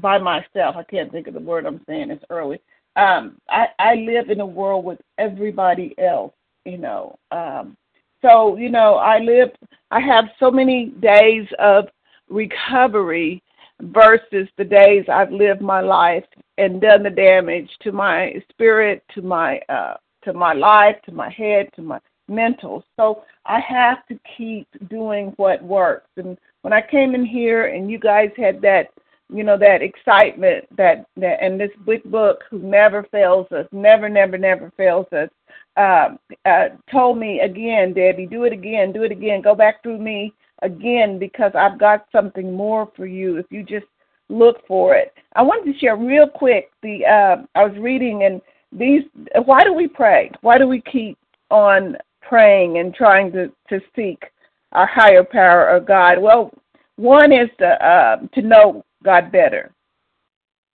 by 0.00 0.18
myself. 0.18 0.76
I 0.76 0.84
can't 0.84 1.12
think 1.12 1.26
of 1.28 1.34
the 1.34 1.40
word 1.40 1.66
I'm 1.66 1.80
saying. 1.86 2.10
It's 2.10 2.24
early. 2.30 2.60
Um, 2.96 3.38
I 3.48 3.66
I 3.78 3.94
live 3.94 4.30
in 4.30 4.40
a 4.40 4.46
world 4.46 4.84
with 4.84 5.00
everybody 5.18 5.94
else. 5.98 6.32
You 6.64 6.78
know. 6.78 7.18
Um, 7.30 7.76
so 8.22 8.56
you 8.56 8.70
know, 8.70 8.94
I 8.94 9.18
live. 9.18 9.50
I 9.90 10.00
have 10.00 10.24
so 10.38 10.50
many 10.50 10.86
days 11.00 11.46
of 11.58 11.86
recovery 12.28 13.42
versus 13.80 14.48
the 14.56 14.64
days 14.64 15.04
I've 15.12 15.32
lived 15.32 15.60
my 15.60 15.80
life 15.80 16.24
and 16.58 16.80
done 16.80 17.02
the 17.02 17.10
damage 17.10 17.70
to 17.82 17.92
my 17.92 18.34
spirit, 18.50 19.02
to 19.14 19.22
my 19.22 19.58
uh, 19.68 19.94
to 20.24 20.32
my 20.32 20.52
life, 20.52 20.96
to 21.04 21.12
my 21.12 21.30
head, 21.30 21.68
to 21.76 21.82
my 21.82 22.00
mental. 22.28 22.84
So 22.96 23.24
I 23.44 23.60
have 23.60 24.06
to 24.08 24.18
keep 24.36 24.66
doing 24.88 25.32
what 25.36 25.62
works. 25.62 26.08
And 26.16 26.38
when 26.62 26.72
I 26.72 26.80
came 26.80 27.14
in 27.14 27.24
here 27.24 27.66
and 27.66 27.90
you 27.90 27.98
guys 27.98 28.30
had 28.36 28.60
that, 28.62 28.88
you 29.34 29.42
know, 29.42 29.58
that 29.58 29.82
excitement 29.82 30.64
that, 30.76 31.06
that 31.16 31.42
and 31.42 31.58
this 31.58 31.70
big 31.84 32.02
book 32.04 32.44
who 32.50 32.60
never 32.60 33.02
fails 33.10 33.50
us, 33.50 33.66
never, 33.72 34.08
never, 34.08 34.38
never 34.38 34.72
fails 34.76 35.06
us, 35.12 35.28
uh, 35.76 36.10
uh, 36.46 36.68
told 36.90 37.18
me 37.18 37.40
again, 37.40 37.92
Debbie, 37.92 38.26
do 38.26 38.44
it 38.44 38.52
again, 38.52 38.92
do 38.92 39.02
it 39.02 39.10
again, 39.10 39.42
go 39.42 39.54
back 39.54 39.82
through 39.82 39.98
me 39.98 40.32
again 40.62 41.18
because 41.18 41.50
I've 41.56 41.80
got 41.80 42.06
something 42.12 42.52
more 42.52 42.90
for 42.96 43.06
you 43.06 43.36
if 43.38 43.46
you 43.50 43.64
just 43.64 43.86
look 44.28 44.64
for 44.68 44.94
it. 44.94 45.12
I 45.34 45.42
wanted 45.42 45.72
to 45.72 45.78
share 45.78 45.96
real 45.96 46.28
quick 46.28 46.70
the 46.82 47.04
uh, 47.04 47.42
I 47.58 47.64
was 47.64 47.76
reading 47.78 48.24
and 48.24 48.40
these 48.72 49.02
why 49.44 49.64
do 49.64 49.72
we 49.72 49.88
pray? 49.88 50.30
Why 50.42 50.58
do 50.58 50.68
we 50.68 50.80
keep 50.80 51.18
on 51.50 51.96
praying 52.22 52.78
and 52.78 52.94
trying 52.94 53.32
to 53.32 53.50
to 53.68 53.80
seek 53.96 54.24
our 54.72 54.86
higher 54.86 55.24
power 55.24 55.70
or 55.70 55.80
God? 55.80 56.18
Well, 56.20 56.52
one 56.96 57.32
is 57.32 57.48
to 57.58 57.66
uh, 57.84 58.16
to 58.34 58.42
know 58.42 58.84
God 59.04 59.30
better, 59.30 59.72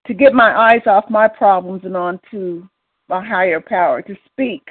to 0.08 0.14
get 0.14 0.34
my 0.34 0.56
eyes 0.56 0.82
off 0.86 1.10
my 1.10 1.28
problems 1.28 1.82
and 1.84 1.98
onto 1.98 2.68
my 3.08 3.26
higher 3.26 3.60
power, 3.60 4.02
to 4.04 4.16
speak 4.32 4.70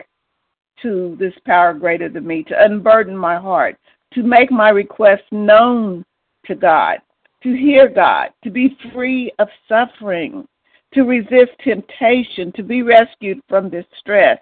to 0.82 1.16
this 1.18 1.34
power 1.44 1.74
greater 1.74 2.08
than 2.08 2.26
me, 2.26 2.44
to 2.44 2.64
unburden 2.64 3.16
my 3.16 3.36
heart, 3.36 3.76
to 4.14 4.22
make 4.22 4.50
my 4.50 4.70
requests 4.70 5.26
known 5.30 6.04
to 6.46 6.54
God, 6.54 6.98
to 7.42 7.52
hear 7.52 7.88
God, 7.88 8.28
to 8.44 8.50
be 8.50 8.76
free 8.92 9.32
of 9.38 9.48
suffering, 9.68 10.46
to 10.94 11.02
resist 11.02 11.52
temptation, 11.62 12.52
to 12.52 12.62
be 12.62 12.82
rescued 12.82 13.40
from 13.48 13.70
distress, 13.70 14.38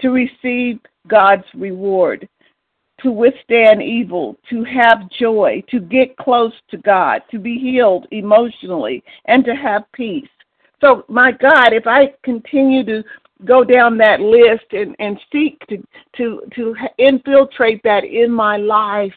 to 0.00 0.10
receive 0.10 0.78
God's 1.08 1.44
reward, 1.54 2.28
to 3.02 3.10
withstand 3.10 3.82
evil, 3.82 4.36
to 4.50 4.64
have 4.64 5.10
joy, 5.10 5.62
to 5.70 5.80
get 5.80 6.16
close 6.16 6.52
to 6.70 6.76
God, 6.78 7.22
to 7.30 7.38
be 7.38 7.58
healed 7.58 8.06
emotionally, 8.10 9.02
and 9.26 9.44
to 9.44 9.54
have 9.54 9.90
peace. 9.92 10.28
So, 10.82 11.04
my 11.08 11.32
God, 11.32 11.72
if 11.72 11.86
I 11.86 12.14
continue 12.24 12.84
to 12.84 13.02
go 13.44 13.64
down 13.64 13.96
that 13.98 14.20
list 14.20 14.72
and, 14.72 14.94
and 14.98 15.18
seek 15.32 15.58
to, 15.68 15.82
to, 16.16 16.42
to 16.54 16.74
infiltrate 16.98 17.82
that 17.84 18.04
in 18.04 18.30
my 18.30 18.56
life, 18.56 19.12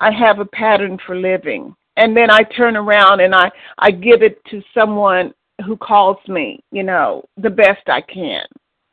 I 0.00 0.10
have 0.12 0.38
a 0.38 0.44
pattern 0.44 0.98
for 1.06 1.16
living. 1.16 1.74
And 1.96 2.16
then 2.16 2.30
I 2.30 2.42
turn 2.56 2.76
around 2.76 3.20
and 3.20 3.34
I, 3.34 3.50
I 3.78 3.90
give 3.90 4.22
it 4.22 4.42
to 4.50 4.62
someone 4.72 5.34
who 5.66 5.76
calls 5.76 6.18
me, 6.28 6.62
you 6.70 6.84
know, 6.84 7.24
the 7.36 7.50
best 7.50 7.88
I 7.88 8.00
can, 8.00 8.44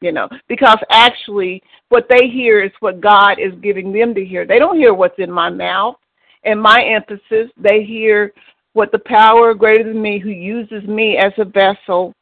you 0.02 0.12
know, 0.12 0.28
because 0.48 0.78
actually 0.90 1.62
what 1.90 2.08
they 2.10 2.28
hear 2.28 2.64
is 2.64 2.72
what 2.80 3.02
God 3.02 3.40
is 3.40 3.54
giving 3.62 3.94
them 3.94 4.14
to 4.14 4.26
hear. 4.26 4.46
They 4.46 4.60
don't 4.60 4.78
hear 4.78 4.94
what's 4.94 5.20
in 5.20 5.32
my 5.32 5.50
mouth 5.50 5.96
and 6.44 6.62
my 6.62 6.84
emphasis. 6.84 7.50
They 7.58 7.84
hear 7.84 8.34
what 8.74 8.92
the 8.92 9.00
power 9.00 9.54
greater 9.54 9.84
than 9.84 10.02
me 10.02 10.20
who 10.20 10.30
uses 10.30 10.84
me 10.84 11.18
as 11.18 11.32
a 11.38 11.46
vessel 11.46 12.14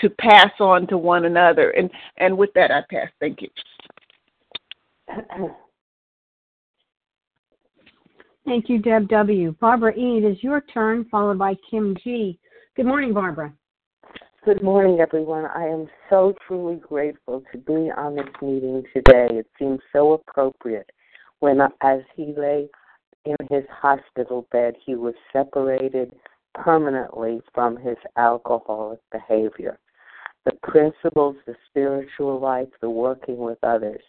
to 0.00 0.10
pass 0.10 0.52
on 0.60 0.86
to 0.88 0.98
one 0.98 1.24
another. 1.24 1.70
And 1.70 1.90
and 2.18 2.36
with 2.36 2.52
that, 2.54 2.70
I 2.70 2.82
pass. 2.90 3.08
Thank 3.20 3.42
you. 3.42 3.48
Thank 8.46 8.68
you, 8.68 8.78
Deb 8.78 9.08
W. 9.08 9.54
Barbara 9.60 9.94
E., 9.94 10.18
it 10.18 10.24
is 10.24 10.42
your 10.42 10.62
turn, 10.62 11.04
followed 11.10 11.38
by 11.38 11.54
Kim 11.70 11.94
G. 12.02 12.38
Good 12.74 12.86
morning, 12.86 13.12
Barbara. 13.12 13.52
Good 14.42 14.62
morning, 14.62 15.00
everyone. 15.00 15.44
I 15.54 15.66
am 15.66 15.86
so 16.08 16.32
truly 16.46 16.76
grateful 16.76 17.42
to 17.52 17.58
be 17.58 17.90
on 17.94 18.16
this 18.16 18.24
meeting 18.40 18.82
today. 18.90 19.26
It 19.32 19.46
seems 19.58 19.80
so 19.92 20.14
appropriate 20.14 20.88
when, 21.40 21.60
as 21.82 22.00
he 22.16 22.32
lay 22.34 22.70
in 23.26 23.36
his 23.50 23.64
hospital 23.70 24.46
bed, 24.50 24.76
he 24.82 24.94
was 24.94 25.12
separated 25.30 26.14
permanently 26.54 27.42
from 27.52 27.76
his 27.76 27.98
alcoholic 28.16 29.00
behavior. 29.12 29.78
The 30.46 30.52
principles, 30.62 31.36
the 31.46 31.54
spiritual 31.68 32.40
life, 32.40 32.68
the 32.80 32.88
working 32.88 33.36
with 33.36 33.58
others. 33.62 34.00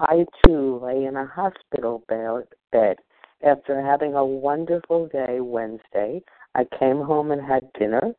I 0.00 0.26
too 0.44 0.80
lay 0.82 1.04
in 1.04 1.14
a 1.14 1.24
hospital 1.24 2.02
bed 2.08 2.96
after 3.44 3.80
having 3.80 4.16
a 4.16 4.26
wonderful 4.26 5.06
day 5.06 5.38
Wednesday. 5.38 6.20
I 6.56 6.64
came 6.80 7.00
home 7.00 7.30
and 7.30 7.40
had 7.40 7.72
dinner 7.78 8.12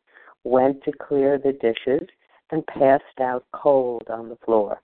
went 0.49 0.83
to 0.83 0.91
clear 0.91 1.37
the 1.37 1.53
dishes, 1.53 2.07
and 2.51 2.65
passed 2.67 3.19
out 3.21 3.45
cold 3.53 4.03
on 4.09 4.29
the 4.29 4.37
floor. 4.37 4.81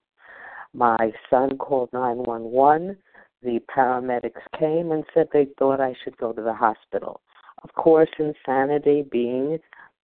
My 0.74 1.12
son 1.30 1.58
called 1.58 1.90
911. 1.94 2.98
The 3.42 3.60
paramedics 3.76 4.42
came 4.60 4.92
and 4.92 5.04
said 5.14 5.28
they 5.32 5.48
thought 5.58 5.80
I 5.80 5.96
should 6.04 6.18
go 6.18 6.34
to 6.34 6.42
the 6.42 6.54
hospital. 6.54 7.22
Of 7.64 7.74
course, 7.74 8.10
insanity 8.20 9.06
being, 9.10 9.58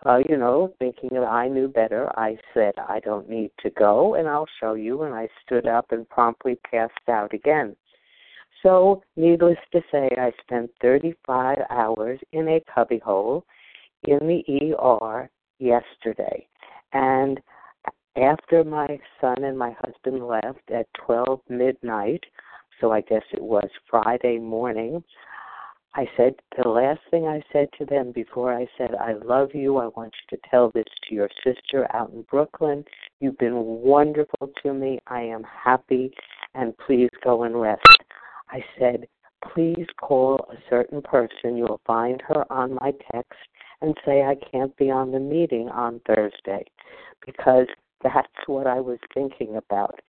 uh, 0.05 0.19
you 0.27 0.37
know, 0.37 0.73
thinking 0.79 1.09
that 1.11 1.23
I 1.23 1.47
knew 1.47 1.67
better, 1.67 2.09
I 2.17 2.37
said, 2.53 2.73
I 2.77 2.99
don't 2.99 3.29
need 3.29 3.51
to 3.59 3.69
go, 3.69 4.15
and 4.15 4.27
I'll 4.27 4.49
show 4.59 4.73
you. 4.73 5.03
And 5.03 5.13
I 5.13 5.27
stood 5.45 5.67
up 5.67 5.91
and 5.91 6.09
promptly 6.09 6.55
passed 6.69 7.07
out 7.07 7.33
again. 7.33 7.75
So, 8.63 9.03
needless 9.15 9.57
to 9.73 9.81
say, 9.91 10.09
I 10.17 10.31
spent 10.41 10.71
35 10.81 11.57
hours 11.69 12.19
in 12.31 12.47
a 12.47 12.63
cubbyhole 12.73 13.43
in 14.03 14.19
the 14.19 14.75
ER 14.79 15.29
yesterday. 15.61 16.47
And 16.93 17.39
after 18.17 18.63
my 18.63 18.99
son 19.21 19.43
and 19.43 19.57
my 19.57 19.73
husband 19.79 20.27
left 20.27 20.69
at 20.73 20.87
12 21.05 21.39
midnight, 21.49 22.23
so 22.79 22.91
I 22.91 23.01
guess 23.01 23.23
it 23.31 23.41
was 23.41 23.69
Friday 23.89 24.39
morning, 24.39 25.03
I 25.93 26.07
said, 26.15 26.35
the 26.61 26.69
last 26.69 27.01
thing 27.09 27.27
I 27.27 27.41
said 27.51 27.67
to 27.77 27.85
them 27.85 28.13
before 28.13 28.53
I 28.53 28.65
said, 28.77 28.95
I 28.95 29.13
love 29.13 29.49
you. 29.53 29.77
I 29.77 29.87
want 29.87 30.13
you 30.21 30.37
to 30.37 30.49
tell 30.49 30.71
this 30.71 30.85
to 31.07 31.15
your 31.15 31.29
sister 31.43 31.85
out 31.93 32.11
in 32.11 32.21
Brooklyn. 32.23 32.85
You've 33.19 33.37
been 33.37 33.55
wonderful 33.55 34.51
to 34.63 34.73
me. 34.73 34.99
I 35.07 35.21
am 35.21 35.43
happy, 35.43 36.13
and 36.55 36.73
please 36.77 37.09
go 37.23 37.43
and 37.43 37.59
rest. 37.59 37.85
I 38.49 38.63
said, 38.79 39.05
please 39.53 39.85
call 39.99 40.47
a 40.49 40.55
certain 40.69 41.01
person. 41.01 41.57
You'll 41.57 41.81
find 41.85 42.21
her 42.27 42.49
on 42.51 42.75
my 42.75 42.93
text 43.11 43.33
and 43.81 43.95
say 44.05 44.23
I 44.23 44.35
can't 44.51 44.75
be 44.77 44.91
on 44.91 45.11
the 45.11 45.19
meeting 45.19 45.69
on 45.69 46.01
Thursday 46.07 46.65
because 47.25 47.67
that's 48.03 48.27
what 48.47 48.67
I 48.67 48.79
was 48.79 48.99
thinking 49.13 49.55
about. 49.55 49.99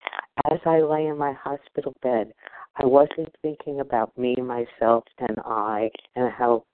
As 0.51 0.59
I 0.65 0.81
lay 0.81 1.05
in 1.07 1.17
my 1.17 1.33
hospital 1.33 1.95
bed, 2.01 2.33
I 2.75 2.85
wasn't 2.85 3.33
thinking 3.41 3.79
about 3.79 4.17
me, 4.17 4.35
myself, 4.35 5.03
and 5.19 5.37
I, 5.45 5.91
and 6.15 6.31
how 6.31 6.65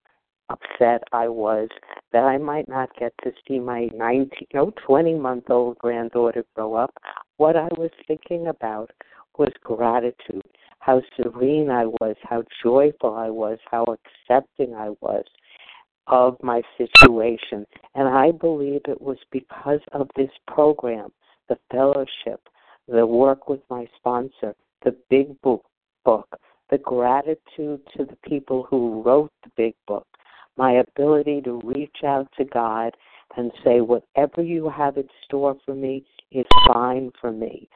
upset 0.50 1.04
I 1.12 1.28
was 1.28 1.70
that 2.12 2.24
I 2.24 2.38
might 2.38 2.68
not 2.68 2.90
get 2.98 3.14
to 3.24 3.32
see 3.48 3.60
my 3.60 3.90
19, 3.94 4.30
no, 4.54 4.74
20 4.86 5.14
month 5.16 5.50
old 5.50 5.78
granddaughter 5.78 6.44
grow 6.56 6.76
up. 6.76 6.94
What 7.38 7.56
I 7.56 7.68
was 7.78 7.92
thinking 8.08 8.48
about 8.48 8.92
was 9.38 9.52
gratitude, 9.64 10.42
how 10.80 11.02
serene 11.16 11.70
I 11.70 11.86
was, 11.86 12.16
how 12.24 12.44
joyful 12.64 13.16
I 13.16 13.30
was, 13.30 13.60
how 13.70 13.86
accepting 13.86 14.74
I 14.74 14.90
was, 15.02 15.26
of 16.10 16.38
my 16.42 16.62
situation. 16.78 17.66
And 17.96 18.08
I 18.08 18.32
believe 18.32 18.82
it 18.88 19.02
was 19.02 19.18
because 19.32 19.82
of 19.94 20.10
this 20.16 20.32
program, 20.48 21.12
the 21.48 21.58
fellowship, 21.72 22.42
the 22.88 23.06
work 23.06 23.48
with 23.48 23.62
my 23.70 23.88
sponsor, 23.98 24.56
the 24.84 24.96
big 25.10 25.40
book, 25.42 25.64
book, 26.04 26.28
the 26.70 26.78
gratitude 26.80 27.82
to 27.96 28.06
the 28.06 28.18
people 28.28 28.68
who 28.70 29.02
wrote 29.04 29.32
the 29.44 29.52
big 29.56 29.74
book, 29.88 30.08
my 30.58 30.74
ability 30.74 31.42
to 31.42 31.62
reach 31.64 31.98
out 32.06 32.28
to 32.38 32.46
God 32.46 32.96
and 33.38 33.52
say, 33.64 33.82
whatever 33.82 34.42
you 34.42 34.70
have 34.70 34.98
in 34.98 35.08
store 35.26 35.56
for 35.66 35.76
me 35.76 36.04
is 36.32 36.46
fine 36.74 37.12
for 37.22 37.32
me. 37.32 37.70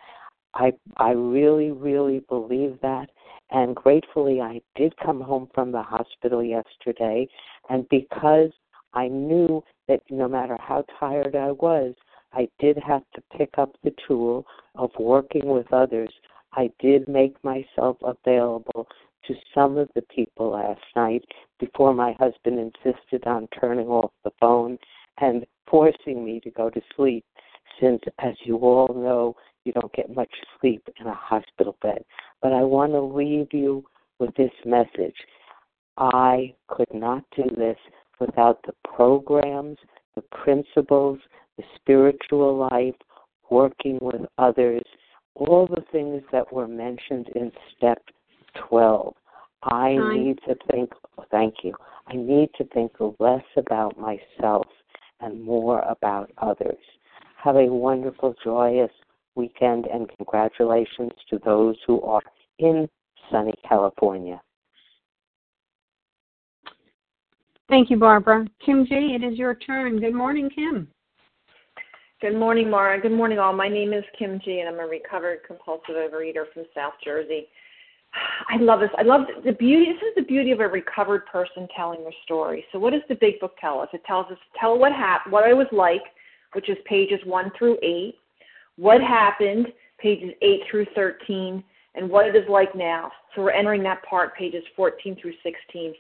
I 0.56 0.74
I 0.98 1.12
really, 1.12 1.72
really 1.72 2.20
believe 2.30 2.78
that. 2.82 3.10
And 3.54 3.76
gratefully, 3.76 4.42
I 4.42 4.62
did 4.76 4.98
come 4.98 5.22
home 5.22 5.48
from 5.54 5.72
the 5.72 5.84
hospital 5.84 6.44
yesterday. 6.44 7.28
And 7.70 7.88
because 7.90 8.50
I 8.94 9.08
knew 9.08 9.64
that 9.88 10.02
no 10.10 10.28
matter 10.28 10.58
how 10.60 10.84
tired 11.00 11.36
I 11.36 11.52
was, 11.52 11.94
I 12.34 12.50
did 12.60 12.78
have 12.78 13.04
to 13.14 13.22
pick 13.38 13.52
up 13.60 13.76
the 13.84 13.94
tool 14.08 14.46
of 14.76 14.90
working 15.00 15.48
with 15.50 15.72
others. 15.72 16.12
I 16.54 16.72
did 16.80 17.08
make 17.08 17.36
myself 17.44 17.98
available 18.02 18.88
to 19.28 19.36
some 19.54 19.78
of 19.78 19.88
the 19.94 20.02
people 20.14 20.52
last 20.52 20.82
night 20.96 21.24
before 21.60 21.94
my 21.94 22.14
husband 22.14 22.60
insisted 22.60 23.26
on 23.28 23.48
turning 23.60 23.88
off 23.88 24.12
the 24.24 24.32
phone 24.40 24.80
and 25.20 25.46
forcing 25.70 26.26
me 26.26 26.40
to 26.40 26.50
go 26.50 26.72
to 26.72 26.82
sleep 26.96 27.24
since 27.80 28.02
as 28.20 28.34
you 28.44 28.58
all 28.58 28.94
know 28.94 29.36
you 29.66 29.74
don't 29.74 29.94
get 29.94 30.16
much 30.16 30.32
sleep 30.60 30.88
in 31.00 31.08
a 31.08 31.14
hospital 31.14 31.76
bed. 31.82 32.04
But 32.42 32.54
I 32.54 32.62
want 32.62 32.92
to 32.94 33.02
leave 33.02 33.48
you 33.54 33.84
with 34.20 34.36
this 34.36 34.52
message. 34.66 35.16
I 35.98 36.54
could 36.68 36.94
not 36.94 37.24
do 37.36 37.44
this 37.56 37.78
without 38.20 38.60
the 38.66 38.74
programs, 38.84 39.78
the 40.16 40.22
principles, 40.22 41.20
the 41.58 41.64
spiritual 41.76 42.68
life, 42.72 42.96
working 43.50 44.00
with 44.02 44.22
others, 44.38 44.84
all 45.36 45.68
the 45.68 45.84
things 45.92 46.22
that 46.32 46.52
were 46.52 46.68
mentioned 46.68 47.30
in 47.36 47.52
step 47.76 48.02
12. 48.70 49.14
I 49.64 49.96
need 50.14 50.40
to 50.48 50.56
think, 50.70 50.92
thank 51.32 51.56
you, 51.64 51.74
I 52.08 52.16
need 52.16 52.50
to 52.58 52.66
think 52.66 52.92
less 53.20 53.44
about 53.56 53.98
myself 53.98 54.68
and 55.22 55.42
more 55.42 55.80
about 55.82 56.32
others. 56.38 56.78
Have 57.42 57.56
a 57.56 57.66
wonderful, 57.66 58.36
joyous 58.44 58.92
weekend 59.36 59.86
and 59.86 60.10
congratulations 60.18 61.12
to 61.30 61.40
those 61.44 61.76
who 61.86 62.02
are 62.02 62.22
in 62.60 62.88
sunny 63.32 63.54
California. 63.68 64.42
Thank 67.70 67.90
you, 67.90 67.98
Barbara. 67.98 68.46
Kim 68.64 68.86
G., 68.86 69.16
it 69.16 69.24
is 69.24 69.38
your 69.38 69.56
turn. 69.56 70.00
Good 70.00 70.14
morning, 70.14 70.50
Kim. 70.54 70.88
Good 72.22 72.38
morning, 72.38 72.70
Mara. 72.70 73.02
Good 73.02 73.12
morning, 73.12 73.40
all. 73.40 73.54
My 73.54 73.68
name 73.68 73.94
is 73.94 74.04
Kim 74.18 74.40
G., 74.44 74.60
and 74.60 74.70
I'm 74.70 74.80
a 74.80 74.88
recovered 74.88 75.40
compulsive 75.48 75.96
overeater 75.96 76.46
from 76.54 76.64
South 76.76 76.94
Jersey. 77.04 77.48
I 78.50 78.58
love 78.58 78.80
this. 78.80 78.90
I 78.98 79.02
love 79.02 79.22
the 79.44 79.54
beauty. 79.54 79.86
This 79.92 80.10
is 80.10 80.16
the 80.16 80.22
beauty 80.22 80.52
of 80.52 80.60
a 80.60 80.68
recovered 80.68 81.26
person 81.26 81.68
telling 81.76 82.02
their 82.02 82.14
story. 82.24 82.64
So, 82.72 82.80
what 82.80 82.94
does 82.94 83.02
the 83.10 83.16
Big 83.16 83.40
Book 83.40 83.56
tell 83.60 83.80
us? 83.80 83.90
It 83.92 84.06
tells 84.06 84.28
us 84.32 84.38
tell 84.60 84.78
what 84.78 84.92
happened, 84.92 85.34
what 85.34 85.46
I 85.46 85.54
was 85.54 85.68
like, 85.72 86.04
which 86.54 86.70
is 86.70 86.78
pages 86.86 87.20
one 87.26 87.52
through 87.58 87.78
eight 87.82 88.16
what 88.78 89.02
happened, 89.02 89.68
pages 90.00 90.32
8 90.42 90.62
through 90.70 90.86
13, 90.96 91.64
and 91.96 92.10
what 92.10 92.28
it 92.28 92.36
is 92.36 92.48
like 92.50 92.76
now. 92.76 93.12
So 93.36 93.44
we're 93.44 93.52
entering 93.52 93.84
that 93.84 94.04
part, 94.04 94.36
pages 94.36 94.64
14 94.76 95.18
through 95.22 95.34
16. 95.44 95.94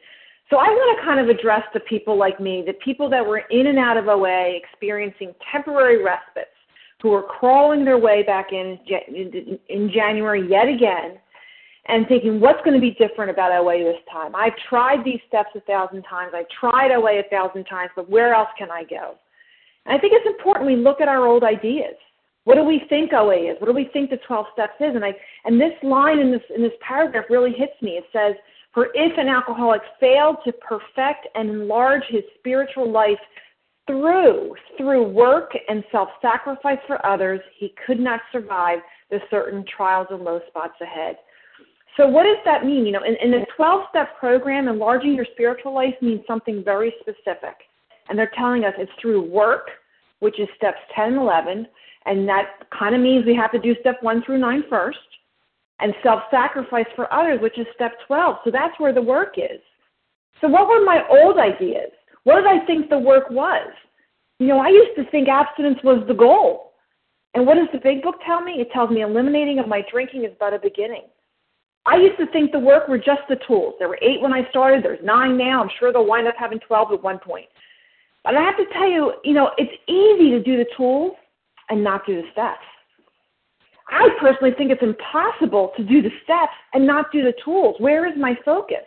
So 0.49 0.57
I 0.57 0.67
want 0.67 0.99
to 0.99 1.05
kind 1.05 1.19
of 1.19 1.29
address 1.29 1.63
the 1.73 1.79
people 1.81 2.17
like 2.17 2.39
me, 2.39 2.63
the 2.65 2.73
people 2.73 3.09
that 3.09 3.25
were 3.25 3.43
in 3.49 3.67
and 3.67 3.79
out 3.79 3.97
of 3.97 4.07
OA 4.07 4.55
experiencing 4.55 5.33
temporary 5.51 6.03
respites, 6.03 6.49
who 7.01 7.13
are 7.13 7.23
crawling 7.23 7.83
their 7.83 7.97
way 7.97 8.23
back 8.23 8.53
in 8.53 8.79
in 9.67 9.91
January 9.93 10.49
yet 10.49 10.69
again 10.69 11.19
and 11.87 12.07
thinking, 12.07 12.39
what's 12.39 12.63
going 12.63 12.73
to 12.73 12.79
be 12.79 12.91
different 12.91 13.29
about 13.29 13.51
OA 13.51 13.79
this 13.79 14.01
time? 14.09 14.33
I've 14.33 14.53
tried 14.69 15.03
these 15.03 15.19
steps 15.27 15.49
a 15.55 15.59
thousand 15.61 16.03
times. 16.03 16.31
I've 16.33 16.47
tried 16.47 16.91
OA 16.91 17.19
a 17.19 17.23
thousand 17.29 17.65
times, 17.65 17.91
but 17.93 18.09
where 18.09 18.33
else 18.33 18.47
can 18.57 18.71
I 18.71 18.85
go? 18.85 19.15
And 19.85 19.97
I 19.97 19.99
think 19.99 20.13
it's 20.15 20.25
important 20.25 20.65
we 20.65 20.77
look 20.77 21.01
at 21.01 21.09
our 21.09 21.27
old 21.27 21.43
ideas. 21.43 21.95
What 22.45 22.55
do 22.55 22.63
we 22.63 22.83
think 22.89 23.13
OA 23.13 23.51
is? 23.51 23.55
What 23.59 23.67
do 23.67 23.73
we 23.73 23.89
think 23.93 24.09
the 24.09 24.17
12 24.17 24.45
steps 24.53 24.73
is? 24.79 24.95
And 24.95 25.05
I 25.05 25.15
and 25.45 25.59
this 25.59 25.73
line 25.81 26.19
in 26.19 26.31
this 26.31 26.41
in 26.53 26.61
this 26.61 26.73
paragraph 26.81 27.25
really 27.29 27.53
hits 27.53 27.81
me. 27.81 27.91
It 27.91 28.05
says, 28.11 28.35
"For 28.73 28.89
if 28.93 29.17
an 29.17 29.29
alcoholic 29.29 29.81
failed 29.99 30.37
to 30.45 30.51
perfect 30.51 31.27
and 31.35 31.49
enlarge 31.49 32.03
his 32.09 32.23
spiritual 32.39 32.89
life 32.89 33.19
through 33.87 34.55
through 34.77 35.03
work 35.03 35.51
and 35.69 35.83
self-sacrifice 35.91 36.79
for 36.87 37.05
others, 37.05 37.39
he 37.55 37.73
could 37.85 37.99
not 37.99 38.21
survive 38.31 38.79
the 39.09 39.21
certain 39.29 39.63
trials 39.65 40.07
and 40.09 40.23
low 40.23 40.41
spots 40.47 40.79
ahead." 40.81 41.17
So 41.95 42.07
what 42.07 42.23
does 42.23 42.43
that 42.45 42.65
mean? 42.65 42.85
You 42.85 42.93
know, 42.93 43.03
in, 43.03 43.15
in 43.21 43.31
the 43.31 43.45
12-step 43.57 44.17
program, 44.17 44.67
enlarging 44.67 45.13
your 45.13 45.27
spiritual 45.33 45.75
life 45.75 45.93
means 46.01 46.21
something 46.25 46.63
very 46.63 46.91
specific. 47.01 47.55
And 48.09 48.17
they're 48.17 48.31
telling 48.35 48.65
us 48.65 48.73
it's 48.79 48.91
through 48.99 49.29
work, 49.29 49.67
which 50.19 50.39
is 50.39 50.47
steps 50.57 50.79
10 50.95 51.09
and 51.09 51.17
11, 51.17 51.67
and 52.05 52.27
that 52.27 52.67
kind 52.77 52.95
of 52.95 53.01
means 53.01 53.25
we 53.25 53.35
have 53.35 53.51
to 53.51 53.59
do 53.59 53.75
step 53.79 54.01
one 54.01 54.23
through 54.23 54.39
nine 54.39 54.63
first, 54.69 54.97
and 55.79 55.93
self 56.03 56.21
sacrifice 56.31 56.85
for 56.95 57.11
others, 57.13 57.39
which 57.41 57.57
is 57.57 57.65
step 57.75 57.93
12. 58.07 58.37
So 58.45 58.51
that's 58.51 58.77
where 58.79 58.93
the 58.93 59.01
work 59.01 59.35
is. 59.37 59.59
So, 60.41 60.47
what 60.47 60.67
were 60.67 60.83
my 60.83 61.03
old 61.09 61.37
ideas? 61.37 61.91
What 62.23 62.35
did 62.35 62.47
I 62.47 62.65
think 62.65 62.89
the 62.89 62.99
work 62.99 63.29
was? 63.29 63.71
You 64.39 64.47
know, 64.47 64.59
I 64.59 64.69
used 64.69 64.95
to 64.97 65.09
think 65.11 65.27
abstinence 65.27 65.79
was 65.83 66.03
the 66.07 66.13
goal. 66.13 66.71
And 67.33 67.47
what 67.47 67.55
does 67.55 67.67
the 67.73 67.79
big 67.79 68.03
book 68.03 68.15
tell 68.25 68.41
me? 68.41 68.53
It 68.53 68.71
tells 68.71 68.91
me 68.91 69.01
eliminating 69.01 69.59
of 69.59 69.67
my 69.67 69.83
drinking 69.91 70.23
is 70.23 70.31
but 70.39 70.53
a 70.53 70.59
beginning. 70.59 71.03
I 71.85 71.97
used 71.97 72.17
to 72.17 72.27
think 72.27 72.51
the 72.51 72.59
work 72.59 72.87
were 72.87 72.97
just 72.97 73.21
the 73.27 73.37
tools. 73.47 73.75
There 73.79 73.89
were 73.89 73.99
eight 74.01 74.21
when 74.21 74.31
I 74.31 74.47
started, 74.49 74.83
there's 74.83 75.03
nine 75.03 75.37
now. 75.37 75.61
I'm 75.61 75.69
sure 75.79 75.91
they'll 75.91 76.05
wind 76.05 76.27
up 76.27 76.35
having 76.37 76.59
12 76.59 76.93
at 76.93 77.03
one 77.03 77.19
point. 77.19 77.47
But 78.23 78.35
I 78.35 78.41
have 78.41 78.55
to 78.57 78.65
tell 78.71 78.87
you, 78.89 79.13
you 79.23 79.33
know, 79.33 79.51
it's 79.57 79.73
easy 79.87 80.31
to 80.31 80.41
do 80.41 80.55
the 80.57 80.65
tools 80.77 81.13
and 81.69 81.83
not 81.83 82.05
do 82.05 82.21
the 82.21 82.27
steps. 82.31 82.63
I 83.89 84.09
personally 84.19 84.53
think 84.57 84.71
it's 84.71 84.81
impossible 84.81 85.71
to 85.77 85.83
do 85.83 86.01
the 86.01 86.11
steps 86.23 86.53
and 86.73 86.87
not 86.87 87.11
do 87.11 87.23
the 87.23 87.33
tools. 87.43 87.75
Where 87.79 88.07
is 88.07 88.13
my 88.17 88.35
focus? 88.45 88.85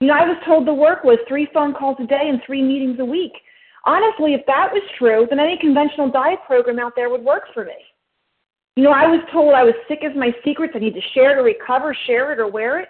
You 0.00 0.08
know, 0.08 0.14
I 0.14 0.26
was 0.26 0.36
told 0.44 0.66
the 0.66 0.74
work 0.74 1.04
was 1.04 1.18
three 1.26 1.48
phone 1.52 1.74
calls 1.74 1.96
a 2.00 2.06
day 2.06 2.28
and 2.28 2.40
three 2.46 2.62
meetings 2.62 2.98
a 3.00 3.04
week. 3.04 3.32
Honestly, 3.84 4.34
if 4.34 4.44
that 4.46 4.70
was 4.72 4.82
true, 4.98 5.26
then 5.28 5.40
any 5.40 5.56
conventional 5.58 6.10
diet 6.10 6.40
program 6.46 6.78
out 6.78 6.92
there 6.96 7.08
would 7.08 7.22
work 7.22 7.44
for 7.54 7.64
me. 7.64 7.78
You 8.76 8.84
know, 8.84 8.90
I 8.90 9.06
was 9.06 9.20
told 9.32 9.54
I 9.54 9.64
was 9.64 9.74
sick 9.88 10.04
as 10.04 10.14
my 10.14 10.32
secrets. 10.44 10.74
I 10.76 10.80
need 10.80 10.94
to 10.94 11.00
share 11.14 11.34
to 11.34 11.42
recover, 11.42 11.96
share 12.06 12.32
it 12.32 12.38
or 12.38 12.50
wear 12.50 12.80
it. 12.80 12.88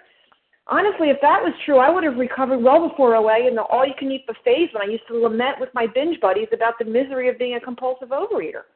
Honestly, 0.67 1.09
if 1.09 1.17
that 1.21 1.41
was 1.41 1.53
true, 1.65 1.77
I 1.77 1.89
would 1.89 2.03
have 2.03 2.17
recovered 2.17 2.57
well 2.57 2.89
before 2.89 3.15
OA 3.15 3.47
and 3.47 3.55
the 3.55 3.61
all 3.61 3.87
you 3.87 3.93
can 3.97 4.11
eat 4.11 4.27
buffets 4.27 4.73
when 4.73 4.83
I 4.83 4.91
used 4.91 5.07
to 5.07 5.17
lament 5.17 5.61
with 5.61 5.69
my 5.73 5.87
binge 5.87 6.19
buddies 6.19 6.49
about 6.51 6.73
the 6.77 6.83
misery 6.83 7.29
of 7.29 7.39
being 7.39 7.55
a 7.55 7.59
compulsive 7.61 8.09
overeater. 8.09 8.67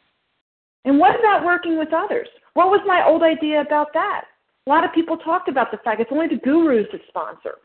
And 0.85 0.99
what 0.99 1.19
about 1.19 1.45
working 1.45 1.77
with 1.77 1.93
others? 1.93 2.27
What 2.53 2.67
was 2.67 2.81
my 2.85 3.05
old 3.07 3.23
idea 3.23 3.61
about 3.61 3.93
that? 3.93 4.25
A 4.67 4.69
lot 4.69 4.83
of 4.83 4.93
people 4.93 5.17
talked 5.17 5.49
about 5.49 5.71
the 5.71 5.77
fact 5.77 6.01
it's 6.01 6.11
only 6.11 6.27
the 6.27 6.41
gurus 6.43 6.87
that 6.91 7.01
sponsor. 7.07 7.57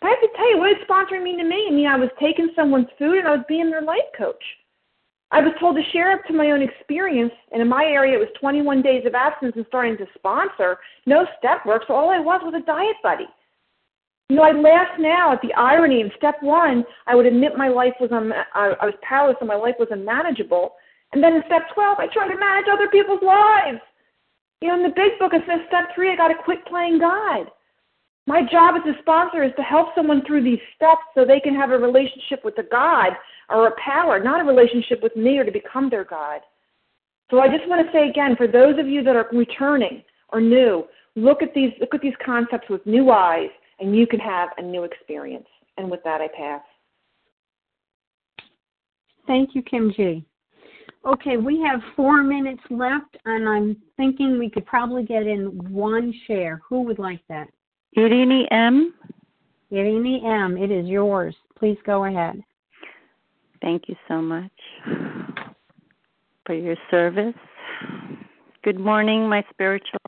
But 0.00 0.08
I 0.08 0.10
have 0.10 0.20
to 0.20 0.36
tell 0.36 0.50
you, 0.50 0.58
what 0.58 0.68
did 0.68 0.88
sponsoring 0.88 1.22
mean 1.22 1.38
to 1.38 1.44
me? 1.44 1.66
I 1.68 1.72
mean, 1.72 1.86
I 1.86 1.96
was 1.96 2.10
taking 2.20 2.50
someone's 2.54 2.88
food 2.98 3.18
and 3.18 3.28
I 3.28 3.36
was 3.36 3.44
being 3.48 3.70
their 3.70 3.82
life 3.82 4.08
coach. 4.16 4.42
I 5.30 5.40
was 5.40 5.52
told 5.58 5.76
to 5.76 5.82
share 5.92 6.12
up 6.12 6.24
to 6.26 6.32
my 6.32 6.52
own 6.52 6.62
experience, 6.62 7.32
and 7.50 7.60
in 7.60 7.68
my 7.68 7.84
area 7.84 8.14
it 8.14 8.20
was 8.20 8.28
21 8.38 8.82
days 8.82 9.04
of 9.04 9.14
abstinence 9.14 9.56
and 9.56 9.66
starting 9.66 9.96
to 9.96 10.06
sponsor. 10.14 10.78
No 11.06 11.26
step 11.38 11.66
work, 11.66 11.82
so 11.88 11.94
all 11.94 12.10
I 12.10 12.20
was 12.20 12.40
was 12.44 12.54
a 12.54 12.64
diet 12.64 12.96
buddy. 13.02 13.26
You 14.28 14.36
know, 14.36 14.42
I 14.42 14.52
laugh 14.52 14.88
now 14.98 15.32
at 15.32 15.42
the 15.42 15.52
irony. 15.54 16.02
In 16.02 16.10
step 16.16 16.36
one, 16.40 16.84
I 17.06 17.14
would 17.14 17.26
admit 17.26 17.56
my 17.56 17.68
life 17.68 17.94
was 18.00 18.12
un- 18.12 18.32
I 18.54 18.86
was 18.86 18.94
powerless 19.02 19.36
and 19.40 19.48
my 19.48 19.56
life 19.56 19.74
was 19.78 19.88
unmanageable. 19.90 20.74
And 21.14 21.22
then 21.22 21.34
in 21.34 21.42
step 21.46 21.62
12, 21.72 21.98
I 21.98 22.08
tried 22.08 22.28
to 22.28 22.38
manage 22.38 22.66
other 22.70 22.88
people's 22.88 23.22
lives. 23.22 23.78
You 24.60 24.68
know, 24.68 24.74
in 24.74 24.82
the 24.82 24.96
big 24.96 25.18
book, 25.20 25.32
it 25.32 25.42
says 25.46 25.60
step 25.68 25.94
three, 25.94 26.10
I 26.12 26.16
got 26.16 26.28
to 26.28 26.34
quit 26.44 26.66
playing 26.66 26.98
God. 26.98 27.46
My 28.26 28.42
job 28.42 28.74
as 28.76 28.94
a 28.94 28.98
sponsor 29.00 29.44
is 29.44 29.52
to 29.56 29.62
help 29.62 29.88
someone 29.94 30.24
through 30.26 30.42
these 30.42 30.58
steps 30.74 31.02
so 31.14 31.24
they 31.24 31.40
can 31.40 31.54
have 31.54 31.70
a 31.70 31.78
relationship 31.78 32.44
with 32.44 32.58
a 32.58 32.62
God 32.62 33.12
or 33.48 33.68
a 33.68 33.76
power, 33.82 34.18
not 34.18 34.40
a 34.40 34.44
relationship 34.44 35.02
with 35.02 35.14
me 35.14 35.38
or 35.38 35.44
to 35.44 35.52
become 35.52 35.88
their 35.88 36.04
God. 36.04 36.40
So 37.30 37.40
I 37.40 37.48
just 37.48 37.68
want 37.68 37.86
to 37.86 37.92
say 37.92 38.08
again, 38.08 38.34
for 38.36 38.48
those 38.48 38.78
of 38.78 38.88
you 38.88 39.02
that 39.04 39.14
are 39.14 39.28
returning 39.32 40.02
or 40.30 40.40
new, 40.40 40.84
look 41.14 41.42
at 41.42 41.54
these 41.54 41.72
look 41.80 41.94
at 41.94 42.00
these 42.00 42.14
concepts 42.24 42.68
with 42.68 42.84
new 42.86 43.10
eyes, 43.10 43.50
and 43.78 43.94
you 43.94 44.06
can 44.06 44.20
have 44.20 44.48
a 44.58 44.62
new 44.62 44.84
experience. 44.84 45.46
And 45.76 45.90
with 45.90 46.02
that, 46.04 46.20
I 46.20 46.28
pass. 46.28 46.62
Thank 49.26 49.54
you, 49.54 49.62
Kim 49.62 49.92
G. 49.94 50.24
Okay, 51.06 51.36
we 51.36 51.60
have 51.60 51.80
four 51.94 52.22
minutes 52.22 52.62
left, 52.70 53.16
and 53.26 53.46
I'm 53.46 53.76
thinking 53.98 54.38
we 54.38 54.48
could 54.48 54.64
probably 54.64 55.04
get 55.04 55.26
in 55.26 55.46
one 55.70 56.14
share. 56.26 56.62
Who 56.68 56.80
would 56.82 56.98
like 56.98 57.20
that? 57.28 57.48
Irini 57.96 58.46
M. 58.50 58.94
Irini 59.70 60.24
M. 60.24 60.56
It 60.56 60.70
is 60.70 60.86
yours. 60.86 61.36
Please 61.58 61.76
go 61.84 62.06
ahead. 62.06 62.42
Thank 63.60 63.88
you 63.88 63.96
so 64.08 64.22
much 64.22 64.50
for 66.46 66.54
your 66.54 66.76
service. 66.90 67.34
Good 68.62 68.80
morning, 68.80 69.28
my 69.28 69.44
spiritual 69.50 70.00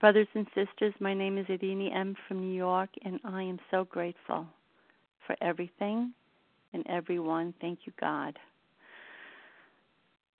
brothers 0.00 0.28
and 0.34 0.46
sisters. 0.54 0.94
My 1.00 1.12
name 1.12 1.38
is 1.38 1.46
Irini 1.46 1.94
M. 1.94 2.14
from 2.28 2.40
New 2.40 2.54
York, 2.54 2.90
and 3.04 3.18
I 3.24 3.42
am 3.42 3.58
so 3.70 3.84
grateful 3.84 4.46
for 5.26 5.34
everything 5.42 6.12
and 6.72 6.86
everyone. 6.88 7.52
Thank 7.60 7.80
you, 7.84 7.92
God. 8.00 8.38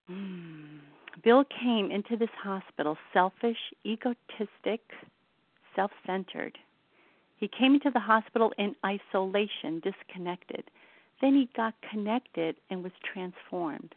Mm. 0.09 0.79
Bill 1.23 1.43
came 1.61 1.91
into 1.91 2.17
this 2.17 2.29
hospital 2.41 2.97
selfish, 3.13 3.57
egotistic, 3.85 4.81
self 5.75 5.91
centered. 6.05 6.57
He 7.37 7.47
came 7.47 7.73
into 7.73 7.91
the 7.91 7.99
hospital 7.99 8.53
in 8.57 8.75
isolation, 8.85 9.81
disconnected. 9.83 10.63
Then 11.21 11.33
he 11.33 11.49
got 11.55 11.73
connected 11.91 12.55
and 12.69 12.83
was 12.83 12.91
transformed, 13.13 13.93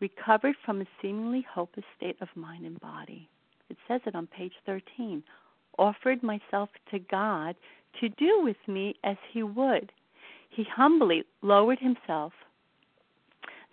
recovered 0.00 0.56
from 0.64 0.80
a 0.80 0.86
seemingly 1.00 1.46
hopeless 1.52 1.86
state 1.96 2.16
of 2.20 2.28
mind 2.34 2.66
and 2.66 2.80
body. 2.80 3.28
It 3.70 3.76
says 3.86 4.00
it 4.06 4.14
on 4.14 4.26
page 4.26 4.52
13. 4.66 5.22
Offered 5.78 6.22
myself 6.22 6.70
to 6.90 6.98
God 6.98 7.56
to 8.00 8.08
do 8.08 8.40
with 8.42 8.56
me 8.66 8.96
as 9.04 9.16
he 9.32 9.42
would. 9.42 9.92
He 10.50 10.64
humbly 10.64 11.24
lowered 11.42 11.78
himself 11.78 12.32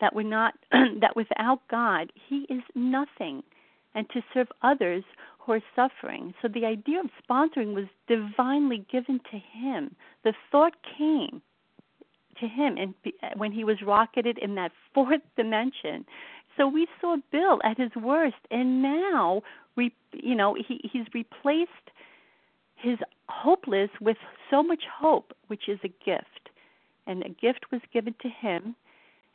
that 0.02 0.16
we're 0.16 0.24
not 0.24 0.54
that 0.72 1.16
without 1.16 1.62
God 1.70 2.12
he 2.30 2.46
is 2.50 2.62
nothing 2.74 3.44
and 3.94 4.10
to 4.10 4.22
serve 4.34 4.48
others 4.62 5.04
who 5.40 5.54
are 5.54 5.62
suffering. 5.76 6.34
So 6.42 6.48
the 6.48 6.66
idea 6.66 7.00
of 7.00 7.10
sponsoring 7.24 7.74
was 7.74 7.86
divinely 8.08 8.86
given 8.92 9.22
to 9.32 9.38
him. 9.38 9.96
The 10.24 10.34
thought 10.52 10.74
came 10.98 11.42
to 12.40 12.48
him 12.48 12.78
and 12.78 12.94
when 13.38 13.52
he 13.52 13.64
was 13.64 13.78
rocketed 13.82 14.38
in 14.38 14.56
that 14.56 14.72
fourth 14.94 15.22
dimension 15.36 16.06
so 16.58 16.68
we 16.68 16.88
saw 17.02 17.18
bill 17.32 17.60
at 17.64 17.78
his 17.78 17.92
worst 17.96 18.36
and 18.52 18.82
now 18.82 19.42
we 19.76 19.94
you 20.14 20.36
know 20.36 20.56
he 20.56 20.80
he's 20.92 21.06
replaced 21.14 21.70
his 22.76 22.98
hopeless 23.28 23.90
with 24.02 24.18
so 24.50 24.62
much 24.62 24.84
hope 25.00 25.34
which 25.48 25.68
is 25.68 25.80
a 25.84 25.94
gift 26.06 26.50
and 27.08 27.24
a 27.24 27.30
gift 27.30 27.66
was 27.72 27.82
given 27.94 28.14
to 28.22 28.30
him 28.30 28.76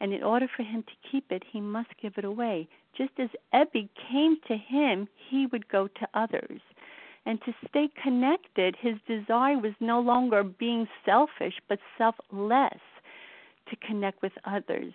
and 0.01 0.13
in 0.13 0.23
order 0.23 0.47
for 0.57 0.63
him 0.63 0.83
to 0.83 1.11
keep 1.11 1.31
it 1.31 1.43
he 1.53 1.61
must 1.61 1.89
give 2.01 2.15
it 2.17 2.25
away 2.25 2.69
just 2.97 3.13
as 3.19 3.29
ebby 3.55 3.89
came 4.11 4.37
to 4.47 4.57
him 4.57 5.09
he 5.29 5.47
would 5.47 5.69
go 5.69 5.87
to 5.89 6.09
others 6.15 6.61
and 7.27 7.41
to 7.43 7.53
stay 7.69 7.89
connected, 8.03 8.77
his 8.81 8.97
desire 9.07 9.59
was 9.59 9.75
no 9.81 10.01
longer 10.01 10.43
being 10.43 10.89
selfish, 11.05 11.55
but 11.69 11.79
selfless 11.99 12.81
to 13.69 13.77
connect 13.87 14.23
with 14.23 14.33
others. 14.45 14.93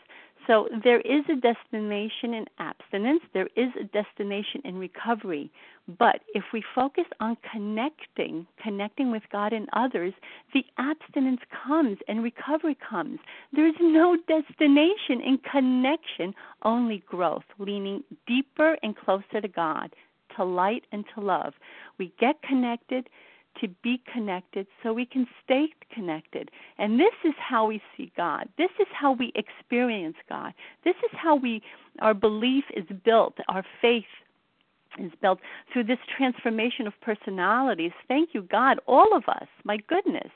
So 0.47 0.67
there 0.83 1.01
is 1.01 1.23
a 1.29 1.35
destination 1.35 2.33
in 2.33 2.45
abstinence, 2.59 3.21
there 3.33 3.49
is 3.55 3.69
a 3.79 3.83
destination 3.85 4.61
in 4.63 4.77
recovery. 4.77 5.51
But 5.97 6.21
if 6.33 6.43
we 6.53 6.63
focus 6.73 7.05
on 7.19 7.37
connecting, 7.51 8.45
connecting 8.61 9.11
with 9.11 9.23
God 9.31 9.53
and 9.53 9.67
others, 9.73 10.13
the 10.53 10.63
abstinence 10.77 11.41
comes 11.67 11.97
and 12.07 12.23
recovery 12.23 12.77
comes. 12.87 13.19
There's 13.53 13.75
no 13.79 14.17
destination 14.27 15.21
in 15.21 15.39
connection, 15.51 16.33
only 16.63 17.03
growth, 17.07 17.45
leaning 17.57 18.03
deeper 18.27 18.77
and 18.83 18.95
closer 18.95 19.41
to 19.41 19.47
God, 19.47 19.93
to 20.35 20.43
light 20.43 20.85
and 20.91 21.05
to 21.15 21.21
love. 21.21 21.53
We 21.97 22.13
get 22.19 22.41
connected 22.43 23.09
to 23.61 23.67
be 23.83 24.01
connected 24.11 24.67
so 24.81 24.93
we 24.93 25.05
can 25.05 25.27
stay 25.43 25.67
connected. 25.93 26.51
And 26.77 26.99
this 26.99 27.13
is 27.23 27.33
how 27.37 27.67
we 27.67 27.81
see 27.95 28.11
God. 28.15 28.47
This 28.57 28.71
is 28.79 28.87
how 28.93 29.13
we 29.13 29.31
experience 29.35 30.15
God. 30.29 30.53
This 30.83 30.95
is 31.03 31.11
how 31.13 31.35
we 31.35 31.61
our 31.99 32.13
belief 32.13 32.65
is 32.75 32.85
built, 33.03 33.37
our 33.47 33.63
faith 33.81 34.03
is 34.99 35.11
built 35.21 35.39
through 35.71 35.85
this 35.85 35.99
transformation 36.17 36.87
of 36.87 36.93
personalities. 37.01 37.91
Thank 38.07 38.29
you, 38.33 38.43
God, 38.43 38.79
all 38.87 39.15
of 39.15 39.23
us. 39.27 39.47
My 39.63 39.77
goodness. 39.87 40.31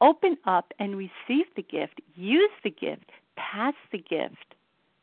Open 0.00 0.38
up 0.46 0.72
and 0.78 0.96
receive 0.96 1.44
the 1.56 1.62
gift, 1.62 2.00
use 2.14 2.50
the 2.64 2.70
gift, 2.70 3.10
pass 3.36 3.74
the 3.92 3.98
gift 3.98 4.54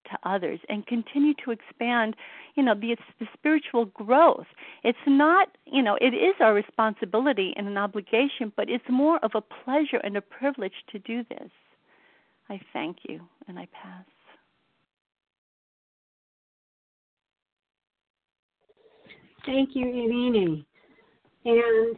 to 0.09 0.29
others 0.29 0.59
and 0.69 0.85
continue 0.87 1.33
to 1.43 1.51
expand 1.51 2.15
you 2.55 2.63
know 2.63 2.73
the 2.73 2.95
the 3.19 3.27
spiritual 3.33 3.85
growth 3.85 4.45
it's 4.83 4.97
not 5.07 5.49
you 5.65 5.81
know 5.81 5.97
it 6.01 6.13
is 6.13 6.35
our 6.39 6.53
responsibility 6.53 7.53
and 7.55 7.67
an 7.67 7.77
obligation 7.77 8.51
but 8.55 8.69
it's 8.69 8.83
more 8.89 9.19
of 9.23 9.31
a 9.35 9.41
pleasure 9.41 9.97
and 10.03 10.17
a 10.17 10.21
privilege 10.21 10.73
to 10.91 10.99
do 10.99 11.23
this 11.29 11.51
i 12.49 12.59
thank 12.73 12.97
you 13.03 13.19
and 13.47 13.57
i 13.59 13.67
pass 13.71 14.05
thank 19.45 19.69
you 19.73 19.85
Irini. 19.85 20.65
and 21.45 21.97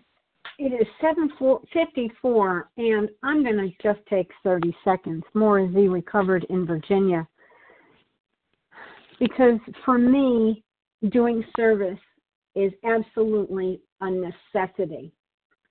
it 0.61 0.73
is 0.73 0.87
7:54, 1.01 2.63
and 2.75 3.09
I'm 3.23 3.43
going 3.43 3.55
to 3.55 3.71
just 3.81 4.05
take 4.09 4.29
30 4.43 4.75
seconds. 4.83 5.23
Maura 5.33 5.71
Z 5.71 5.87
recovered 5.87 6.43
in 6.49 6.65
Virginia 6.65 7.25
because 9.19 9.59
for 9.85 9.97
me, 9.97 10.63
doing 11.09 11.43
service 11.55 11.99
is 12.55 12.71
absolutely 12.83 13.81
a 14.01 14.09
necessity. 14.09 15.13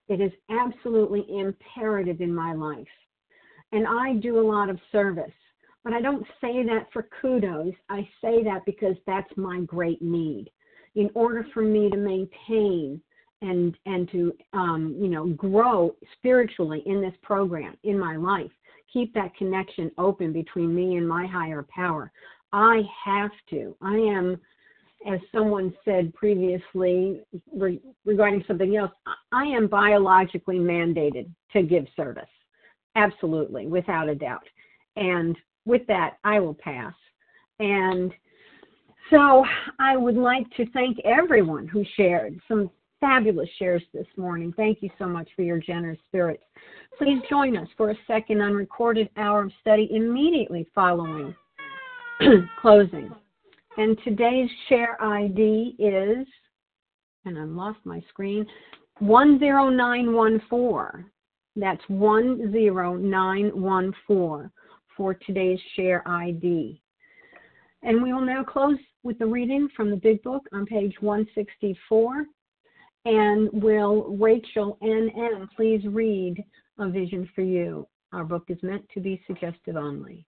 It 0.08 0.20
is 0.20 0.32
absolutely 0.50 1.26
imperative 1.28 2.20
in 2.20 2.34
my 2.34 2.54
life. 2.54 2.86
And 3.72 3.86
I 3.86 4.14
do 4.14 4.40
a 4.40 4.46
lot 4.48 4.70
of 4.70 4.78
service. 4.90 5.32
But 5.84 5.92
I 5.92 6.00
don't 6.00 6.26
say 6.40 6.64
that 6.64 6.86
for 6.92 7.08
kudos. 7.20 7.72
I 7.88 8.08
say 8.20 8.42
that 8.44 8.64
because 8.66 8.96
that's 9.06 9.30
my 9.36 9.60
great 9.60 10.02
need. 10.02 10.50
In 10.94 11.10
order 11.14 11.46
for 11.54 11.62
me 11.62 11.88
to 11.90 11.96
maintain 11.96 13.00
and 13.40 13.76
and 13.86 14.10
to 14.10 14.34
um, 14.52 14.96
you 15.00 15.08
know 15.08 15.28
grow 15.28 15.94
spiritually 16.16 16.82
in 16.86 17.00
this 17.00 17.14
program 17.22 17.76
in 17.84 17.98
my 17.98 18.16
life, 18.16 18.50
keep 18.92 19.14
that 19.14 19.34
connection 19.36 19.90
open 19.96 20.32
between 20.32 20.74
me 20.74 20.96
and 20.96 21.08
my 21.08 21.26
higher 21.26 21.64
power. 21.74 22.10
I 22.52 22.82
have 23.04 23.30
to. 23.50 23.76
I 23.80 23.94
am, 23.94 24.40
as 25.06 25.20
someone 25.32 25.74
said 25.84 26.14
previously 26.14 27.22
re- 27.54 27.80
regarding 28.04 28.44
something 28.46 28.76
else, 28.76 28.92
I 29.32 29.44
am 29.44 29.66
biologically 29.66 30.58
mandated 30.58 31.28
to 31.52 31.62
give 31.62 31.86
service. 31.96 32.24
Absolutely, 32.96 33.66
without 33.66 34.08
a 34.08 34.14
doubt. 34.14 34.46
And 34.96 35.36
with 35.66 35.86
that, 35.86 36.18
I 36.24 36.40
will 36.40 36.54
pass. 36.54 36.94
And 37.60 38.12
so 39.10 39.44
I 39.78 39.96
would 39.96 40.16
like 40.16 40.48
to 40.56 40.70
thank 40.72 40.98
everyone 41.04 41.66
who 41.66 41.84
shared 41.96 42.40
some 42.48 42.70
fabulous 43.00 43.48
shares 43.58 43.82
this 43.94 44.06
morning. 44.16 44.52
Thank 44.56 44.82
you 44.82 44.90
so 44.98 45.06
much 45.06 45.28
for 45.36 45.42
your 45.42 45.58
generous 45.58 45.98
spirits. 46.08 46.42
Please 46.96 47.20
join 47.30 47.56
us 47.56 47.68
for 47.76 47.90
a 47.90 47.98
second 48.06 48.40
unrecorded 48.40 49.08
hour 49.16 49.44
of 49.44 49.52
study 49.60 49.88
immediately 49.92 50.66
following 50.74 51.34
closing. 52.60 53.10
And 53.76 53.96
today's 54.02 54.50
share 54.68 55.00
ID 55.02 55.76
is, 55.78 56.26
and 57.24 57.38
I 57.38 57.44
lost 57.44 57.78
my 57.84 58.02
screen, 58.08 58.44
10914. 59.00 61.08
That's 61.54 61.84
10914 61.88 64.50
for 64.96 65.14
today's 65.14 65.60
share 65.76 66.02
ID. 66.06 66.82
And 67.82 68.02
we 68.02 68.12
will 68.12 68.20
now 68.20 68.42
close 68.42 68.78
with 69.04 69.16
the 69.18 69.26
reading 69.26 69.68
from 69.76 69.90
the 69.90 69.96
Big 69.96 70.20
Book 70.22 70.42
on 70.52 70.66
page 70.66 70.94
164. 71.00 72.26
And 73.04 73.48
will 73.52 74.16
Rachel 74.16 74.76
N.M. 74.82 75.48
please 75.54 75.86
read 75.86 76.42
A 76.78 76.88
Vision 76.88 77.30
for 77.34 77.42
You? 77.42 77.86
Our 78.12 78.24
book 78.24 78.44
is 78.48 78.58
meant 78.62 78.88
to 78.94 79.00
be 79.00 79.22
suggestive 79.26 79.76
only. 79.76 80.26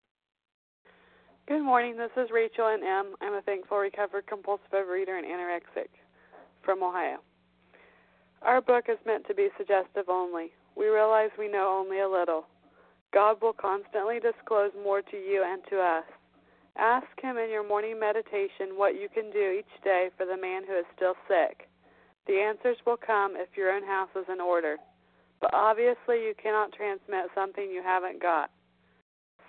Good 1.51 1.65
morning. 1.65 1.97
This 1.97 2.15
is 2.15 2.31
Rachel 2.31 2.65
N.M. 2.65 3.13
I'm 3.19 3.33
a 3.33 3.41
thankful 3.41 3.77
recovered 3.77 4.25
compulsive 4.25 4.71
overeater 4.71 5.19
and 5.19 5.27
anorexic 5.27 5.91
from 6.63 6.81
Ohio. 6.81 7.17
Our 8.41 8.61
book 8.61 8.85
is 8.87 8.97
meant 9.05 9.27
to 9.27 9.35
be 9.35 9.49
suggestive 9.57 10.07
only. 10.07 10.53
We 10.77 10.87
realize 10.87 11.29
we 11.37 11.51
know 11.51 11.77
only 11.77 11.99
a 11.99 12.07
little. 12.07 12.45
God 13.13 13.41
will 13.41 13.51
constantly 13.51 14.21
disclose 14.21 14.71
more 14.81 15.01
to 15.01 15.17
you 15.17 15.43
and 15.45 15.61
to 15.69 15.81
us. 15.81 16.05
Ask 16.77 17.19
Him 17.21 17.37
in 17.37 17.49
your 17.49 17.67
morning 17.67 17.99
meditation 17.99 18.79
what 18.79 18.95
you 18.95 19.09
can 19.13 19.29
do 19.29 19.59
each 19.59 19.83
day 19.83 20.07
for 20.15 20.25
the 20.25 20.41
man 20.41 20.61
who 20.65 20.79
is 20.79 20.85
still 20.95 21.15
sick. 21.27 21.67
The 22.27 22.39
answers 22.39 22.77
will 22.85 22.95
come 22.95 23.33
if 23.35 23.57
your 23.57 23.75
own 23.75 23.83
house 23.83 24.15
is 24.15 24.31
in 24.31 24.39
order. 24.39 24.77
But 25.41 25.53
obviously, 25.53 26.23
you 26.23 26.33
cannot 26.41 26.71
transmit 26.71 27.27
something 27.35 27.69
you 27.69 27.83
haven't 27.83 28.21
got. 28.21 28.51